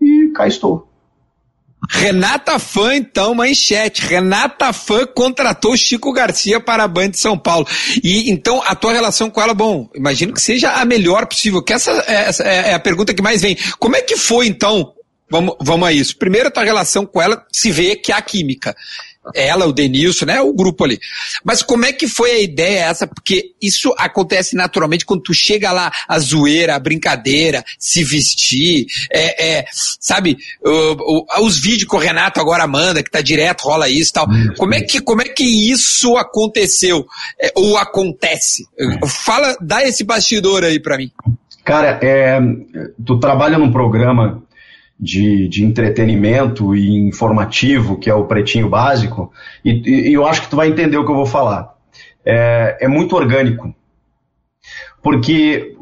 E 0.00 0.32
cá 0.34 0.46
estou. 0.46 0.88
Renata 1.90 2.58
Fã, 2.58 2.94
então, 2.94 3.34
manchete. 3.34 4.06
Renata 4.06 4.72
Fã 4.72 5.06
contratou 5.06 5.76
Chico 5.76 6.12
Garcia 6.12 6.60
para 6.60 6.84
a 6.84 6.88
Band 6.88 7.10
de 7.10 7.18
São 7.18 7.36
Paulo. 7.36 7.66
E 8.02 8.30
então 8.30 8.62
a 8.64 8.74
tua 8.74 8.92
relação 8.92 9.28
com 9.28 9.40
ela, 9.40 9.54
bom, 9.54 9.90
imagino 9.94 10.32
que 10.32 10.40
seja 10.40 10.70
a 10.72 10.84
melhor 10.84 11.26
possível. 11.26 11.62
Que 11.62 11.72
essa, 11.72 11.90
é, 12.06 12.28
essa 12.28 12.42
é 12.44 12.74
a 12.74 12.80
pergunta 12.80 13.14
que 13.14 13.22
mais 13.22 13.42
vem. 13.42 13.56
Como 13.78 13.96
é 13.96 14.02
que 14.02 14.16
foi, 14.16 14.46
então? 14.46 14.94
Vamos, 15.30 15.56
vamos 15.60 15.88
a 15.88 15.92
isso. 15.92 16.16
Primeiro, 16.16 16.48
a 16.48 16.50
tua 16.50 16.64
relação 16.64 17.06
com 17.06 17.20
ela 17.20 17.44
se 17.50 17.70
vê 17.70 17.96
que 17.96 18.12
há 18.12 18.20
química 18.20 18.76
ela, 19.34 19.66
o 19.66 19.72
Denilson, 19.72 20.26
né? 20.26 20.40
O 20.40 20.52
grupo 20.52 20.84
ali. 20.84 20.98
Mas 21.44 21.62
como 21.62 21.84
é 21.84 21.92
que 21.92 22.08
foi 22.08 22.30
a 22.30 22.40
ideia 22.40 22.86
essa? 22.86 23.06
Porque 23.06 23.52
isso 23.60 23.94
acontece 23.96 24.56
naturalmente 24.56 25.04
quando 25.04 25.22
tu 25.22 25.34
chega 25.34 25.70
lá, 25.72 25.90
a 26.08 26.18
zoeira, 26.18 26.74
a 26.74 26.80
brincadeira, 26.80 27.64
se 27.78 28.02
vestir, 28.02 28.86
é, 29.12 29.58
é 29.58 29.64
sabe, 29.72 30.36
o, 30.64 31.24
o, 31.40 31.46
os 31.46 31.58
vídeos 31.58 31.88
que 31.88 31.96
o 31.96 32.00
Renato 32.00 32.40
agora 32.40 32.66
manda, 32.66 33.02
que 33.02 33.10
tá 33.10 33.20
direto, 33.20 33.62
rola 33.62 33.88
isso 33.88 34.10
e 34.10 34.12
tal. 34.12 34.26
Como 34.56 34.74
é 34.74 34.80
que, 34.80 35.00
como 35.00 35.22
é 35.22 35.28
que 35.28 35.44
isso 35.44 36.16
aconteceu? 36.16 37.06
É, 37.40 37.52
ou 37.54 37.76
acontece? 37.76 38.66
Fala, 39.08 39.56
dá 39.60 39.82
esse 39.86 40.04
bastidor 40.04 40.64
aí 40.64 40.80
para 40.80 40.96
mim. 40.96 41.10
Cara, 41.64 42.00
é, 42.02 42.40
tu 43.04 43.18
trabalha 43.20 43.56
num 43.56 43.70
programa 43.70 44.42
de, 45.02 45.48
de 45.48 45.64
entretenimento 45.64 46.76
e 46.76 46.96
informativo, 47.08 47.98
que 47.98 48.08
é 48.08 48.14
o 48.14 48.24
Pretinho 48.24 48.68
Básico, 48.68 49.32
e, 49.64 50.10
e 50.10 50.12
eu 50.12 50.24
acho 50.24 50.42
que 50.42 50.48
tu 50.48 50.54
vai 50.54 50.68
entender 50.68 50.96
o 50.96 51.04
que 51.04 51.10
eu 51.10 51.16
vou 51.16 51.26
falar. 51.26 51.74
É, 52.24 52.78
é 52.82 52.86
muito 52.86 53.16
orgânico, 53.16 53.74
porque 55.02 55.76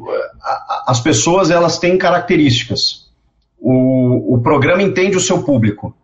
as 0.87 0.99
pessoas 0.99 1.51
elas 1.51 1.77
têm 1.77 1.99
características. 1.99 3.11
O, 3.59 4.37
o 4.37 4.41
programa 4.41 4.81
entende 4.81 5.15
o 5.15 5.21
seu 5.21 5.43
público 5.43 5.95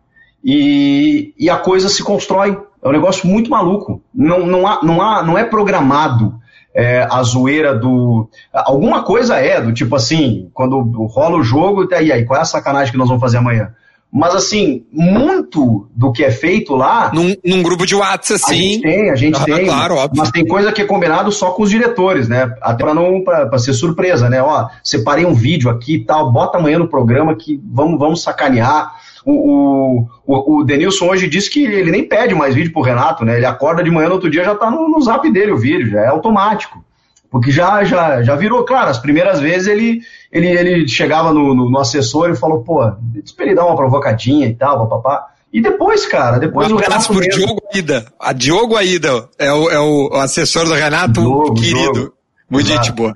e, 0.43 1.33
e 1.39 1.49
a 1.49 1.57
coisa 1.57 1.89
se 1.89 2.03
constrói. 2.03 2.55
É 2.83 2.87
um 2.87 2.91
negócio 2.91 3.27
muito 3.27 3.49
maluco. 3.49 3.99
Não, 4.13 4.45
não, 4.45 4.67
há, 4.67 4.83
não, 4.83 5.01
há, 5.01 5.23
não 5.23 5.35
é 5.35 5.43
programado 5.43 6.39
é, 6.77 7.07
a 7.09 7.23
zoeira 7.23 7.73
do. 7.73 8.29
Alguma 8.53 9.01
coisa 9.01 9.37
é, 9.37 9.59
do 9.59 9.73
tipo 9.73 9.95
assim, 9.95 10.47
quando 10.53 10.79
rola 11.07 11.39
o 11.39 11.43
jogo, 11.43 11.87
e 11.91 12.11
aí, 12.11 12.23
qual 12.23 12.37
é 12.37 12.43
a 12.43 12.45
sacanagem 12.45 12.91
que 12.91 12.99
nós 12.99 13.07
vamos 13.07 13.19
fazer 13.19 13.37
amanhã? 13.37 13.73
Mas 14.13 14.35
assim, 14.35 14.85
muito 14.93 15.89
do 15.93 16.11
que 16.11 16.23
é 16.23 16.29
feito 16.29 16.75
lá. 16.75 17.11
Num, 17.11 17.35
num 17.43 17.63
grupo 17.63 17.83
de 17.83 17.95
WhatsApp, 17.95 18.35
assim. 18.35 18.53
A 18.53 18.57
gente 18.57 18.81
tem, 18.81 19.09
a 19.09 19.15
gente 19.15 19.41
ah, 19.41 19.43
tem. 19.43 19.65
Claro, 19.65 19.95
óbvio. 19.95 20.19
Mas 20.19 20.29
tem 20.29 20.45
coisa 20.45 20.71
que 20.71 20.81
é 20.81 20.85
combinado 20.85 21.31
só 21.31 21.49
com 21.49 21.63
os 21.63 21.69
diretores, 21.71 22.29
né? 22.29 22.53
Até 22.61 22.83
pra 22.83 22.93
não 22.93 23.23
pra, 23.23 23.47
pra 23.47 23.57
ser 23.57 23.73
surpresa, 23.73 24.29
né? 24.29 24.41
Ó, 24.41 24.69
separei 24.83 25.25
um 25.25 25.33
vídeo 25.33 25.71
aqui 25.71 25.95
e 25.95 26.05
tal, 26.05 26.31
bota 26.31 26.59
amanhã 26.59 26.77
no 26.77 26.87
programa 26.87 27.35
que 27.35 27.59
vamos, 27.65 27.99
vamos 27.99 28.21
sacanear. 28.21 28.93
O, 29.29 30.07
o, 30.25 30.59
o, 30.59 30.63
Denilson 30.63 31.09
hoje 31.09 31.27
disse 31.27 31.49
que 31.49 31.65
ele 31.65 31.91
nem 31.91 32.07
pede 32.07 32.33
mais 32.33 32.55
vídeo 32.55 32.71
pro 32.71 32.81
Renato, 32.81 33.25
né? 33.25 33.35
Ele 33.35 33.45
acorda 33.45 33.83
de 33.83 33.91
manhã 33.91 34.07
no 34.07 34.15
outro 34.15 34.29
dia 34.29 34.41
já 34.41 34.55
tá 34.55 34.71
no, 34.71 34.87
no 34.87 35.01
zap 35.01 35.29
dele 35.29 35.51
o 35.51 35.57
vídeo, 35.57 35.89
já 35.89 35.99
é 35.99 36.07
automático. 36.07 36.81
Porque 37.29 37.51
já, 37.51 37.83
já, 37.83 38.23
já 38.23 38.37
virou, 38.37 38.63
claro, 38.63 38.89
as 38.89 38.97
primeiras 38.97 39.41
vezes 39.41 39.67
ele, 39.67 39.99
ele, 40.31 40.47
ele 40.47 40.87
chegava 40.87 41.33
no, 41.33 41.53
no, 41.53 41.69
no 41.69 41.77
assessor 41.77 42.29
e 42.29 42.37
falou, 42.37 42.63
pô, 42.63 42.89
espera 43.21 43.49
ele 43.49 43.55
dar 43.57 43.65
uma 43.65 43.75
provocadinha 43.75 44.47
e 44.47 44.55
tal, 44.55 44.87
papapá. 44.87 45.27
E 45.51 45.61
depois, 45.61 46.05
cara, 46.05 46.37
depois 46.37 46.71
um 46.71 46.77
abraço 46.77 47.11
por 47.11 47.21
mesmo... 47.21 47.45
Diogo 47.45 47.61
Aida. 47.73 48.05
A 48.17 48.31
Diogo 48.31 48.77
Aida 48.77 49.29
é 49.37 49.51
o, 49.51 49.69
é 49.69 49.79
o 49.79 50.13
assessor 50.13 50.65
do 50.65 50.73
Renato, 50.73 51.19
Diogo, 51.19 51.53
querido. 51.53 51.91
Diogo. 51.91 52.13
Muito 52.49 52.67
gente 52.67 52.93
boa. 52.93 53.13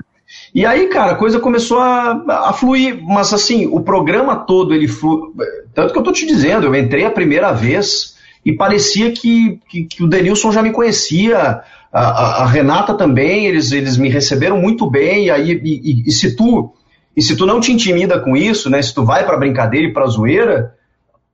E 0.54 0.66
aí, 0.66 0.88
cara, 0.88 1.14
a 1.14 1.16
coisa 1.16 1.40
começou 1.40 1.80
a, 1.80 2.50
a 2.50 2.54
fluir, 2.54 3.02
mas 3.02 3.34
assim, 3.34 3.68
o 3.68 3.80
programa 3.80 4.36
todo 4.36 4.74
ele 4.74 4.88
flui. 4.88 5.32
Tanto 5.74 5.94
que 5.94 6.00
eu 6.00 6.04
tô 6.04 6.12
te 6.12 6.26
dizendo, 6.26 6.68
eu 6.68 6.76
entrei 6.76 7.06
a 7.06 7.12
primeira 7.12 7.54
vez 7.54 8.18
e 8.46 8.52
parecia 8.52 9.12
que, 9.12 9.60
que, 9.70 9.84
que 9.86 10.04
o 10.04 10.08
Denilson 10.08 10.52
já 10.52 10.62
me 10.62 10.72
conhecia, 10.72 11.62
a, 11.92 12.02
a, 12.02 12.44
a, 12.44 12.46
Renata 12.46 12.94
também, 12.94 13.46
eles, 13.46 13.72
eles 13.72 13.98
me 13.98 14.10
receberam 14.10 14.58
muito 14.58 14.90
bem, 14.90 15.26
e 15.26 15.32
aí, 15.32 15.52
e, 15.52 15.82
e, 15.84 16.04
e 16.08 16.12
se 16.12 16.36
tu. 16.36 16.74
E 17.16 17.22
se 17.22 17.36
tu 17.36 17.46
não 17.46 17.60
te 17.60 17.74
intimida 17.74 18.20
com 18.20 18.38
isso, 18.38 18.70
né? 18.70 18.82
Se 18.82 18.94
tu 18.94 19.04
vai 19.04 19.26
pra 19.26 19.38
brincadeira 19.38 19.88
e 19.88 19.94
pra 19.94 20.06
zoeira, 20.08 20.76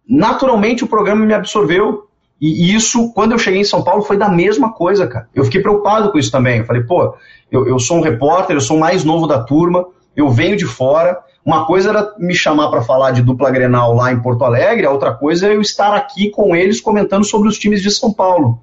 naturalmente 0.08 0.84
o 0.84 0.88
programa 0.88 1.25
me 1.25 1.34
absorveu. 1.34 2.06
E, 2.39 2.76
isso, 2.76 3.12
quando 3.13 3.32
eu 3.32 3.39
cheguei 3.39 3.62
em 3.62 3.65
São 3.65 3.84
Paulo, 3.84 4.04
foi 4.04 4.17
da 4.17 4.30
mesma 4.30 4.71
coisa, 4.71 5.08
cara. 5.08 5.28
Eu 5.34 5.43
fiquei 5.43 5.62
preocupado 5.62 6.12
com 6.12 6.17
isso 6.17 6.32
também. 6.32 6.60
Eu 6.60 6.65
falei, 6.65 6.84
pô, 6.84 7.15
eu, 7.52 7.67
eu 7.67 7.80
sou 7.80 7.97
um 7.97 8.02
repórter, 8.02 8.56
eu 8.56 8.62
sou 8.62 8.78
o 8.78 8.80
mais 8.80 9.04
novo 9.04 9.28
da 9.28 9.41
turma, 9.41 9.86
eu 10.15 10.30
venho 10.30 10.56
de 10.56 10.65
fora. 10.65 11.19
Uma 11.43 11.65
coisa 11.65 11.89
era 11.89 12.13
me 12.19 12.36
chamar 12.36 12.69
para 12.69 12.82
falar 12.82 13.12
de 13.12 13.21
dupla 13.21 13.50
Grenal 13.50 13.95
lá 13.95 14.12
em 14.12 14.19
Porto 14.19 14.43
Alegre, 14.43 14.86
a 14.86 14.91
outra 14.91 15.13
coisa 15.13 15.47
é 15.47 15.56
eu 15.56 15.62
estar 15.62 15.93
aqui 15.95 16.30
com 16.30 16.56
eles 16.56 16.82
comentando 16.82 17.23
sobre 17.23 17.47
os 17.47 17.58
times 17.58 17.82
de 17.82 17.89
São 17.89 18.12
Paulo. 18.12 18.60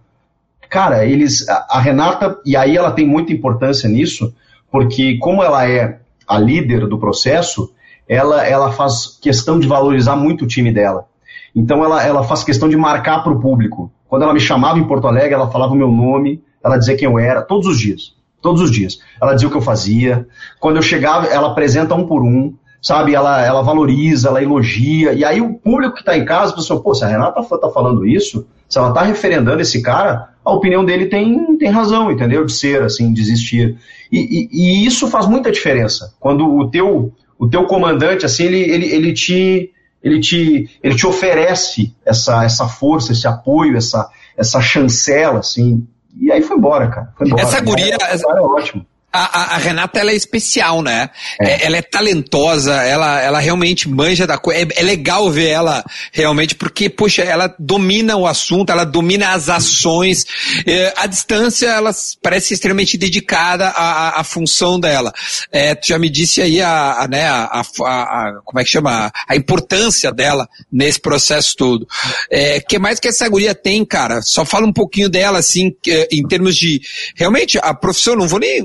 Cara, 0.68 1.06
eles, 1.06 1.48
a, 1.48 1.66
a 1.70 1.80
Renata, 1.80 2.38
e 2.44 2.56
aí 2.56 2.76
ela 2.76 2.90
tem 2.90 3.06
muita 3.06 3.32
importância 3.32 3.88
nisso, 3.88 4.34
porque 4.70 5.16
como 5.18 5.42
ela 5.42 5.68
é 5.68 5.98
a 6.26 6.38
líder 6.38 6.86
do 6.86 6.98
processo, 6.98 7.72
ela, 8.08 8.46
ela 8.46 8.72
faz 8.72 9.18
questão 9.20 9.58
de 9.58 9.66
valorizar 9.66 10.16
muito 10.16 10.44
o 10.44 10.48
time 10.48 10.72
dela. 10.72 11.06
Então 11.54 11.84
ela, 11.84 12.02
ela 12.02 12.22
faz 12.24 12.42
questão 12.42 12.68
de 12.68 12.76
marcar 12.76 13.22
para 13.22 13.32
o 13.32 13.40
público. 13.40 13.92
Quando 14.08 14.22
ela 14.22 14.34
me 14.34 14.40
chamava 14.40 14.78
em 14.78 14.84
Porto 14.84 15.06
Alegre, 15.06 15.34
ela 15.34 15.50
falava 15.50 15.72
o 15.72 15.76
meu 15.76 15.90
nome, 15.90 16.42
ela 16.62 16.76
dizia 16.76 16.96
quem 16.96 17.08
eu 17.08 17.18
era, 17.18 17.42
todos 17.42 17.66
os 17.66 17.78
dias. 17.78 18.14
Todos 18.40 18.60
os 18.60 18.70
dias. 18.70 18.98
Ela 19.20 19.34
dizia 19.34 19.48
o 19.48 19.50
que 19.50 19.56
eu 19.56 19.62
fazia. 19.62 20.26
Quando 20.60 20.76
eu 20.76 20.82
chegava, 20.82 21.26
ela 21.26 21.48
apresenta 21.48 21.94
um 21.94 22.06
por 22.06 22.22
um, 22.22 22.54
sabe? 22.82 23.14
Ela, 23.14 23.42
ela 23.42 23.62
valoriza, 23.62 24.28
ela 24.28 24.42
elogia. 24.42 25.14
E 25.14 25.24
aí 25.24 25.40
o 25.40 25.54
público 25.54 25.94
que 25.94 26.00
está 26.00 26.16
em 26.16 26.24
casa 26.24 26.54
pensa, 26.54 26.76
pô, 26.76 26.94
se 26.94 27.04
a 27.04 27.08
Renata 27.08 27.40
está 27.40 27.70
falando 27.70 28.06
isso, 28.06 28.46
se 28.68 28.78
ela 28.78 28.88
está 28.88 29.02
referendando 29.02 29.62
esse 29.62 29.80
cara, 29.80 30.30
a 30.44 30.52
opinião 30.52 30.84
dele 30.84 31.06
tem, 31.06 31.56
tem 31.56 31.70
razão, 31.70 32.10
entendeu? 32.10 32.44
De 32.44 32.52
ser, 32.52 32.82
assim, 32.82 33.12
de 33.12 33.22
existir. 33.22 33.78
E, 34.12 34.18
e, 34.18 34.48
e 34.52 34.86
isso 34.86 35.08
faz 35.08 35.26
muita 35.26 35.50
diferença. 35.50 36.14
Quando 36.20 36.46
o 36.46 36.68
teu, 36.68 37.12
o 37.38 37.48
teu 37.48 37.64
comandante, 37.64 38.26
assim, 38.26 38.44
ele, 38.44 38.60
ele, 38.60 38.86
ele 38.86 39.12
te 39.12 39.70
ele 40.04 40.20
te, 40.20 40.78
ele 40.82 40.94
te 40.94 41.06
oferece 41.06 41.94
essa, 42.04 42.44
essa 42.44 42.68
força, 42.68 43.12
esse 43.12 43.26
apoio, 43.26 43.76
essa, 43.76 44.08
essa 44.36 44.60
chancela, 44.60 45.38
assim, 45.38 45.86
e 46.20 46.30
aí 46.30 46.42
foi 46.42 46.56
embora, 46.58 46.88
cara. 46.90 47.12
Foi 47.16 47.26
embora. 47.26 47.42
Essa 47.42 47.60
guria. 47.60 47.96
Essa... 48.00 48.28
É 48.28 48.40
ótimo 48.40 48.86
a, 49.16 49.54
a, 49.54 49.58
Renata 49.58 50.00
ela 50.00 50.10
é 50.10 50.14
especial, 50.14 50.82
né? 50.82 51.08
É. 51.40 51.46
É, 51.46 51.66
ela 51.66 51.76
é 51.76 51.82
talentosa, 51.82 52.74
ela, 52.82 53.20
ela 53.20 53.38
realmente 53.38 53.88
manja 53.88 54.26
da 54.26 54.36
coisa. 54.36 54.62
É, 54.62 54.80
é, 54.80 54.82
legal 54.82 55.30
ver 55.30 55.50
ela 55.50 55.84
realmente, 56.12 56.54
porque, 56.56 56.90
poxa, 56.90 57.22
ela 57.22 57.54
domina 57.58 58.16
o 58.16 58.26
assunto, 58.26 58.70
ela 58.70 58.84
domina 58.84 59.30
as 59.30 59.48
ações. 59.48 60.26
É, 60.66 60.92
a 60.96 61.06
distância, 61.06 61.68
ela 61.68 61.92
parece 62.20 62.54
extremamente 62.54 62.98
dedicada 62.98 63.68
à, 63.68 64.20
à 64.20 64.24
função 64.24 64.80
dela. 64.80 65.12
É, 65.52 65.74
tu 65.74 65.88
já 65.88 65.98
me 65.98 66.10
disse 66.10 66.42
aí 66.42 66.60
a, 66.60 67.02
a 67.02 67.08
né, 67.08 67.28
a, 67.28 67.60
a, 67.60 68.32
como 68.44 68.60
é 68.60 68.64
que 68.64 68.70
chama? 68.70 69.12
A 69.28 69.36
importância 69.36 70.10
dela 70.10 70.48
nesse 70.72 71.00
processo 71.00 71.54
todo. 71.56 71.86
É, 72.30 72.60
que 72.60 72.78
mais 72.80 72.98
que 72.98 73.08
essa 73.08 73.28
guria 73.28 73.54
tem, 73.54 73.84
cara? 73.84 74.20
Só 74.22 74.44
fala 74.44 74.66
um 74.66 74.72
pouquinho 74.72 75.08
dela, 75.08 75.38
assim, 75.38 75.72
em 76.10 76.26
termos 76.26 76.56
de, 76.56 76.80
realmente, 77.14 77.58
a 77.62 77.72
profissão, 77.72 78.16
não 78.16 78.26
vou 78.26 78.40
nem, 78.40 78.60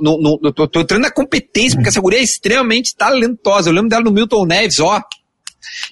não, 0.00 0.38
não 0.40 0.52
tô, 0.52 0.80
entrando 0.80 1.02
na 1.02 1.10
competência, 1.10 1.76
porque 1.76 1.88
essa 1.88 2.00
guria 2.00 2.18
é 2.18 2.22
extremamente 2.22 2.94
talentosa. 2.96 3.68
Eu 3.68 3.74
lembro 3.74 3.88
dela 3.88 4.04
no 4.04 4.12
Milton 4.12 4.46
Neves, 4.46 4.80
ó. 4.80 5.00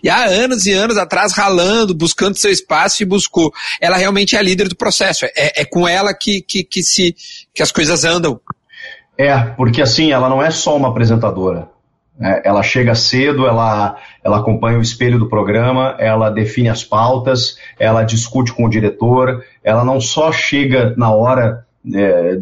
E 0.03 0.09
há 0.09 0.25
anos 0.25 0.67
e 0.67 0.73
anos 0.73 0.97
atrás, 0.97 1.33
ralando, 1.33 1.95
buscando 1.95 2.37
seu 2.37 2.51
espaço 2.51 3.03
e 3.03 3.07
buscou. 3.07 3.53
Ela 3.81 3.97
realmente 3.97 4.37
é 4.37 4.39
a 4.39 4.43
líder 4.43 4.69
do 4.69 4.77
processo. 4.77 5.25
É, 5.27 5.63
é 5.63 5.65
com 5.65 5.87
ela 5.87 6.13
que, 6.15 6.43
que, 6.43 6.65
que, 6.65 6.83
se, 6.83 7.15
que 7.55 7.63
as 7.63 7.73
coisas 7.73 8.05
andam. 8.05 8.41
É, 9.17 9.37
porque 9.39 9.83
assim, 9.83 10.13
ela 10.13 10.29
não 10.29 10.43
é 10.43 10.51
só 10.51 10.77
uma 10.77 10.89
apresentadora. 10.89 11.69
É, 12.21 12.49
ela 12.49 12.63
chega 12.63 12.95
cedo, 12.95 13.47
ela, 13.47 13.97
ela 14.23 14.39
acompanha 14.39 14.79
o 14.79 14.83
espelho 14.83 15.19
do 15.19 15.29
programa, 15.29 15.97
ela 15.99 16.29
define 16.29 16.69
as 16.69 16.85
pautas, 16.85 17.57
ela 17.79 18.03
discute 18.03 18.53
com 18.53 18.67
o 18.67 18.69
diretor, 18.69 19.43
ela 19.65 19.85
não 19.85 20.01
só 20.01 20.31
chega 20.31 20.95
na 20.99 21.11
hora 21.11 21.67
é, 21.95 22.39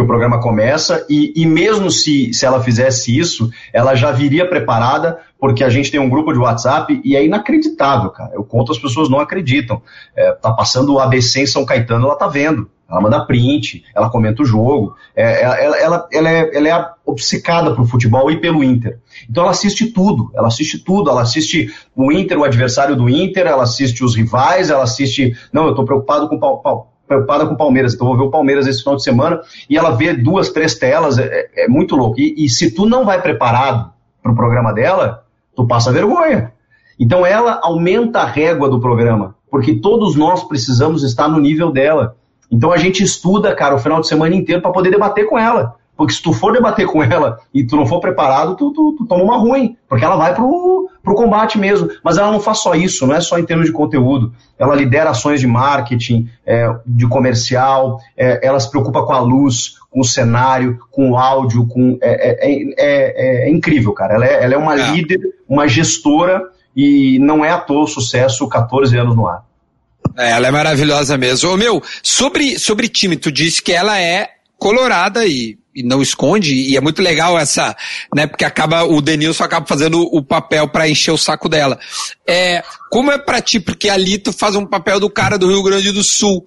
que 0.00 0.04
o 0.04 0.06
programa 0.06 0.40
começa, 0.40 1.04
e, 1.10 1.32
e 1.36 1.44
mesmo 1.44 1.90
se, 1.90 2.32
se 2.32 2.46
ela 2.46 2.62
fizesse 2.62 3.16
isso, 3.16 3.50
ela 3.70 3.94
já 3.94 4.10
viria 4.10 4.48
preparada, 4.48 5.18
porque 5.38 5.62
a 5.62 5.68
gente 5.68 5.90
tem 5.90 6.00
um 6.00 6.08
grupo 6.08 6.32
de 6.32 6.38
WhatsApp 6.38 7.00
e 7.04 7.14
é 7.14 7.24
inacreditável, 7.24 8.08
cara. 8.10 8.30
Eu 8.32 8.42
conto, 8.42 8.72
as 8.72 8.78
pessoas 8.78 9.10
não 9.10 9.20
acreditam. 9.20 9.82
É, 10.16 10.32
tá 10.32 10.52
passando 10.52 10.94
o 10.94 10.98
ABC 10.98 11.42
em 11.42 11.46
São 11.46 11.66
Caetano, 11.66 12.06
ela 12.06 12.16
tá 12.16 12.26
vendo. 12.26 12.70
Ela 12.90 13.00
manda 13.00 13.24
print, 13.24 13.84
ela 13.94 14.10
comenta 14.10 14.42
o 14.42 14.44
jogo, 14.44 14.96
é, 15.14 15.44
ela, 15.44 15.56
ela, 15.56 16.08
ela, 16.10 16.30
é, 16.30 16.56
ela 16.56 16.68
é 16.68 16.88
obcecada 17.06 17.72
pro 17.72 17.84
futebol 17.84 18.30
e 18.32 18.40
pelo 18.40 18.64
Inter. 18.64 18.98
Então 19.28 19.44
ela 19.44 19.52
assiste 19.52 19.92
tudo, 19.92 20.32
ela 20.34 20.48
assiste 20.48 20.78
tudo, 20.78 21.08
ela 21.08 21.22
assiste 21.22 21.72
o 21.94 22.10
Inter, 22.10 22.38
o 22.38 22.44
adversário 22.44 22.96
do 22.96 23.08
Inter, 23.08 23.46
ela 23.46 23.62
assiste 23.62 24.02
os 24.02 24.16
rivais, 24.16 24.70
ela 24.70 24.82
assiste. 24.82 25.36
Não, 25.52 25.68
eu 25.68 25.74
tô 25.74 25.84
preocupado 25.84 26.28
com 26.28 26.34
o 26.34 26.40
preocupada 27.10 27.44
com 27.44 27.54
o 27.54 27.56
Palmeiras, 27.56 27.92
então 27.92 28.06
vou 28.06 28.16
ver 28.16 28.22
o 28.22 28.30
Palmeiras 28.30 28.68
esse 28.68 28.84
final 28.84 28.94
de 28.94 29.02
semana, 29.02 29.40
e 29.68 29.76
ela 29.76 29.90
vê 29.90 30.12
duas, 30.12 30.50
três 30.50 30.76
telas, 30.76 31.18
é, 31.18 31.50
é 31.56 31.68
muito 31.68 31.96
louco. 31.96 32.20
E, 32.20 32.44
e 32.44 32.48
se 32.48 32.70
tu 32.72 32.86
não 32.86 33.04
vai 33.04 33.20
preparado 33.20 33.90
para 34.22 34.30
o 34.30 34.34
programa 34.36 34.72
dela, 34.72 35.24
tu 35.56 35.66
passa 35.66 35.90
vergonha. 35.90 36.52
Então 36.98 37.26
ela 37.26 37.58
aumenta 37.64 38.20
a 38.20 38.26
régua 38.26 38.68
do 38.68 38.78
programa, 38.78 39.34
porque 39.50 39.74
todos 39.74 40.14
nós 40.14 40.44
precisamos 40.44 41.02
estar 41.02 41.26
no 41.26 41.40
nível 41.40 41.72
dela. 41.72 42.14
Então 42.48 42.70
a 42.70 42.76
gente 42.76 43.02
estuda, 43.02 43.56
cara, 43.56 43.74
o 43.74 43.78
final 43.78 44.00
de 44.00 44.06
semana 44.06 44.36
inteiro 44.36 44.62
para 44.62 44.70
poder 44.70 44.90
debater 44.90 45.26
com 45.26 45.36
ela. 45.36 45.74
Porque 45.96 46.12
se 46.12 46.22
tu 46.22 46.32
for 46.32 46.52
debater 46.52 46.86
com 46.86 47.02
ela 47.02 47.40
e 47.52 47.66
tu 47.66 47.76
não 47.76 47.86
for 47.86 48.00
preparado, 48.00 48.54
tu, 48.54 48.72
tu, 48.72 48.94
tu 48.96 49.06
toma 49.06 49.24
uma 49.24 49.36
ruim. 49.36 49.76
Porque 49.88 50.04
ela 50.04 50.16
vai 50.16 50.34
pro, 50.34 50.88
pro 51.02 51.14
combate 51.14 51.58
mesmo. 51.58 51.88
Mas 52.04 52.18
ela 52.18 52.30
não 52.30 52.40
faz 52.40 52.58
só 52.58 52.74
isso, 52.74 53.06
não 53.06 53.14
é 53.14 53.20
só 53.20 53.38
em 53.38 53.44
termos 53.44 53.66
de 53.66 53.72
conteúdo. 53.72 54.32
Ela 54.58 54.74
lidera 54.74 55.10
ações 55.10 55.40
de 55.40 55.46
marketing, 55.46 56.28
é, 56.46 56.68
de 56.86 57.06
comercial, 57.06 57.98
é, 58.16 58.46
ela 58.46 58.60
se 58.60 58.70
preocupa 58.70 59.04
com 59.04 59.12
a 59.12 59.20
luz, 59.20 59.76
com 59.90 60.00
o 60.00 60.04
cenário, 60.04 60.78
com 60.90 61.10
o 61.10 61.16
áudio, 61.16 61.66
com. 61.66 61.98
É, 62.00 62.48
é, 62.48 62.74
é, 62.78 63.48
é 63.48 63.50
incrível, 63.50 63.92
cara. 63.92 64.14
Ela 64.14 64.26
é, 64.26 64.44
ela 64.44 64.54
é 64.54 64.58
uma 64.58 64.74
líder, 64.74 65.20
uma 65.48 65.66
gestora, 65.66 66.42
e 66.76 67.18
não 67.18 67.44
é 67.44 67.50
à 67.50 67.58
toa 67.58 67.84
o 67.84 67.86
sucesso 67.86 68.48
14 68.48 68.96
anos 68.96 69.16
no 69.16 69.26
ar. 69.26 69.44
É, 70.16 70.32
ela 70.32 70.48
é 70.48 70.50
maravilhosa 70.50 71.16
mesmo. 71.16 71.50
Ô, 71.50 71.56
meu, 71.56 71.82
sobre, 72.02 72.58
sobre 72.58 72.88
time, 72.88 73.16
tu 73.16 73.30
disse 73.30 73.62
que 73.62 73.72
ela 73.72 73.98
é 74.00 74.28
colorada 74.58 75.26
e, 75.26 75.58
e 75.74 75.82
não 75.82 76.02
esconde, 76.02 76.54
e 76.54 76.76
é 76.76 76.80
muito 76.80 77.00
legal 77.00 77.38
essa, 77.38 77.76
né, 78.14 78.26
porque 78.26 78.44
acaba, 78.44 78.84
o 78.84 79.00
Denilson 79.00 79.44
acaba 79.44 79.66
fazendo 79.66 80.02
o 80.02 80.22
papel 80.22 80.68
para 80.68 80.88
encher 80.88 81.12
o 81.12 81.18
saco 81.18 81.48
dela. 81.48 81.78
É, 82.26 82.62
como 82.90 83.12
é 83.12 83.18
pra 83.18 83.40
ti, 83.40 83.60
porque 83.60 83.88
ali 83.88 84.18
tu 84.18 84.32
faz 84.32 84.56
um 84.56 84.66
papel 84.66 84.98
do 84.98 85.08
cara 85.08 85.38
do 85.38 85.48
Rio 85.48 85.62
Grande 85.62 85.92
do 85.92 86.02
Sul, 86.02 86.44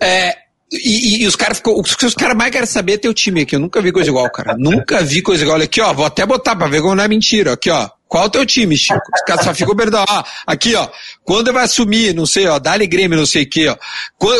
é, 0.00 0.36
e, 0.72 1.22
e, 1.22 1.26
os 1.26 1.34
caras 1.34 1.58
ficou, 1.58 1.80
os, 1.80 1.96
os 2.02 2.14
caras 2.14 2.36
mais 2.36 2.52
querem 2.52 2.66
saber 2.66 2.92
é 2.92 2.98
teu 2.98 3.12
time 3.12 3.42
aqui. 3.42 3.56
Eu 3.56 3.60
nunca 3.60 3.82
vi 3.82 3.90
coisa 3.90 4.08
igual, 4.08 4.30
cara. 4.30 4.56
nunca 4.56 5.02
vi 5.02 5.20
coisa 5.20 5.42
igual. 5.42 5.56
Olha 5.56 5.64
aqui, 5.64 5.80
ó. 5.80 5.92
Vou 5.92 6.06
até 6.06 6.24
botar 6.24 6.54
pra 6.54 6.68
ver 6.68 6.80
como 6.80 6.94
não 6.94 7.02
é 7.02 7.08
mentira. 7.08 7.54
Aqui, 7.54 7.70
ó. 7.70 7.90
Qual 8.10 8.24
o 8.24 8.28
teu 8.28 8.44
time, 8.44 8.76
Chico? 8.76 9.00
Os 9.14 9.22
caras 9.22 9.44
só 9.44 9.54
ficam 9.54 9.76
perdão. 9.76 10.04
Ah, 10.08 10.24
aqui, 10.44 10.74
ó. 10.74 10.88
Quando 11.22 11.52
vai 11.52 11.62
assumir, 11.62 12.12
não 12.12 12.26
sei, 12.26 12.44
ó, 12.48 12.58
Dali 12.58 12.84
Grêmio, 12.88 13.16
não 13.16 13.24
sei 13.24 13.44
o 13.44 13.48
quê, 13.48 13.68
ó. 13.68 13.76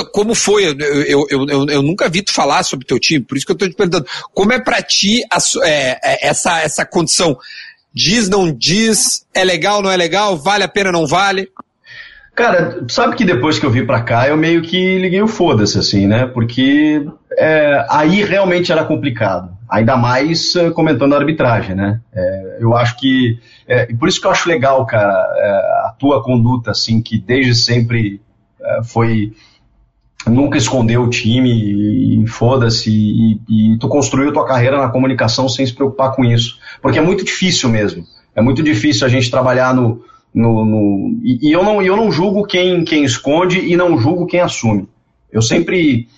Como 0.07 0.35
foi? 0.35 0.67
Eu, 0.67 0.81
eu, 0.81 1.27
eu, 1.31 1.47
eu, 1.49 1.67
eu 1.69 1.81
nunca 1.81 2.09
vi 2.09 2.21
tu 2.21 2.33
falar 2.33 2.65
sobre 2.65 2.85
teu 2.85 2.99
time, 2.99 3.25
por 3.25 3.37
isso 3.37 3.47
que 3.47 3.53
eu 3.53 3.57
tô 3.57 3.69
te 3.69 3.77
perguntando. 3.77 4.09
Como 4.35 4.53
é 4.53 4.59
pra 4.59 4.83
ti 4.83 5.23
a, 5.31 5.39
é, 5.65 6.01
é, 6.03 6.29
essa, 6.29 6.61
essa 6.61 6.85
condição? 6.85 7.39
Diz, 7.95 8.29
não 8.29 8.53
diz? 8.53 9.25
É 9.33 9.45
legal, 9.45 9.81
não 9.81 9.91
é 9.91 9.97
legal? 9.97 10.37
Vale 10.37 10.65
a 10.65 10.69
pena, 10.69 10.91
não 10.91 11.07
vale? 11.07 11.49
Cara, 12.35 12.85
sabe 12.89 13.15
que 13.15 13.25
depois 13.25 13.61
que 13.61 13.67
eu 13.67 13.71
vim 13.71 13.87
pra 13.87 14.03
cá, 14.03 14.27
eu 14.27 14.37
meio 14.37 14.63
que 14.63 14.99
liguei 14.99 15.23
o 15.23 15.29
foda-se, 15.29 15.79
assim, 15.79 16.09
né? 16.09 16.27
Porque 16.27 17.07
é, 17.39 17.87
aí 17.89 18.25
realmente 18.25 18.73
era 18.73 18.85
complicado. 18.85 19.60
Ainda 19.71 19.97
mais 19.97 20.57
uh, 20.57 20.73
comentando 20.73 21.15
a 21.15 21.19
arbitragem, 21.19 21.77
né? 21.77 22.01
É, 22.13 22.59
eu 22.59 22.77
acho 22.77 22.97
que. 22.99 23.39
É, 23.69 23.87
por 23.95 24.09
isso 24.09 24.21
que 24.21 24.27
eu 24.27 24.31
acho 24.33 24.49
legal, 24.49 24.85
cara, 24.85 25.13
é, 25.13 25.49
a 25.87 25.95
tua 25.97 26.21
conduta, 26.25 26.73
assim, 26.73 27.01
que 27.01 27.17
desde 27.17 27.55
sempre 27.55 28.21
é, 28.61 28.83
foi. 28.83 29.33
Nunca 30.27 30.59
escondeu 30.59 31.03
o 31.03 31.09
time 31.09 32.23
e, 32.23 32.27
foda-se, 32.27 32.91
e, 32.91 33.41
e 33.49 33.79
tu 33.79 33.89
construiu 33.89 34.33
tua 34.33 34.45
carreira 34.45 34.77
na 34.77 34.91
comunicação 34.91 35.49
sem 35.49 35.65
se 35.65 35.73
preocupar 35.73 36.15
com 36.15 36.25
isso. 36.25 36.59
Porque 36.83 36.99
é 36.99 37.03
muito 37.03 37.25
difícil 37.25 37.71
mesmo. 37.71 38.05
É 38.35 38.43
muito 38.43 38.63
difícil 38.63 39.07
a 39.07 39.09
gente 39.09 39.31
trabalhar 39.31 39.73
no. 39.73 40.05
no, 40.35 40.65
no 40.65 41.19
e, 41.23 41.49
e 41.49 41.53
eu, 41.53 41.63
não, 41.63 41.81
eu 41.81 41.97
não 41.97 42.11
julgo 42.11 42.45
quem, 42.45 42.85
quem 42.85 43.05
esconde 43.05 43.61
e 43.61 43.77
não 43.77 43.97
julgo 43.97 44.27
quem 44.27 44.41
assume. 44.41 44.89
Eu 45.33 45.41
sempre. 45.41 46.09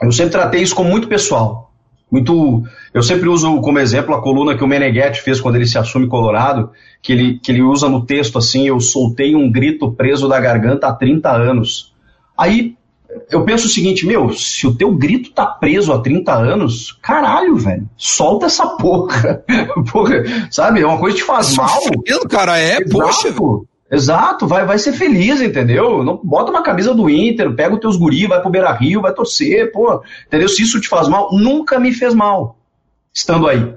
Eu 0.00 0.10
sempre 0.10 0.32
tratei 0.32 0.62
isso 0.62 0.74
como 0.74 0.88
muito 0.88 1.06
pessoal 1.06 1.71
muito. 2.12 2.62
Eu 2.92 3.02
sempre 3.02 3.26
uso 3.26 3.58
como 3.62 3.78
exemplo 3.78 4.14
a 4.14 4.20
coluna 4.20 4.54
que 4.54 4.62
o 4.62 4.66
Meneghetti 4.66 5.22
fez 5.22 5.40
quando 5.40 5.56
ele 5.56 5.66
se 5.66 5.78
assume 5.78 6.06
Colorado, 6.06 6.70
que 7.00 7.10
ele, 7.10 7.40
que 7.42 7.50
ele 7.50 7.62
usa 7.62 7.88
no 7.88 8.04
texto 8.04 8.36
assim: 8.36 8.68
Eu 8.68 8.78
soltei 8.80 9.34
um 9.34 9.50
grito 9.50 9.90
preso 9.90 10.28
da 10.28 10.38
garganta 10.38 10.88
há 10.88 10.92
30 10.92 11.30
anos. 11.30 11.94
Aí 12.36 12.74
eu 13.30 13.44
penso 13.44 13.66
o 13.66 13.70
seguinte: 13.70 14.06
Meu, 14.06 14.30
se 14.34 14.66
o 14.66 14.74
teu 14.74 14.92
grito 14.94 15.32
tá 15.32 15.46
preso 15.46 15.90
há 15.90 16.00
30 16.00 16.34
anos, 16.34 16.98
caralho, 17.00 17.56
velho, 17.56 17.88
solta 17.96 18.44
essa 18.44 18.66
porra. 18.66 19.42
porra 19.90 20.22
sabe? 20.50 20.82
É 20.82 20.86
uma 20.86 20.98
coisa 20.98 21.16
que 21.16 21.22
te 21.22 21.26
faz 21.26 21.56
mal. 21.56 21.80
cara, 22.28 22.58
é, 22.58 22.76
Exato. 22.76 22.90
poxa. 22.90 23.34
Exato, 23.92 24.46
vai, 24.46 24.64
vai 24.64 24.78
ser 24.78 24.94
feliz, 24.94 25.42
entendeu? 25.42 26.02
Não 26.02 26.18
bota 26.24 26.50
uma 26.50 26.62
camisa 26.62 26.94
do 26.94 27.10
Inter, 27.10 27.54
pega 27.54 27.74
os 27.74 27.80
teus 27.80 27.94
guri, 27.94 28.26
vai 28.26 28.40
pro 28.40 28.48
Beira 28.48 28.72
Rio, 28.72 29.02
vai 29.02 29.12
torcer, 29.12 29.70
pô, 29.70 30.02
entendeu? 30.26 30.48
Se 30.48 30.62
isso 30.62 30.80
te 30.80 30.88
faz 30.88 31.08
mal, 31.08 31.28
nunca 31.30 31.78
me 31.78 31.92
fez 31.92 32.14
mal, 32.14 32.56
estando 33.12 33.46
aí. 33.46 33.74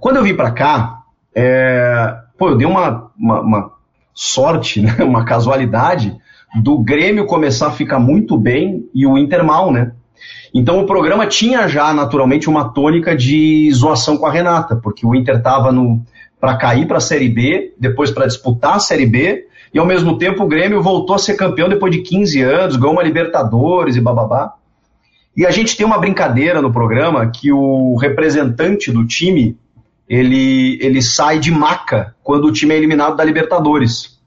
Quando 0.00 0.16
eu 0.16 0.24
vim 0.24 0.34
para 0.34 0.50
cá, 0.50 1.02
é, 1.32 2.16
pô, 2.36 2.48
eu 2.48 2.56
dei 2.56 2.66
uma, 2.66 3.12
uma, 3.16 3.40
uma 3.42 3.72
sorte, 4.12 4.80
né? 4.82 4.96
uma 5.04 5.24
casualidade 5.24 6.18
do 6.60 6.76
Grêmio 6.78 7.24
começar 7.24 7.68
a 7.68 7.72
ficar 7.72 8.00
muito 8.00 8.36
bem 8.36 8.90
e 8.92 9.06
o 9.06 9.16
Inter 9.16 9.44
mal, 9.44 9.70
né? 9.70 9.92
Então 10.54 10.80
o 10.80 10.86
programa 10.86 11.26
tinha 11.26 11.66
já 11.66 11.92
naturalmente 11.94 12.48
uma 12.48 12.68
tônica 12.68 13.16
de 13.16 13.70
zoação 13.72 14.16
com 14.16 14.26
a 14.26 14.30
Renata, 14.30 14.76
porque 14.76 15.06
o 15.06 15.14
Inter 15.14 15.36
estava 15.36 15.72
para 16.40 16.56
cair 16.56 16.86
para 16.86 16.98
a 16.98 17.00
Série 17.00 17.28
B, 17.28 17.72
depois 17.78 18.10
para 18.10 18.26
disputar 18.26 18.76
a 18.76 18.80
Série 18.80 19.06
B, 19.06 19.46
e 19.72 19.78
ao 19.78 19.86
mesmo 19.86 20.18
tempo 20.18 20.44
o 20.44 20.48
Grêmio 20.48 20.82
voltou 20.82 21.16
a 21.16 21.18
ser 21.18 21.34
campeão 21.34 21.68
depois 21.68 21.92
de 21.92 22.02
15 22.02 22.42
anos, 22.42 22.76
ganhou 22.76 22.92
uma 22.92 23.02
Libertadores 23.02 23.96
e 23.96 24.00
bababá. 24.00 24.54
E 25.34 25.46
a 25.46 25.50
gente 25.50 25.76
tem 25.76 25.86
uma 25.86 25.98
brincadeira 25.98 26.60
no 26.60 26.72
programa 26.72 27.30
que 27.30 27.50
o 27.50 27.96
representante 27.96 28.92
do 28.92 29.06
time 29.06 29.56
ele, 30.06 30.78
ele 30.82 31.00
sai 31.00 31.38
de 31.38 31.50
maca 31.50 32.14
quando 32.22 32.46
o 32.46 32.52
time 32.52 32.74
é 32.74 32.76
eliminado 32.76 33.16
da 33.16 33.24
Libertadores. 33.24 34.18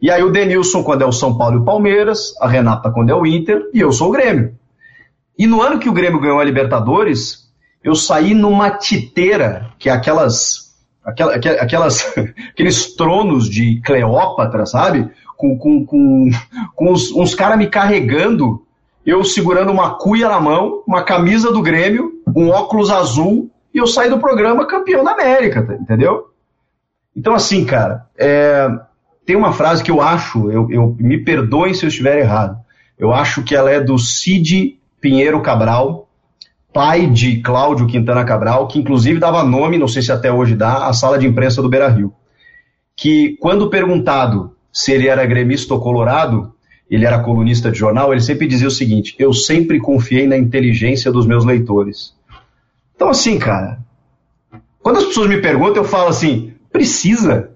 E 0.00 0.12
aí 0.12 0.22
o 0.22 0.30
Denilson 0.30 0.84
quando 0.84 1.02
é 1.02 1.06
o 1.06 1.12
São 1.12 1.36
Paulo 1.36 1.56
e 1.56 1.60
o 1.60 1.64
Palmeiras, 1.64 2.34
a 2.40 2.46
Renata 2.46 2.90
quando 2.92 3.10
é 3.10 3.14
o 3.14 3.26
Inter 3.26 3.68
e 3.74 3.80
eu 3.80 3.90
sou 3.90 4.10
o 4.10 4.12
Grêmio. 4.12 4.57
E 5.38 5.46
no 5.46 5.62
ano 5.62 5.78
que 5.78 5.88
o 5.88 5.92
Grêmio 5.92 6.20
ganhou 6.20 6.40
a 6.40 6.44
Libertadores, 6.44 7.48
eu 7.82 7.94
saí 7.94 8.34
numa 8.34 8.70
titeira, 8.70 9.70
que 9.78 9.88
é 9.88 9.92
aquelas 9.92 10.68
aquela, 11.04 11.34
aquelas, 11.34 12.14
aqueles 12.50 12.94
tronos 12.94 13.48
de 13.48 13.80
Cleópatra, 13.82 14.66
sabe? 14.66 15.08
Com, 15.36 15.56
com, 15.56 15.86
com, 15.86 16.30
com 16.74 16.92
uns, 16.92 17.12
uns 17.12 17.34
caras 17.34 17.56
me 17.56 17.68
carregando, 17.68 18.62
eu 19.06 19.24
segurando 19.24 19.70
uma 19.70 19.94
cuia 19.94 20.28
na 20.28 20.40
mão, 20.40 20.82
uma 20.86 21.02
camisa 21.02 21.52
do 21.52 21.62
Grêmio, 21.62 22.12
um 22.34 22.50
óculos 22.50 22.90
azul, 22.90 23.50
e 23.72 23.78
eu 23.78 23.86
saí 23.86 24.10
do 24.10 24.18
programa 24.18 24.66
campeão 24.66 25.04
da 25.04 25.12
América, 25.12 25.62
tá, 25.62 25.74
entendeu? 25.74 26.30
Então, 27.16 27.34
assim, 27.34 27.64
cara, 27.64 28.06
é, 28.16 28.68
tem 29.24 29.36
uma 29.36 29.52
frase 29.52 29.82
que 29.82 29.90
eu 29.90 30.02
acho, 30.02 30.50
eu, 30.50 30.70
eu 30.70 30.96
me 30.98 31.18
perdoem 31.18 31.74
se 31.74 31.84
eu 31.84 31.88
estiver 31.88 32.18
errado, 32.18 32.58
eu 32.98 33.12
acho 33.12 33.42
que 33.42 33.54
ela 33.54 33.70
é 33.70 33.80
do 33.80 33.96
Cid 33.98 34.77
Pinheiro 35.00 35.40
Cabral, 35.40 36.08
pai 36.72 37.06
de 37.06 37.40
Cláudio 37.40 37.86
Quintana 37.86 38.24
Cabral, 38.24 38.68
que 38.68 38.78
inclusive 38.78 39.18
dava 39.18 39.42
nome, 39.42 39.78
não 39.78 39.88
sei 39.88 40.02
se 40.02 40.12
até 40.12 40.32
hoje 40.32 40.54
dá, 40.54 40.86
à 40.86 40.92
sala 40.92 41.18
de 41.18 41.26
imprensa 41.26 41.62
do 41.62 41.68
Beira 41.68 41.88
Rio. 41.88 42.12
Que 42.96 43.36
quando 43.40 43.70
perguntado 43.70 44.56
se 44.72 44.92
ele 44.92 45.08
era 45.08 45.24
gremista 45.24 45.74
ou 45.74 45.80
colorado, 45.80 46.52
ele 46.90 47.04
era 47.04 47.20
colunista 47.20 47.70
de 47.70 47.78
jornal, 47.78 48.12
ele 48.12 48.20
sempre 48.20 48.46
dizia 48.46 48.68
o 48.68 48.72
seguinte: 48.72 49.14
eu 49.18 49.32
sempre 49.32 49.78
confiei 49.78 50.26
na 50.26 50.36
inteligência 50.36 51.12
dos 51.12 51.26
meus 51.26 51.44
leitores. 51.44 52.14
Então, 52.94 53.08
assim, 53.08 53.38
cara, 53.38 53.78
quando 54.82 54.98
as 54.98 55.04
pessoas 55.04 55.28
me 55.28 55.40
perguntam, 55.40 55.82
eu 55.82 55.88
falo 55.88 56.08
assim: 56.08 56.54
precisa? 56.72 57.50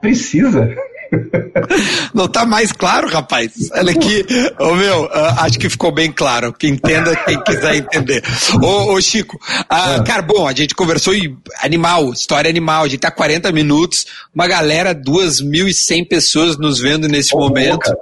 Precisa? 0.00 0.74
Não 2.14 2.28
tá 2.28 2.44
mais 2.44 2.72
claro, 2.72 3.08
rapaz? 3.08 3.52
Olha 3.72 3.92
aqui, 3.92 4.24
ô 4.58 4.74
meu, 4.74 5.04
uh, 5.04 5.10
acho 5.38 5.58
que 5.58 5.68
ficou 5.68 5.92
bem 5.92 6.10
claro. 6.10 6.52
Que 6.52 6.66
entenda 6.68 7.14
quem 7.16 7.42
quiser 7.42 7.76
entender. 7.76 8.22
Ô, 8.62 8.92
ô 8.92 9.00
Chico, 9.00 9.36
uh, 9.36 10.00
é. 10.00 10.02
cara, 10.04 10.22
bom, 10.22 10.46
a 10.46 10.52
gente 10.52 10.74
conversou 10.74 11.14
em 11.14 11.36
animal, 11.62 12.12
história 12.12 12.48
animal. 12.48 12.84
A 12.84 12.88
gente 12.88 13.00
tá 13.00 13.10
40 13.10 13.52
minutos, 13.52 14.06
uma 14.34 14.46
galera, 14.46 14.94
2.100 14.94 16.08
pessoas 16.08 16.58
nos 16.58 16.80
vendo 16.80 17.08
nesse 17.08 17.34
oh, 17.34 17.40
momento. 17.40 17.80
Cara, 17.80 17.98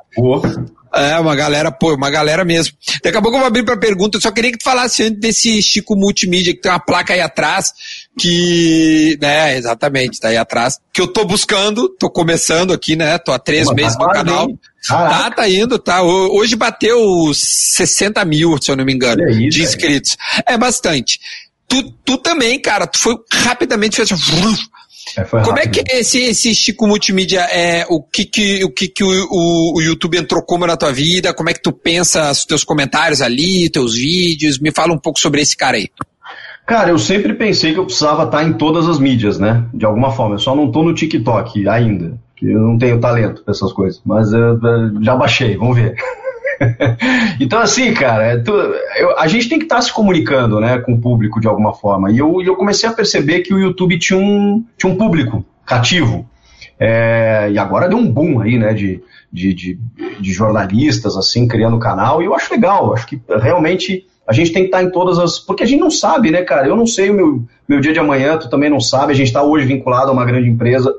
é, 0.93 1.19
uma 1.21 1.37
galera, 1.37 1.71
pô, 1.71 1.95
uma 1.95 2.11
galera 2.11 2.45
mesmo. 2.45 2.77
Daqui 3.03 3.17
a 3.17 3.23
pouco 3.23 3.37
eu 3.37 3.41
vou 3.41 3.47
abrir 3.47 3.65
para 3.65 3.77
pergunta, 3.77 4.17
eu 4.17 4.21
só 4.21 4.31
queria 4.33 4.51
que 4.51 4.59
tu 4.59 4.65
falasse 4.65 5.05
antes 5.05 5.21
desse 5.21 5.63
Chico 5.63 5.95
Multimídia, 5.95 6.53
que 6.53 6.61
tem 6.61 6.71
uma 6.71 6.81
placa 6.81 7.15
aí 7.15 7.21
atrás, 7.21 7.73
que, 8.19 9.19
né, 9.21 9.57
exatamente, 9.57 10.21
tá 10.21 10.29
aí 10.29 10.37
atrás, 10.37 10.79
que 10.93 11.01
eu 11.01 11.07
tô 11.07 11.25
buscando, 11.25 11.89
tô 11.89 12.11
começando 12.11 12.73
aqui, 12.73 12.97
né, 12.97 13.19
tô 13.19 13.33
há 13.33 13.39
três 13.39 13.67
Pô, 13.69 13.75
meses 13.75 13.97
no 13.99 14.09
canal. 14.11 14.49
Tá, 14.87 15.31
tá 15.31 15.49
indo, 15.49 15.79
tá. 15.79 16.03
Hoje 16.03 16.57
bateu 16.57 17.31
60 17.35 18.25
mil, 18.25 18.57
se 18.61 18.71
eu 18.71 18.77
não 18.77 18.85
me 18.85 18.93
engano, 18.93 19.23
aí, 19.25 19.49
de 19.49 19.63
inscritos. 19.63 20.17
É 20.47 20.57
bastante. 20.57 21.21
Tu, 21.69 21.83
tu 22.05 22.19
também, 22.19 22.61
cara, 22.61 22.87
tu 22.87 22.99
foi 22.99 23.15
rapidamente, 23.33 23.97
fez 23.97 24.11
assim, 24.11 24.57
É, 25.17 25.25
Como 25.25 25.59
é 25.59 25.67
que 25.67 25.83
esse, 25.93 26.19
esse 26.19 26.55
Chico 26.55 26.87
Multimídia 26.87 27.41
é 27.43 27.87
o 27.89 28.03
que 28.03 28.25
que 28.25 28.65
o 28.65 28.71
que 28.71 28.89
que 28.89 29.05
o, 29.05 29.29
o, 29.31 29.79
o, 29.79 29.83
YouTube 29.83 30.19
entrou 30.19 30.43
como 30.43 30.67
na 30.67 30.77
tua 30.77 30.93
vida? 30.93 31.33
Como 31.33 31.49
é 31.49 31.55
que 31.55 31.63
tu 31.63 31.73
pensa 31.73 32.31
os 32.31 32.45
teus 32.45 32.65
comentários 32.65 33.21
ali, 33.21 33.71
teus 33.71 33.95
vídeos? 33.95 34.59
Me 34.59 34.73
fala 34.73 34.93
um 34.93 34.99
pouco 34.99 35.19
sobre 35.19 35.43
esse 35.43 35.57
cara 35.57 35.77
aí. 35.77 35.89
Cara, 36.71 36.91
eu 36.91 36.99
sempre 37.01 37.35
pensei 37.35 37.73
que 37.73 37.81
eu 37.81 37.85
precisava 37.85 38.23
estar 38.23 38.45
em 38.45 38.53
todas 38.53 38.89
as 38.89 39.01
mídias, 39.01 39.41
né? 39.41 39.64
De 39.75 39.85
alguma 39.85 40.12
forma. 40.12 40.37
Eu 40.37 40.39
só 40.39 40.55
não 40.55 40.66
estou 40.66 40.85
no 40.85 40.95
TikTok 40.95 41.68
ainda, 41.68 42.16
que 42.37 42.49
eu 42.49 42.61
não 42.61 42.79
tenho 42.79 43.01
talento 43.01 43.43
para 43.43 43.51
essas 43.51 43.73
coisas. 43.73 44.01
Mas 44.07 44.33
eu, 44.33 44.57
eu 44.57 45.03
já 45.03 45.16
baixei, 45.16 45.57
vamos 45.57 45.77
ver. 45.77 45.97
então, 47.41 47.59
assim, 47.59 47.93
cara, 47.93 48.25
é 48.25 48.37
tu, 48.37 48.53
eu, 48.53 49.18
a 49.18 49.27
gente 49.27 49.49
tem 49.49 49.59
que 49.59 49.64
estar 49.64 49.77
tá 49.77 49.83
se 49.83 49.93
comunicando 49.93 50.61
né, 50.61 50.79
com 50.79 50.93
o 50.93 51.01
público 51.01 51.41
de 51.41 51.49
alguma 51.49 51.75
forma. 51.75 52.09
E 52.12 52.18
eu, 52.18 52.41
eu 52.41 52.55
comecei 52.55 52.89
a 52.89 52.93
perceber 52.93 53.41
que 53.41 53.53
o 53.53 53.59
YouTube 53.59 53.99
tinha 53.99 54.21
um, 54.21 54.64
tinha 54.79 54.93
um 54.93 54.97
público 54.97 55.45
cativo. 55.66 56.25
É, 56.79 57.51
e 57.51 57.59
agora 57.59 57.89
deu 57.89 57.99
um 57.99 58.09
boom 58.09 58.39
aí, 58.39 58.57
né, 58.57 58.73
de, 58.73 59.03
de, 59.33 59.53
de, 59.53 59.79
de, 60.21 60.33
jornalistas, 60.33 61.16
assim, 61.16 61.49
criando 61.49 61.81
canal. 61.81 62.23
E 62.23 62.27
eu 62.27 62.35
acho 62.35 62.55
legal, 62.55 62.95
acho 62.95 63.09
que 63.09 63.21
realmente 63.43 64.07
a 64.27 64.33
gente 64.33 64.53
tem 64.53 64.62
que 64.62 64.68
estar 64.68 64.83
em 64.83 64.91
todas 64.91 65.18
as. 65.18 65.39
Porque 65.39 65.62
a 65.62 65.66
gente 65.66 65.81
não 65.81 65.91
sabe, 65.91 66.31
né, 66.31 66.43
cara? 66.43 66.68
Eu 66.68 66.77
não 66.77 66.87
sei 66.87 67.11
o 67.11 67.14
meu, 67.14 67.43
meu 67.68 67.81
dia 67.81 67.93
de 67.93 67.99
amanhã, 67.99 68.39
tu 68.39 68.49
também 68.49 68.71
não 68.71 68.81
sabe. 68.81 69.12
A 69.12 69.16
gente 69.16 69.29
está 69.29 69.43
hoje 69.43 69.66
vinculado 69.66 70.11
a 70.11 70.12
uma 70.12 70.25
grande 70.25 70.49
empresa 70.49 70.95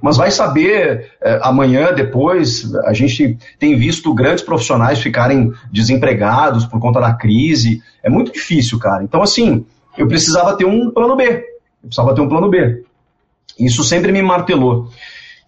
mas 0.00 0.16
vai 0.16 0.30
saber 0.30 1.10
é, 1.20 1.40
amanhã, 1.42 1.92
depois. 1.92 2.72
A 2.84 2.92
gente 2.92 3.38
tem 3.58 3.76
visto 3.76 4.14
grandes 4.14 4.44
profissionais 4.44 5.00
ficarem 5.00 5.52
desempregados 5.72 6.64
por 6.66 6.80
conta 6.80 7.00
da 7.00 7.14
crise. 7.14 7.82
É 8.02 8.08
muito 8.08 8.32
difícil, 8.32 8.78
cara. 8.78 9.02
Então, 9.02 9.22
assim, 9.22 9.64
eu 9.96 10.06
precisava 10.06 10.56
ter 10.56 10.64
um 10.64 10.90
plano 10.90 11.16
B. 11.16 11.24
Eu 11.24 11.88
precisava 11.88 12.14
ter 12.14 12.20
um 12.20 12.28
plano 12.28 12.48
B. 12.48 12.84
Isso 13.58 13.82
sempre 13.82 14.12
me 14.12 14.22
martelou. 14.22 14.88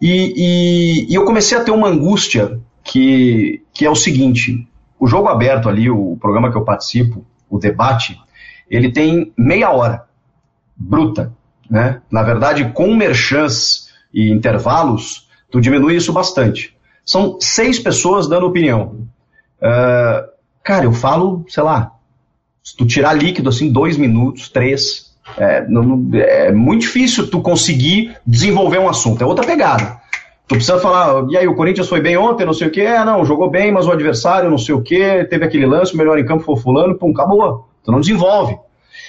E, 0.03 0.35
e, 0.37 1.13
e 1.13 1.15
eu 1.15 1.25
comecei 1.25 1.57
a 1.57 1.63
ter 1.63 1.71
uma 1.71 1.89
angústia 1.89 2.59
que, 2.83 3.63
que 3.73 3.85
é 3.85 3.91
o 3.91 3.95
seguinte: 3.95 4.67
o 5.01 5.07
jogo 5.07 5.29
aberto 5.29 5.69
ali, 5.69 5.91
o 5.91 6.17
programa 6.21 6.51
que 6.53 6.59
eu 6.59 6.65
participo, 6.65 7.25
o 7.49 7.59
debate, 7.59 8.21
ele 8.71 8.93
tem 8.93 9.33
meia 9.37 9.71
hora 9.71 10.05
bruta. 10.77 11.33
Né? 11.69 12.03
Na 12.11 12.23
verdade, 12.23 12.71
com 12.73 12.95
merchans 12.95 13.89
e 14.13 14.31
intervalos, 14.31 15.29
tu 15.51 15.61
diminui 15.61 15.97
isso 15.97 16.13
bastante. 16.13 16.77
São 17.05 17.39
seis 17.41 17.79
pessoas 17.79 18.29
dando 18.29 18.47
opinião. 18.47 19.09
Uh, 19.59 20.29
cara, 20.63 20.85
eu 20.85 20.93
falo, 20.93 21.45
sei 21.49 21.63
lá, 21.63 21.93
se 22.63 22.77
tu 22.77 22.87
tirar 22.87 23.15
líquido 23.15 23.49
assim, 23.49 23.73
dois 23.73 23.97
minutos, 23.97 24.49
três, 24.49 25.11
é, 25.37 25.67
não, 25.67 26.09
é 26.15 26.53
muito 26.53 26.83
difícil 26.83 27.29
tu 27.31 27.41
conseguir 27.41 28.17
desenvolver 28.27 28.79
um 28.79 28.89
assunto. 28.89 29.23
É 29.23 29.27
outra 29.27 29.47
pegada. 29.47 29.99
Tu 30.51 30.57
precisa 30.57 30.81
falar, 30.81 31.27
e 31.31 31.37
aí, 31.37 31.47
o 31.47 31.55
Corinthians 31.55 31.89
foi 31.89 32.01
bem 32.01 32.17
ontem, 32.17 32.45
não 32.45 32.53
sei 32.53 32.67
o 32.67 32.73
quê, 32.73 32.81
é, 32.81 33.05
não, 33.05 33.25
jogou 33.25 33.49
bem, 33.49 33.71
mas 33.71 33.87
o 33.87 33.93
adversário, 33.93 34.51
não 34.51 34.59
sei 34.59 34.75
o 34.75 34.83
quê, 34.83 35.25
teve 35.31 35.45
aquele 35.45 35.65
lance, 35.65 35.95
o 35.95 35.97
melhor 35.97 36.19
em 36.19 36.27
campo 36.27 36.43
foi 36.43 36.57
fulano, 36.57 36.99
pum, 36.99 37.13
acabou. 37.13 37.69
Tu 37.85 37.93
não 37.93 38.01
desenvolve. 38.01 38.59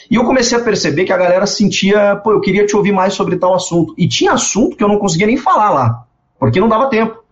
E 0.08 0.14
eu 0.14 0.24
comecei 0.24 0.56
a 0.56 0.62
perceber 0.62 1.04
que 1.04 1.12
a 1.12 1.18
galera 1.18 1.48
sentia, 1.48 2.16
pô, 2.18 2.32
eu 2.32 2.42
queria 2.42 2.64
te 2.68 2.76
ouvir 2.76 2.92
mais 2.92 3.16
sobre 3.16 3.38
tal 3.38 3.56
assunto. 3.56 3.96
E 3.98 4.08
tinha 4.08 4.34
assunto 4.34 4.78
que 4.78 4.84
eu 4.84 4.88
não 4.88 5.00
conseguia 5.00 5.26
nem 5.26 5.36
falar 5.36 5.72
lá, 5.72 6.04
porque 6.40 6.60
não 6.60 6.70
dava 6.70 6.92
tempo. 6.92 7.24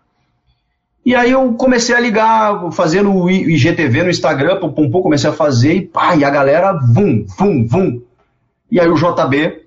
E 1.05 1.13
aí 1.13 1.29
eu 1.29 1.53
comecei 1.53 1.93
a 1.93 1.99
ligar, 1.99 2.71
fazendo 2.71 3.13
o 3.13 3.29
IGTV 3.29 4.01
no 4.01 4.09
Instagram, 4.09 4.59
pum, 4.59 4.71
pum, 4.71 4.89
pum, 4.89 5.01
comecei 5.03 5.29
a 5.29 5.33
fazer 5.33 5.75
e 5.75 5.81
pá, 5.85 6.15
e 6.15 6.23
a 6.23 6.31
galera, 6.31 6.73
vum, 6.73 7.27
vum, 7.37 7.67
vum. 7.67 8.01
E 8.71 8.79
aí 8.79 8.89
o 8.89 8.95
JB, 8.95 9.65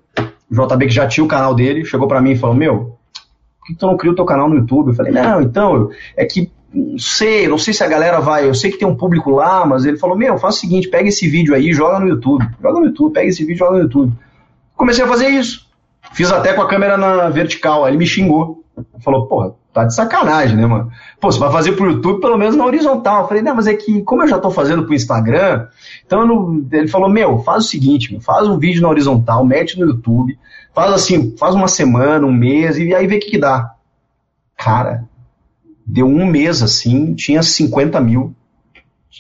o 0.51 0.66
JB 0.66 0.86
que 0.86 0.93
já 0.93 1.07
tinha 1.07 1.22
o 1.22 1.28
canal 1.28 1.55
dele, 1.55 1.84
chegou 1.84 2.09
para 2.09 2.20
mim 2.20 2.32
e 2.32 2.36
falou, 2.36 2.57
meu, 2.57 2.99
por 3.63 3.67
que 3.67 3.75
tu 3.77 3.87
não 3.87 3.97
cria 3.97 4.11
o 4.11 4.17
teu 4.17 4.25
canal 4.25 4.49
no 4.49 4.57
YouTube? 4.57 4.89
Eu 4.89 4.95
falei, 4.95 5.13
não, 5.13 5.41
então, 5.41 5.91
é 6.17 6.25
que 6.25 6.51
não 6.75 6.99
sei, 6.99 7.47
não 7.47 7.59
sei 7.59 7.73
se 7.73 7.85
a 7.85 7.89
galera 7.89 8.19
vai. 8.21 8.49
Eu 8.49 8.55
sei 8.55 8.71
que 8.73 8.79
tem 8.79 8.89
um 8.89 8.97
público 8.97 9.31
lá, 9.31 9.65
mas 9.65 9.85
ele 9.85 9.99
falou: 9.99 10.17
Meu, 10.17 10.39
faz 10.39 10.57
o 10.57 10.59
seguinte, 10.59 10.89
pega 10.89 11.09
esse 11.09 11.29
vídeo 11.29 11.55
aí 11.55 11.73
joga 11.73 12.01
no 12.01 12.09
YouTube. 12.09 12.49
Joga 12.61 12.81
no 12.81 12.87
YouTube, 12.87 13.13
pega 13.13 13.29
esse 13.29 13.45
vídeo 13.45 13.59
joga 13.59 13.77
no 13.77 13.83
YouTube. 13.83 14.13
Comecei 14.75 15.05
a 15.05 15.09
fazer 15.09 15.29
isso. 15.29 15.71
Fiz 16.13 16.33
até 16.33 16.55
com 16.55 16.63
a 16.63 16.69
câmera 16.69 16.97
na 16.97 17.29
vertical. 17.29 17.85
Aí 17.85 17.91
ele 17.91 17.99
me 17.99 18.07
xingou. 18.07 18.65
Falou: 19.01 19.27
Porra, 19.27 19.55
tá 19.73 19.85
de 19.85 19.95
sacanagem, 19.95 20.57
né, 20.57 20.66
mano? 20.66 20.91
Pô, 21.20 21.31
você 21.31 21.39
vai 21.39 21.51
fazer 21.51 21.73
pro 21.73 21.91
YouTube 21.91 22.20
pelo 22.20 22.37
menos 22.37 22.57
na 22.57 22.64
horizontal. 22.64 23.23
Eu 23.23 23.29
falei: 23.29 23.43
Não, 23.43 23.55
mas 23.55 23.66
é 23.66 23.75
que, 23.75 24.03
como 24.03 24.23
eu 24.23 24.29
já 24.29 24.39
tô 24.39 24.51
fazendo 24.51 24.85
pro 24.85 24.95
Instagram, 24.95 25.66
então 26.05 26.27
não... 26.27 26.66
ele 26.70 26.89
falou: 26.89 27.09
Meu, 27.09 27.39
faz 27.43 27.64
o 27.64 27.68
seguinte, 27.68 28.18
faz 28.20 28.47
um 28.47 28.59
vídeo 28.59 28.83
na 28.83 28.89
horizontal, 28.89 29.45
mete 29.45 29.79
no 29.79 29.87
YouTube, 29.87 30.39
faz 30.75 30.93
assim, 30.93 31.37
faz 31.37 31.55
uma 31.55 31.68
semana, 31.68 32.27
um 32.27 32.33
mês, 32.33 32.77
e 32.77 32.95
aí 32.95 33.07
vê 33.07 33.16
o 33.16 33.20
que, 33.20 33.31
que 33.31 33.39
dá. 33.39 33.75
Cara, 34.57 35.05
Deu 35.87 36.07
um 36.07 36.25
mês 36.27 36.62
assim, 36.62 37.14
tinha 37.14 37.43
50 37.43 38.01
mil. 38.01 38.35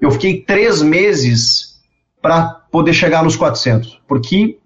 Eu 0.00 0.10
fiquei 0.10 0.40
três 0.40 0.80
meses 0.80 1.78
para 2.20 2.62
poder 2.70 2.94
chegar 2.94 3.22
nos 3.22 3.36
400, 3.36 4.00
porque 4.06 4.58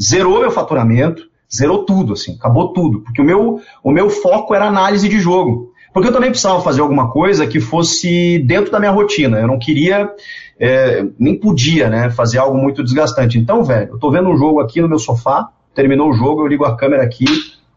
zerou 0.00 0.40
meu 0.40 0.50
faturamento, 0.50 1.28
Zerou 1.54 1.84
tudo, 1.84 2.14
assim, 2.14 2.34
acabou 2.34 2.72
tudo. 2.72 3.00
Porque 3.00 3.22
o 3.22 3.24
meu, 3.24 3.60
o 3.82 3.92
meu 3.92 4.10
foco 4.10 4.54
era 4.54 4.66
análise 4.66 5.08
de 5.08 5.20
jogo. 5.20 5.72
Porque 5.92 6.08
eu 6.08 6.12
também 6.12 6.30
precisava 6.30 6.60
fazer 6.60 6.80
alguma 6.80 7.10
coisa 7.10 7.46
que 7.46 7.60
fosse 7.60 8.40
dentro 8.40 8.72
da 8.72 8.80
minha 8.80 8.90
rotina. 8.90 9.38
Eu 9.38 9.46
não 9.46 9.58
queria, 9.58 10.10
é, 10.58 11.04
nem 11.16 11.38
podia, 11.38 11.88
né, 11.88 12.10
fazer 12.10 12.38
algo 12.38 12.58
muito 12.58 12.82
desgastante. 12.82 13.38
Então, 13.38 13.62
velho, 13.62 13.92
eu 13.92 13.98
tô 13.98 14.10
vendo 14.10 14.28
um 14.28 14.36
jogo 14.36 14.60
aqui 14.60 14.80
no 14.80 14.88
meu 14.88 14.98
sofá, 14.98 15.50
terminou 15.74 16.10
o 16.10 16.14
jogo, 16.14 16.42
eu 16.42 16.46
ligo 16.46 16.64
a 16.64 16.76
câmera 16.76 17.02
aqui, 17.02 17.24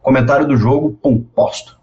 comentário 0.01 0.47
do 0.47 0.55
jogo, 0.55 0.97
pum, 1.01 1.19
posto. 1.35 1.77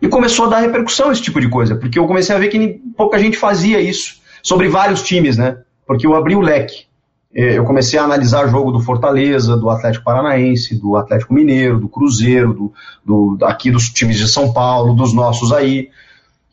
E 0.00 0.08
começou 0.08 0.46
a 0.46 0.48
dar 0.48 0.58
repercussão 0.58 1.10
esse 1.10 1.22
tipo 1.22 1.40
de 1.40 1.48
coisa, 1.48 1.76
porque 1.76 1.98
eu 1.98 2.06
comecei 2.06 2.34
a 2.34 2.38
ver 2.38 2.48
que 2.48 2.80
pouca 2.96 3.18
gente 3.18 3.38
fazia 3.38 3.80
isso 3.80 4.20
sobre 4.42 4.68
vários 4.68 5.02
times, 5.02 5.38
né? 5.38 5.58
Porque 5.86 6.06
eu 6.06 6.14
abri 6.14 6.34
o 6.34 6.40
leque. 6.40 6.86
É, 7.34 7.58
eu 7.58 7.64
comecei 7.64 7.98
a 7.98 8.04
analisar 8.04 8.46
jogo 8.48 8.70
do 8.70 8.80
Fortaleza, 8.80 9.56
do 9.56 9.68
Atlético 9.68 10.04
Paranaense, 10.04 10.78
do 10.78 10.96
Atlético 10.96 11.34
Mineiro, 11.34 11.80
do 11.80 11.88
Cruzeiro, 11.88 12.54
do, 12.54 12.72
do, 13.36 13.44
aqui 13.44 13.70
dos 13.70 13.88
times 13.90 14.16
de 14.16 14.28
São 14.28 14.52
Paulo, 14.52 14.94
dos 14.94 15.12
nossos 15.12 15.52
aí. 15.52 15.88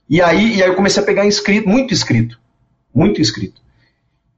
E 0.10 0.22
aí, 0.22 0.58
e 0.58 0.64
aí 0.64 0.70
eu 0.70 0.76
comecei 0.76 1.04
a 1.04 1.06
pegar 1.06 1.26
inscrito, 1.26 1.70
muito 1.70 1.94
inscrito. 1.94 2.40
Muito 2.94 3.22
inscrito. 3.22 3.62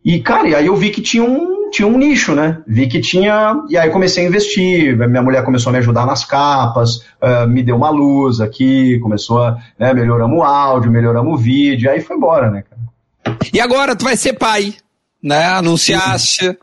E, 0.04 0.20
cara, 0.20 0.50
e 0.50 0.56
aí 0.56 0.66
eu 0.66 0.76
vi 0.76 0.90
que 0.90 1.02
tinha 1.02 1.24
um, 1.24 1.70
tinha 1.70 1.88
um 1.88 1.98
nicho, 1.98 2.36
né? 2.36 2.62
Vi 2.68 2.88
que 2.88 3.00
tinha. 3.00 3.56
E 3.70 3.78
aí 3.78 3.90
comecei 3.90 4.26
a 4.26 4.28
investir. 4.28 4.98
Minha 4.98 5.22
mulher 5.22 5.44
começou 5.44 5.70
a 5.70 5.74
me 5.74 5.80
ajudar 5.80 6.06
nas 6.06 6.26
capas, 6.26 6.98
uh, 7.22 7.48
me 7.48 7.64
deu 7.64 7.76
uma 7.76 7.90
luz 7.90 8.42
aqui, 8.42 9.00
começou 9.00 9.42
a. 9.42 9.58
Né, 9.80 9.94
melhoramos 9.94 10.38
o 10.38 10.44
áudio, 10.44 10.92
melhoramos 10.92 11.34
o 11.34 11.42
vídeo, 11.42 11.90
aí 11.90 12.02
foi 12.02 12.16
embora, 12.16 12.52
né, 12.52 12.64
cara? 12.70 13.38
E 13.54 13.60
agora 13.60 13.96
tu 13.96 14.04
vai 14.04 14.18
ser 14.18 14.34
pai 14.34 14.76
né? 15.24 15.46
Anunciaste 15.46 16.58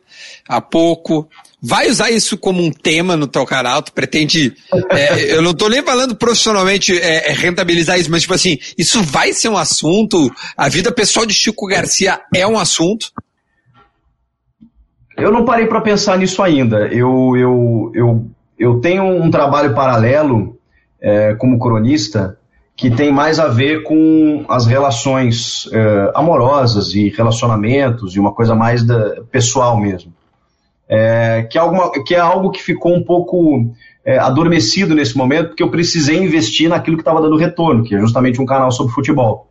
há 0.47 0.61
pouco. 0.61 1.29
Vai 1.63 1.89
usar 1.89 2.11
isso 2.11 2.37
como 2.37 2.63
um 2.63 2.71
tema 2.71 3.17
no 3.17 3.27
teu 3.27 3.47
canal? 3.47 3.83
Tu 3.83 3.93
pretende. 3.93 4.55
É, 4.91 5.33
eu 5.35 5.43
não 5.43 5.53
estou 5.53 5.71
nem 5.71 5.83
falando 5.83 6.15
profissionalmente 6.15 6.99
é, 6.99 7.31
é, 7.31 7.33
rentabilizar 7.33 7.99
isso, 7.99 8.11
mas 8.11 8.23
tipo 8.23 8.35
assim, 8.35 8.59
isso 8.77 9.03
vai 9.03 9.33
ser 9.33 9.49
um 9.49 9.57
assunto? 9.57 10.31
A 10.57 10.69
vida 10.69 10.93
pessoal 10.93 11.25
de 11.25 11.33
Chico 11.33 11.67
Garcia 11.67 12.21
é 12.35 12.47
um 12.47 12.59
assunto? 12.59 13.11
Eu 15.21 15.33
não 15.33 15.45
parei 15.45 15.67
para 15.67 15.81
pensar 15.81 16.19
nisso 16.19 16.43
ainda. 16.43 16.87
Eu, 16.89 17.37
eu, 17.37 17.93
eu, 17.95 18.27
eu 18.59 18.81
tenho 18.81 19.05
um 19.05 19.31
trabalho 19.31 19.75
paralelo 19.75 20.57
é, 21.01 21.35
como 21.35 21.59
cronista 21.59 22.39
que 22.77 22.91
tem 22.91 23.13
mais 23.13 23.39
a 23.39 23.47
ver 23.47 23.83
com 23.83 24.47
as 24.49 24.67
relações 24.67 25.69
é, 25.71 26.13
amorosas 26.15 26.95
e 26.95 27.11
relacionamentos 27.11 28.17
e 28.17 28.19
uma 28.19 28.33
coisa 28.33 28.55
mais 28.55 28.83
da, 28.83 29.23
pessoal 29.31 29.79
mesmo. 29.79 30.15
É, 30.89 31.47
que, 31.51 31.59
é 31.59 31.61
alguma, 31.61 31.93
que 32.05 32.15
é 32.15 32.19
algo 32.19 32.51
que 32.51 32.63
ficou 32.63 32.95
um 32.95 33.05
pouco 33.05 33.71
é, 34.03 34.19
adormecido 34.19 34.95
nesse 34.95 35.15
momento, 35.15 35.49
porque 35.49 35.63
eu 35.63 35.71
precisei 35.71 36.17
investir 36.17 36.71
naquilo 36.71 36.97
que 36.97 37.03
estava 37.03 37.21
dando 37.21 37.37
retorno, 37.37 37.85
que 37.85 37.95
é 37.95 38.01
justamente 38.01 38.41
um 38.41 38.47
canal 38.47 38.73
sobre 38.73 38.95
futebol. 38.95 39.50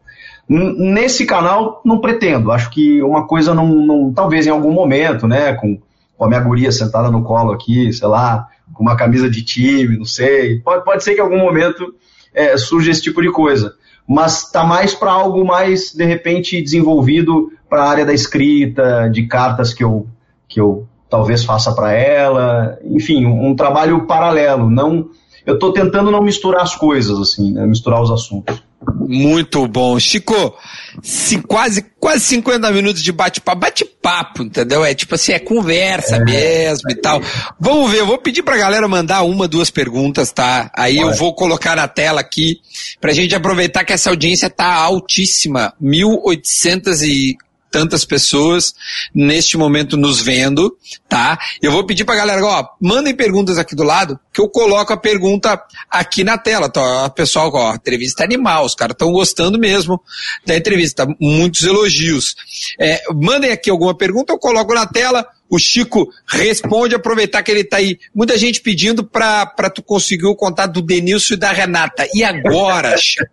Nesse 0.49 1.27
canal, 1.27 1.79
não 1.85 1.99
pretendo. 1.99 2.51
Acho 2.51 2.71
que 2.71 3.03
uma 3.03 3.27
coisa 3.27 3.53
não, 3.53 3.67
não. 3.67 4.11
Talvez 4.11 4.47
em 4.47 4.49
algum 4.49 4.71
momento, 4.71 5.27
né? 5.27 5.53
Com, 5.53 5.79
com 6.17 6.25
a 6.25 6.27
minha 6.27 6.39
guria 6.39 6.71
sentada 6.71 7.11
no 7.11 7.23
colo 7.23 7.51
aqui, 7.51 7.93
sei 7.93 8.07
lá, 8.07 8.47
com 8.73 8.81
uma 8.81 8.95
camisa 8.95 9.29
de 9.29 9.43
time, 9.43 9.97
não 9.97 10.05
sei. 10.05 10.59
Pode, 10.59 10.83
pode 10.83 11.03
ser 11.03 11.13
que 11.13 11.21
em 11.21 11.23
algum 11.23 11.37
momento 11.37 11.93
é, 12.33 12.57
surge 12.57 12.89
esse 12.89 13.03
tipo 13.03 13.21
de 13.21 13.31
coisa. 13.31 13.75
Mas 14.07 14.45
está 14.45 14.63
mais 14.63 14.95
para 14.95 15.11
algo 15.11 15.45
mais, 15.45 15.93
de 15.93 16.03
repente, 16.03 16.59
desenvolvido 16.59 17.51
para 17.69 17.83
a 17.83 17.89
área 17.89 18.05
da 18.05 18.13
escrita, 18.13 19.07
de 19.07 19.27
cartas 19.27 19.71
que 19.71 19.83
eu, 19.83 20.07
que 20.47 20.59
eu 20.59 20.87
talvez 21.07 21.43
faça 21.43 21.73
para 21.73 21.91
ela, 21.93 22.79
enfim, 22.83 23.27
um, 23.27 23.49
um, 23.49 23.55
trabalho 23.55 24.07
paralelo. 24.07 24.67
Não, 24.67 25.09
eu 25.45 25.53
estou 25.53 25.71
tentando 25.71 26.09
não 26.09 26.23
misturar 26.23 26.63
as 26.63 26.75
coisas 26.75 27.19
assim, 27.19 27.51
né, 27.51 27.67
misturar 27.67 28.01
os 28.01 28.09
assuntos. 28.09 28.63
Muito 28.81 29.67
bom. 29.67 29.99
Chico, 29.99 30.55
se 31.01 31.41
quase, 31.41 31.85
quase 31.99 32.23
50 32.25 32.71
minutos 32.71 33.03
de 33.03 33.11
bate-papo. 33.11 33.59
Bate-papo, 33.59 34.43
entendeu? 34.43 34.85
É 34.85 34.93
tipo 34.93 35.15
assim, 35.15 35.33
é 35.33 35.39
conversa 35.39 36.17
é, 36.17 36.23
mesmo 36.23 36.89
e 36.89 36.95
tal. 36.95 37.21
Vamos 37.59 37.91
ver, 37.91 37.99
eu 37.99 38.05
vou 38.05 38.17
pedir 38.17 38.43
pra 38.43 38.57
galera 38.57 38.87
mandar 38.87 39.23
uma, 39.23 39.47
duas 39.47 39.69
perguntas, 39.69 40.31
tá? 40.31 40.71
Aí 40.75 40.97
eu 40.97 41.13
vou 41.13 41.33
colocar 41.33 41.75
na 41.75 41.87
tela 41.87 42.21
aqui 42.21 42.61
pra 43.01 43.11
gente 43.11 43.35
aproveitar 43.35 43.83
que 43.83 43.93
essa 43.93 44.09
audiência 44.09 44.49
tá 44.49 44.73
altíssima. 44.73 45.73
1.800 45.81 47.01
e 47.03 47.37
tantas 47.71 48.05
pessoas 48.05 48.73
neste 49.13 49.57
momento 49.57 49.97
nos 49.97 50.21
vendo, 50.21 50.75
tá? 51.07 51.37
Eu 51.61 51.71
vou 51.71 51.85
pedir 51.85 52.05
pra 52.05 52.15
galera, 52.15 52.43
ó, 52.43 52.65
mandem 52.81 53.15
perguntas 53.15 53.57
aqui 53.57 53.75
do 53.75 53.83
lado, 53.83 54.19
que 54.33 54.41
eu 54.41 54.49
coloco 54.49 54.93
a 54.93 54.97
pergunta 54.97 55.61
aqui 55.89 56.23
na 56.23 56.37
tela, 56.37 56.69
tá? 56.69 57.09
Pessoal, 57.09 57.51
ó, 57.53 57.75
entrevista 57.75 58.23
animal, 58.23 58.65
os 58.65 58.75
caras 58.75 58.93
estão 58.93 59.11
gostando 59.11 59.59
mesmo 59.59 60.01
da 60.45 60.55
entrevista, 60.55 61.07
muitos 61.19 61.63
elogios. 61.63 62.35
É, 62.79 63.01
mandem 63.13 63.51
aqui 63.51 63.69
alguma 63.69 63.95
pergunta, 63.95 64.33
eu 64.33 64.39
coloco 64.39 64.73
na 64.73 64.85
tela, 64.85 65.25
o 65.49 65.57
Chico 65.57 66.09
responde, 66.27 66.93
aproveitar 66.93 67.41
que 67.41 67.51
ele 67.51 67.61
está 67.61 67.77
aí. 67.77 67.97
Muita 68.13 68.37
gente 68.37 68.61
pedindo 68.61 69.03
para 69.03 69.69
tu 69.73 69.81
conseguir 69.81 70.27
o 70.27 70.35
contato 70.35 70.73
do 70.73 70.81
Denilson 70.81 71.33
e 71.33 71.37
da 71.37 71.51
Renata. 71.51 72.07
E 72.13 72.23
agora, 72.23 72.95
Chico? 72.97 73.25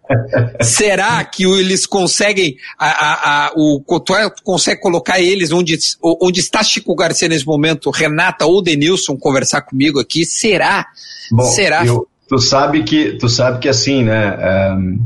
será 0.63 1.23
que 1.25 1.45
eles 1.45 1.85
conseguem, 1.87 2.57
a, 2.79 2.87
a, 2.87 3.47
a, 3.47 3.53
o, 3.55 3.83
tu 3.87 4.43
consegue 4.43 4.81
colocar 4.81 5.21
eles 5.21 5.53
onde, 5.53 5.79
onde 6.03 6.41
está 6.41 6.63
Chico 6.63 6.95
Garcia 6.95 7.29
nesse 7.29 7.47
momento, 7.47 7.91
Renata 7.91 8.47
ou 8.47 8.63
Denilson, 8.63 9.17
conversar 9.17 9.61
comigo 9.61 10.01
aqui? 10.01 10.25
Será? 10.25 10.87
Bom, 11.31 11.45
será? 11.45 11.85
Eu, 11.85 12.09
tu 12.29 12.39
sabe 12.39 12.83
que, 12.83 13.13
tu 13.19 13.29
sabe 13.29 13.59
que 13.59 13.69
assim, 13.69 14.03
né? 14.05 14.75
Um, 14.75 14.99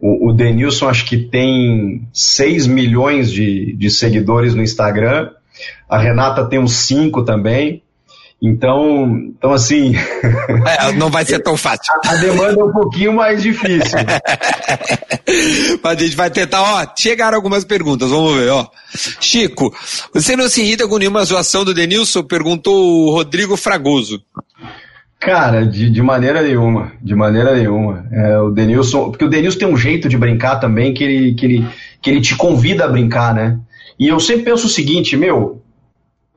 o, 0.00 0.30
o 0.30 0.32
Denilson 0.32 0.88
acho 0.88 1.06
que 1.06 1.16
tem 1.16 2.06
6 2.12 2.66
milhões 2.66 3.30
de, 3.30 3.72
de 3.74 3.90
seguidores 3.90 4.54
no 4.54 4.62
Instagram 4.62 5.30
a 5.88 5.98
Renata 5.98 6.44
tem 6.44 6.58
uns 6.58 6.72
cinco 6.72 7.24
também. 7.24 7.82
Então, 8.42 9.16
então 9.36 9.52
assim. 9.52 9.94
É, 10.66 10.92
não 10.92 11.10
vai 11.10 11.24
ser 11.24 11.38
tão 11.40 11.56
fácil. 11.56 11.92
A, 12.04 12.10
a 12.10 12.16
demanda 12.16 12.60
é 12.60 12.64
um 12.64 12.72
pouquinho 12.72 13.12
mais 13.12 13.42
difícil. 13.42 13.98
Mas 15.82 15.98
a 15.98 16.00
gente 16.00 16.16
vai 16.16 16.30
tentar, 16.30 16.62
ó, 16.62 16.86
chegaram 16.96 17.36
algumas 17.36 17.64
perguntas, 17.64 18.10
vamos 18.10 18.36
ver, 18.36 18.50
ó. 18.50 18.66
Chico, 19.20 19.72
você 20.12 20.36
não 20.36 20.48
se 20.48 20.62
irrita 20.62 20.88
com 20.88 20.98
nenhuma 20.98 21.24
zoação 21.24 21.64
do 21.64 21.74
Denilson? 21.74 22.22
Perguntou 22.22 22.74
o 22.74 23.10
Rodrigo 23.12 23.56
Fragoso. 23.56 24.20
Cara, 25.22 25.64
de, 25.64 25.88
de 25.88 26.02
maneira 26.02 26.42
nenhuma, 26.42 26.92
de 27.00 27.14
maneira 27.14 27.54
nenhuma. 27.54 28.04
É, 28.10 28.38
o 28.38 28.50
Denilson, 28.50 29.10
porque 29.10 29.24
o 29.24 29.28
Denilson 29.28 29.58
tem 29.58 29.68
um 29.68 29.76
jeito 29.76 30.08
de 30.08 30.18
brincar 30.18 30.56
também 30.56 30.92
que 30.92 31.04
ele, 31.04 31.34
que 31.34 31.46
ele, 31.46 31.66
que 32.00 32.10
ele 32.10 32.20
te 32.20 32.34
convida 32.34 32.84
a 32.84 32.88
brincar, 32.88 33.32
né? 33.32 33.56
E 33.98 34.08
eu 34.08 34.18
sempre 34.20 34.44
penso 34.44 34.66
o 34.66 34.70
seguinte, 34.70 35.16
meu, 35.16 35.62